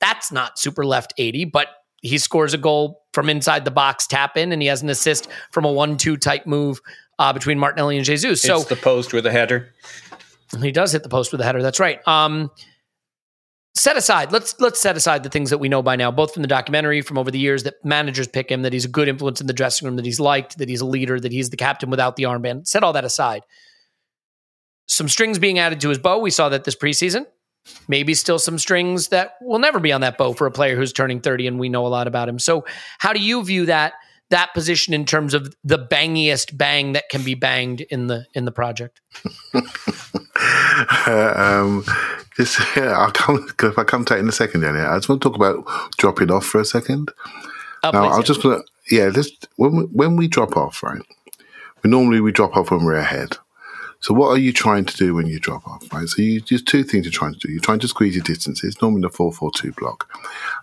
[0.00, 1.68] that's not super left 80, but
[2.00, 5.28] he scores a goal from inside the box tap in, and he has an assist
[5.52, 6.80] from a one-two type move
[7.18, 8.42] uh, between Martinelli and Jesus.
[8.42, 9.72] So the post with a header.
[10.62, 11.62] He does hit the post with a header.
[11.62, 12.06] That's right.
[12.06, 12.50] Um,
[13.76, 16.42] set aside let's let's set aside the things that we know by now both from
[16.42, 19.40] the documentary from over the years that managers pick him that he's a good influence
[19.40, 21.90] in the dressing room that he's liked that he's a leader that he's the captain
[21.90, 22.66] without the armband.
[22.66, 23.42] Set all that aside.
[24.86, 26.18] Some strings being added to his bow.
[26.18, 27.26] We saw that this preseason.
[27.88, 30.92] Maybe still some strings that will never be on that bow for a player who's
[30.92, 32.38] turning 30 and we know a lot about him.
[32.38, 32.66] So
[32.98, 33.94] how do you view that
[34.30, 38.44] that position in terms of the bangiest bang that can be banged in the in
[38.44, 39.00] the project
[41.06, 41.84] um,
[42.36, 44.86] just yeah, I'll come if I come to it in a second, Elliot.
[44.86, 45.66] I just want to talk about
[45.96, 47.10] dropping off for a second.
[47.82, 51.02] Oh, now, I'll just gonna yeah, just when we, when we drop off, right?
[51.82, 53.36] We normally we drop off when we're ahead.
[54.00, 56.06] So what are you trying to do when you drop off, right?
[56.06, 57.50] So you there's two things you're trying to do.
[57.50, 60.08] You're trying to squeeze your distances, normally the four four two block.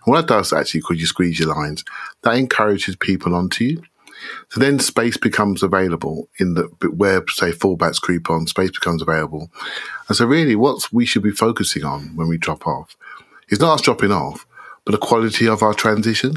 [0.04, 1.84] And what that does actually, because you squeeze your lines,
[2.22, 3.82] that encourages people onto you.
[4.50, 9.50] So then space becomes available in the where say fullbacks creep on, space becomes available.
[10.08, 12.96] And so really what we should be focusing on when we drop off
[13.48, 14.46] is not us dropping off,
[14.84, 16.34] but the quality of our transition.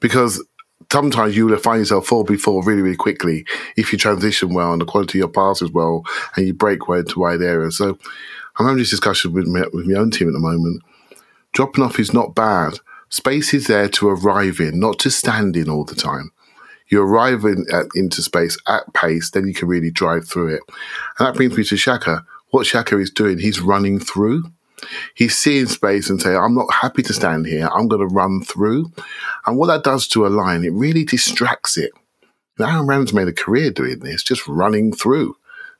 [0.00, 0.44] Because
[0.92, 3.44] sometimes you will find yourself fall before really, really quickly
[3.76, 6.04] if you transition well and the quality of your pass is well
[6.36, 7.76] and you break well into wide areas.
[7.78, 7.98] So
[8.58, 10.82] I'm having this discussion with my, with my own team at the moment.
[11.52, 12.80] Dropping off is not bad.
[13.08, 16.30] Space is there to arrive in, not to stand in all the time
[16.88, 20.60] you arrive in, at, into space at pace, then you can really drive through it.
[21.18, 22.24] And that brings me to Xhaka.
[22.50, 24.44] What Xhaka is doing, he's running through.
[25.14, 27.68] He's seeing space and saying, I'm not happy to stand here.
[27.68, 28.92] I'm going to run through.
[29.46, 31.92] And what that does to a line, it really distracts it.
[32.58, 35.36] Now, Aaron Ram's made a career doing this, just running through.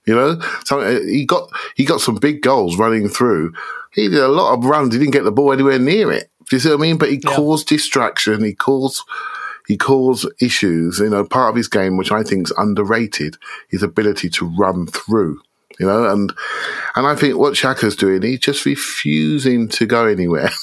[0.07, 3.53] You know, so uh, he got he got some big goals running through.
[3.93, 4.95] He did a lot of runs.
[4.95, 6.31] He didn't get the ball anywhere near it.
[6.49, 6.97] Do you see what I mean?
[6.97, 7.35] But he Yeah.
[7.35, 8.45] caused distraction.
[8.45, 9.03] He caused
[9.67, 10.99] he caused issues.
[10.99, 13.37] You know, part of his game, which I think is underrated,
[13.69, 15.41] his ability to run through.
[15.79, 16.33] You know, and
[16.95, 20.51] and I think what Xhaka's doing, he's just refusing to go anywhere.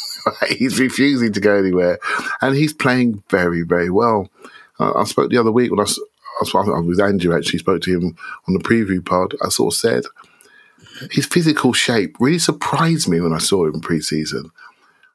[0.47, 1.99] He's refusing to go anywhere,
[2.39, 4.29] and he's playing very, very well.
[4.79, 7.35] Uh, I spoke the other week when I I I was with Andrew.
[7.35, 8.15] Actually, spoke to him
[8.47, 9.35] on the preview pod.
[9.43, 10.03] I sort of said
[11.11, 14.51] his physical shape really surprised me when I saw him pre-season.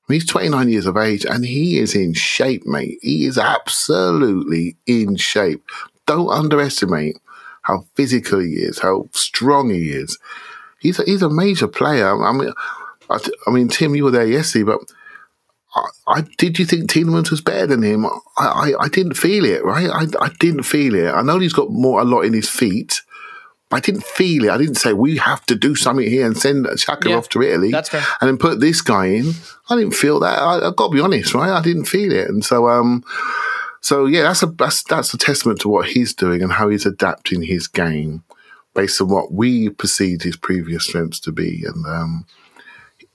[0.09, 2.99] He's 29 years of age and he is in shape, mate.
[3.03, 5.63] He is absolutely in shape.
[6.07, 7.19] Don't underestimate
[7.63, 10.19] how physical he is, how strong he is.
[10.81, 12.25] He's a, he's a major player.
[12.25, 12.53] I mean,
[13.11, 14.81] I, I mean, Tim, you were there yesterday, but
[15.75, 18.07] I, I did you think Tielemans was better than him?
[18.07, 19.91] I, I, I didn't feel it, right?
[19.91, 21.13] I, I didn't feel it.
[21.13, 23.03] I know he's got more a lot in his feet,
[23.71, 24.51] I didn't feel it.
[24.51, 27.43] I didn't say we have to do something here and send Xhaka Yeah, off to
[27.43, 28.03] Italy that's fair.
[28.21, 29.33] and then put this guy in.
[29.69, 30.39] I didn't feel that.
[30.39, 31.51] I, I've got to be honest, right?
[31.51, 33.05] I didn't feel it, and so um,
[33.83, 36.87] so yeah, that's a that's that's a testament to what he's doing and how he's
[36.87, 38.23] adapting his game
[38.75, 41.65] based on what we perceived his previous strengths to be.
[41.67, 42.25] And um,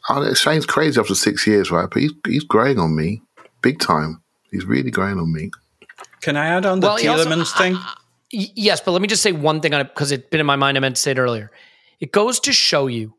[0.09, 1.89] I- it sounds crazy after six years, right?
[1.89, 3.21] But he's he's growing on me
[3.63, 4.21] big time.
[4.51, 5.49] He's really growing on me.
[6.21, 7.77] Can I add on the Well, he also- Tielemans thing?
[8.35, 10.55] Yes, but let me just say one thing on it because it's been in my
[10.55, 10.75] mind.
[10.75, 11.51] I meant to say it earlier.
[11.99, 13.13] It goes to show you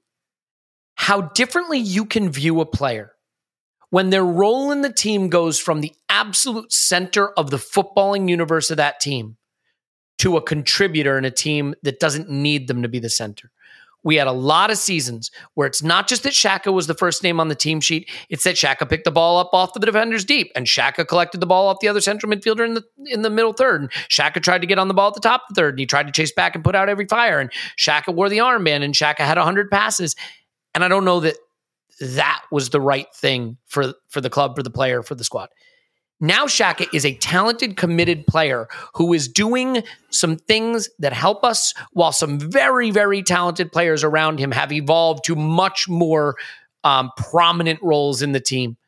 [0.96, 3.12] how differently you can view a player
[3.90, 8.72] when their role in the team goes from the absolute center of the footballing universe
[8.72, 9.36] of that team
[10.18, 13.52] to a contributor in a team that doesn't need them to be the center.
[14.04, 17.22] We had a lot of seasons where it's not just that Xhaka was the first
[17.22, 20.24] name on the team sheet, it's that Xhaka picked the ball up off the defenders
[20.24, 23.30] deep and Xhaka collected the ball off the other central midfielder in the in the
[23.30, 23.82] middle third.
[23.82, 25.80] And Xhaka tried to get on the ball at the top of the third and
[25.80, 27.40] he tried to chase back and put out every fire.
[27.40, 30.14] And Xhaka wore the armband and Xhaka had 100 passes.
[30.74, 31.36] And I don't know that
[32.00, 35.48] that was the right thing for for the club, for the player, for the squad.
[36.24, 41.74] Now Xhaka is a talented, committed player who is doing some things that help us,
[41.92, 46.36] while some very, very talented players around him have evolved to much more
[46.82, 48.78] um, prominent roles in the team,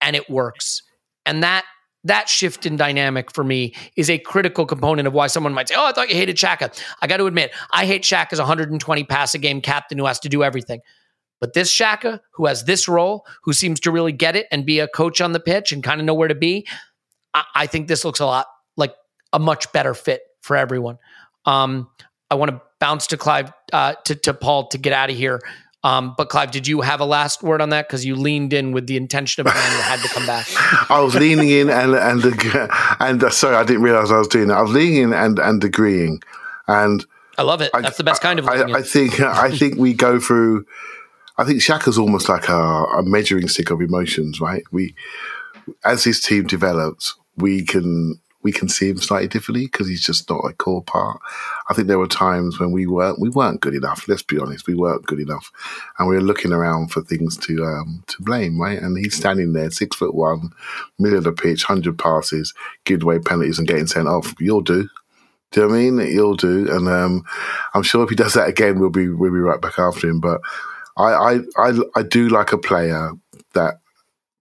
[0.00, 0.82] and it works.
[1.26, 1.66] And that
[2.04, 5.74] that shift in dynamic for me is a critical component of why someone might say,
[5.76, 9.34] "Oh, I thought you hated Xhaka." I got to admit, I hate Xhaka's 120 pass
[9.34, 10.80] a game captain who has to do everything.
[11.40, 14.80] But this Xhaka, who has this role, who seems to really get it and be
[14.80, 16.66] a coach on the pitch and kind of know where to be,
[17.34, 18.46] I, I think this looks a lot
[18.76, 18.94] like
[19.32, 20.98] a much better fit for everyone.
[21.44, 21.88] Um,
[22.30, 25.40] I want to bounce to Clive, uh, to, to Paul to get out of here.
[25.84, 27.86] Um, but Clive, did you have a last word on that?
[27.86, 30.46] Because you leaned in with the intention of you had to come back.
[30.90, 32.24] I was leaning in and and
[32.98, 34.56] and uh, sorry, I didn't realize I was doing that.
[34.56, 36.22] I was leaning in and and agreeing,
[36.66, 37.06] and
[37.38, 37.70] I love it.
[37.72, 40.64] I- That's the best kind of I, I think I think we go through.
[41.38, 44.62] I think Xhaka's almost like a, a measuring stick of emotions, right?
[44.72, 44.94] We,
[45.84, 50.30] as his team develops, we can we can see him slightly differently because he's just
[50.30, 51.20] not a core part.
[51.68, 54.06] I think there were times when we weren't we weren't good enough.
[54.06, 55.50] Let's be honest, we weren't good enough,
[55.98, 58.80] and we were looking around for things to um, to blame, right?
[58.80, 60.50] And he's standing there, six foot one,
[60.96, 62.54] middle of the pitch, hundred passes,
[62.84, 64.32] giving away penalties and getting sent off.
[64.38, 64.88] You'll do.
[65.50, 65.98] Do you know I mean?
[65.98, 67.24] You'll do, and um,
[67.74, 70.20] I'm sure if he does that again, we'll be we'll be right back after him.
[70.20, 70.40] But
[70.96, 73.12] I I I, I do like a player
[73.54, 73.80] that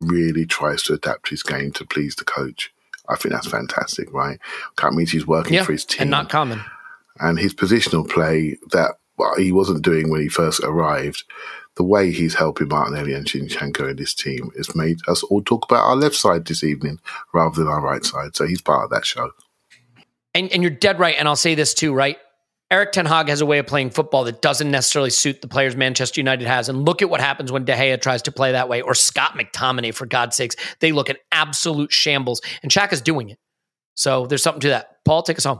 [0.02, 2.72] really tries to adapt his game to please the coach.
[3.10, 4.40] I think that's fantastic, right?
[4.82, 6.62] That means he's working Yeah, for his team and not common.
[7.20, 11.24] and his positional play that well, he wasn't doing when he first arrived.
[11.76, 15.66] The way he's helping Martinelli and Zinchenko in his team has made us all talk
[15.66, 17.00] about our left side this evening
[17.34, 18.36] rather than our right side.
[18.36, 19.32] So he's part of that show.
[20.34, 21.16] And, and you're dead right.
[21.18, 22.18] And I'll say this too, right?
[22.72, 25.76] Erik Ten Hag has a way of playing football that doesn't necessarily suit the players
[25.76, 26.68] Manchester United has.
[26.68, 29.38] And look at what happens when De Gea tries to play that way, or Scott
[29.38, 30.56] McTominay, for God's sakes.
[30.80, 32.42] They look an absolute shambles.
[32.64, 33.38] And Xhaka's doing it.
[33.94, 35.04] So there's something to that.
[35.06, 35.60] Paul, take us home.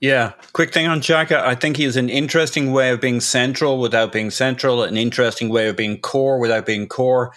[0.00, 1.44] Yeah, quick thing on Chaka.
[1.44, 5.48] I think he has an interesting way of being central without being central, an interesting
[5.48, 7.32] way of being core without being core.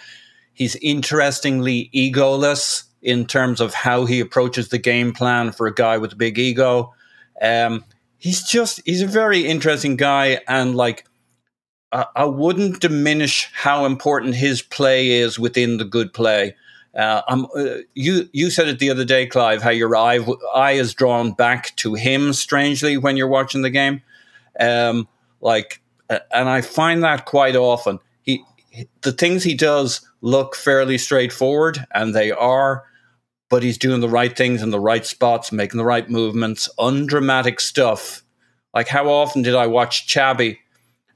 [0.54, 5.98] He's interestingly egoless in terms of how he approaches the game plan for a guy
[5.98, 6.94] with a big ego.
[7.40, 7.84] Um,
[8.22, 11.04] he's just he's a very interesting guy, and like
[11.90, 16.54] I, I wouldn't diminish how important his play is within the good play.
[16.96, 20.20] Uh, I'm, uh, you you said it the other day, Clive, how your eye
[20.54, 24.02] eye is drawn back to him strangely when you're watching the game.
[24.60, 25.08] Um,
[25.40, 27.98] like, uh, and I find that quite often.
[28.22, 28.44] He
[29.00, 32.84] the things he does look fairly straightforward, and they are,
[33.52, 37.60] but he's doing the right things in the right spots, making the right movements, undramatic
[37.60, 38.22] stuff.
[38.72, 40.56] Like, how often did I watch Xavi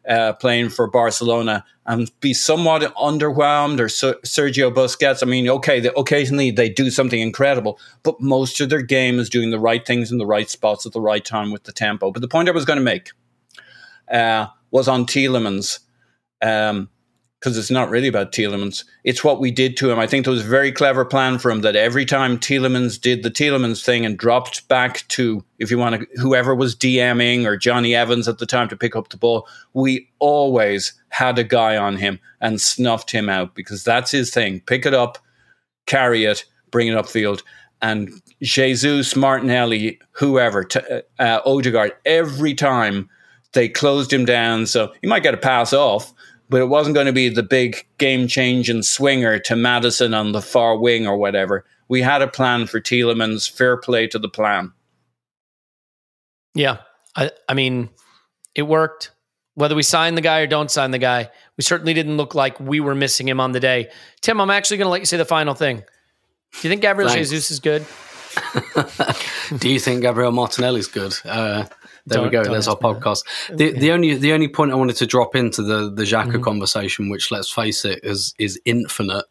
[0.06, 5.22] uh, playing for Barcelona and be somewhat underwhelmed or Ser- Sergio Busquets.
[5.22, 9.30] I mean, okay, they, occasionally they do something incredible, but most of their game is
[9.30, 12.10] doing the right things in the right spots at the right time with the tempo.
[12.10, 13.12] But the point I was going to make
[14.12, 15.78] uh, was on Tielemans.
[16.42, 16.90] Um,
[17.40, 18.84] because it's not really about Tielemans.
[19.04, 19.98] It's what we did to him.
[19.98, 23.22] I think there was a very clever plan for him that every time Tielemans did
[23.22, 27.56] the Tielemans thing and dropped back to, if you want to, whoever was DMing or
[27.56, 31.76] Jonny Evans at the time to pick up the ball, we always had a guy
[31.76, 34.60] on him and snuffed him out because that's his thing.
[34.60, 35.18] Pick it up,
[35.84, 37.42] carry it, bring it upfield.
[37.82, 38.10] And
[38.40, 40.80] Jesus, Martinelli, whoever, t-
[41.18, 43.10] uh, Odegaard, every time
[43.56, 44.66] they closed him down.
[44.66, 46.12] So he might get a pass off,
[46.48, 50.42] but it wasn't going to be the big game changing swinger to Maddison on the
[50.42, 51.64] far wing or whatever.
[51.88, 53.50] We had a plan for Tielemans.
[53.50, 54.72] Fair play to the plan.
[56.54, 56.78] Yeah.
[57.14, 57.90] I, I mean,
[58.54, 59.12] it worked.
[59.54, 62.60] Whether we sign the guy or don't sign the guy, we certainly didn't look like
[62.60, 63.88] we were missing him on the day.
[64.20, 65.78] Tim, I'm actually going to let you say the final thing.
[65.78, 67.30] Do you think Gabriel Thanks.
[67.30, 67.86] Jesus is good?
[69.58, 71.14] Do you think Gabriel Martinelli's good?
[71.24, 71.64] Uh,
[72.06, 72.42] there we Don't- go.
[72.44, 73.00] don't There's our ask me that.
[73.00, 73.56] podcast.
[73.56, 76.42] The, the only the only point I wanted to drop into the the Xhaka Mm-hmm.
[76.42, 79.24] conversation, which let's face it, is is infinite.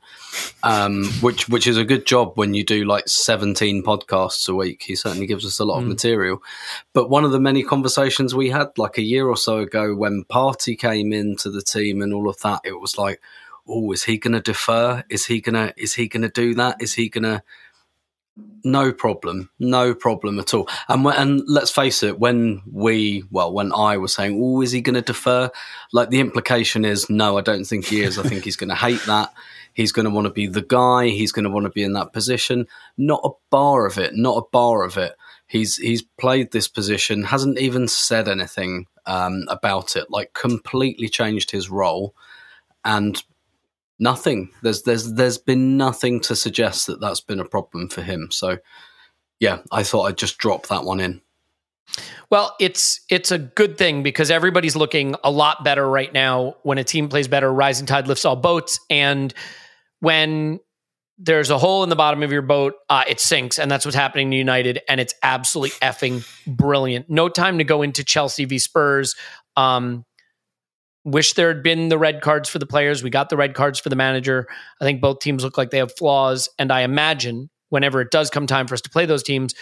[0.63, 4.83] Um, which which is a good job when you do like 17 podcasts a week.
[4.83, 5.67] He certainly gives us a Mm.
[5.67, 6.41] lot of material.
[6.93, 10.25] But one of the many conversations we had like a year or so ago when
[10.29, 13.21] Partey came into the team and all of that, it was like,
[13.67, 15.03] oh, is he going to defer?
[15.09, 16.81] Is he gonna is he gonna do that?
[16.81, 17.41] Is he gonna
[18.63, 20.67] no problem, no problem at all.
[20.89, 24.71] And when, and let's face it, when we, well, when I was saying, "Oh, is
[24.71, 25.49] he going to defer?"
[25.93, 28.17] Like the implication is, no, I don't think he is.
[28.19, 29.33] I think he's going to hate that.
[29.73, 31.07] He's going to want to be the guy.
[31.07, 32.67] He's going to want to be in that position.
[32.97, 34.15] Not a bar of it.
[34.15, 35.15] Not a bar of it.
[35.47, 37.23] He's he's played this position.
[37.23, 40.09] Hasn't even said anything um, about it.
[40.09, 42.15] Like completely changed his role,
[42.83, 43.21] and
[43.99, 44.49] nothing.
[44.61, 48.29] There's there's there's been nothing to suggest that that's been a problem for him.
[48.31, 48.57] So
[49.39, 51.21] yeah, I thought I'd just drop that one in.
[52.29, 56.55] Well, it's it's a good thing because everybody's looking a lot better right now.
[56.63, 59.33] When a team plays better, rising tide lifts all boats, and
[59.99, 60.59] when
[61.17, 63.95] there's a hole in the bottom of your boat, uh, it sinks, and that's what's
[63.95, 67.09] happening to United, and it's absolutely effing brilliant.
[67.09, 69.15] No time to go into Chelsea v Spurs.
[69.55, 70.05] Um,
[71.05, 73.03] wish there had been the red cards for the players.
[73.03, 74.47] We got the red cards for the manager.
[74.81, 78.29] I think both teams look like they have flaws, and I imagine whenever it does
[78.29, 79.53] come time for us to play those teams,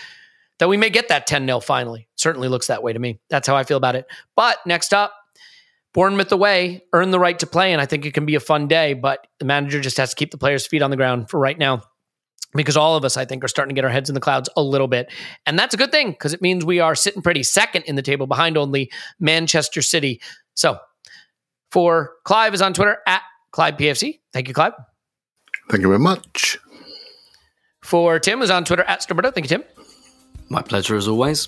[0.59, 2.07] that we may get that 10 0 finally.
[2.15, 3.19] Certainly looks that way to me.
[3.29, 4.05] That's how I feel about it.
[4.35, 5.13] But next up,
[5.93, 8.67] Bournemouth away, earn the right to play, and I think it can be a fun
[8.67, 8.93] day.
[8.93, 11.57] But the manager just has to keep the players' feet on the ground for right
[11.57, 11.81] now.
[12.55, 14.47] Because all of us, I think, are starting to get our heads in the clouds
[14.55, 15.11] a little bit.
[15.47, 18.03] And that's a good thing because it means we are sitting pretty second in the
[18.03, 20.21] table behind only Manchester City.
[20.53, 20.77] So
[21.73, 24.19] for Clive is on Twitter at Clive PFC.
[24.31, 24.73] Thank you, Clive.
[25.71, 26.59] Thank you very much.
[27.81, 29.33] For Tim is on Twitter at Stillberto.
[29.33, 29.63] Thank you, Tim.
[30.49, 31.47] My pleasure as always.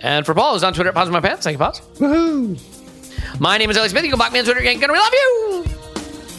[0.00, 1.44] And for Paul, who's on Twitter at Pause My Pants.
[1.44, 1.80] Thank you, Pause.
[1.98, 3.40] Woohoo!
[3.40, 4.02] My name is Ellie Smith.
[4.02, 4.92] You can block me on Twitter at Gunner.
[4.92, 5.64] We love you!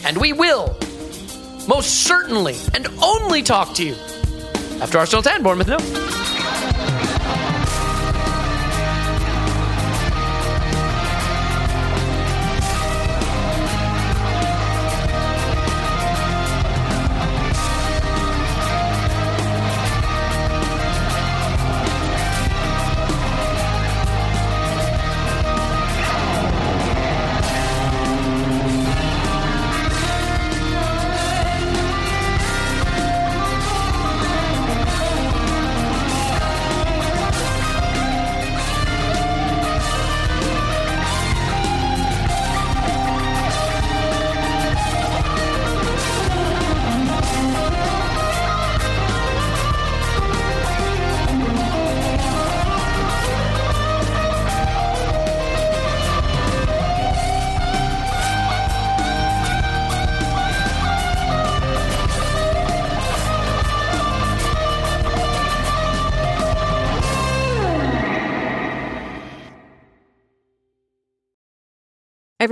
[0.04, 0.76] And we will
[1.66, 3.94] most certainly and only talk to you
[4.82, 6.23] after Arsenal 10, Bournemouth no.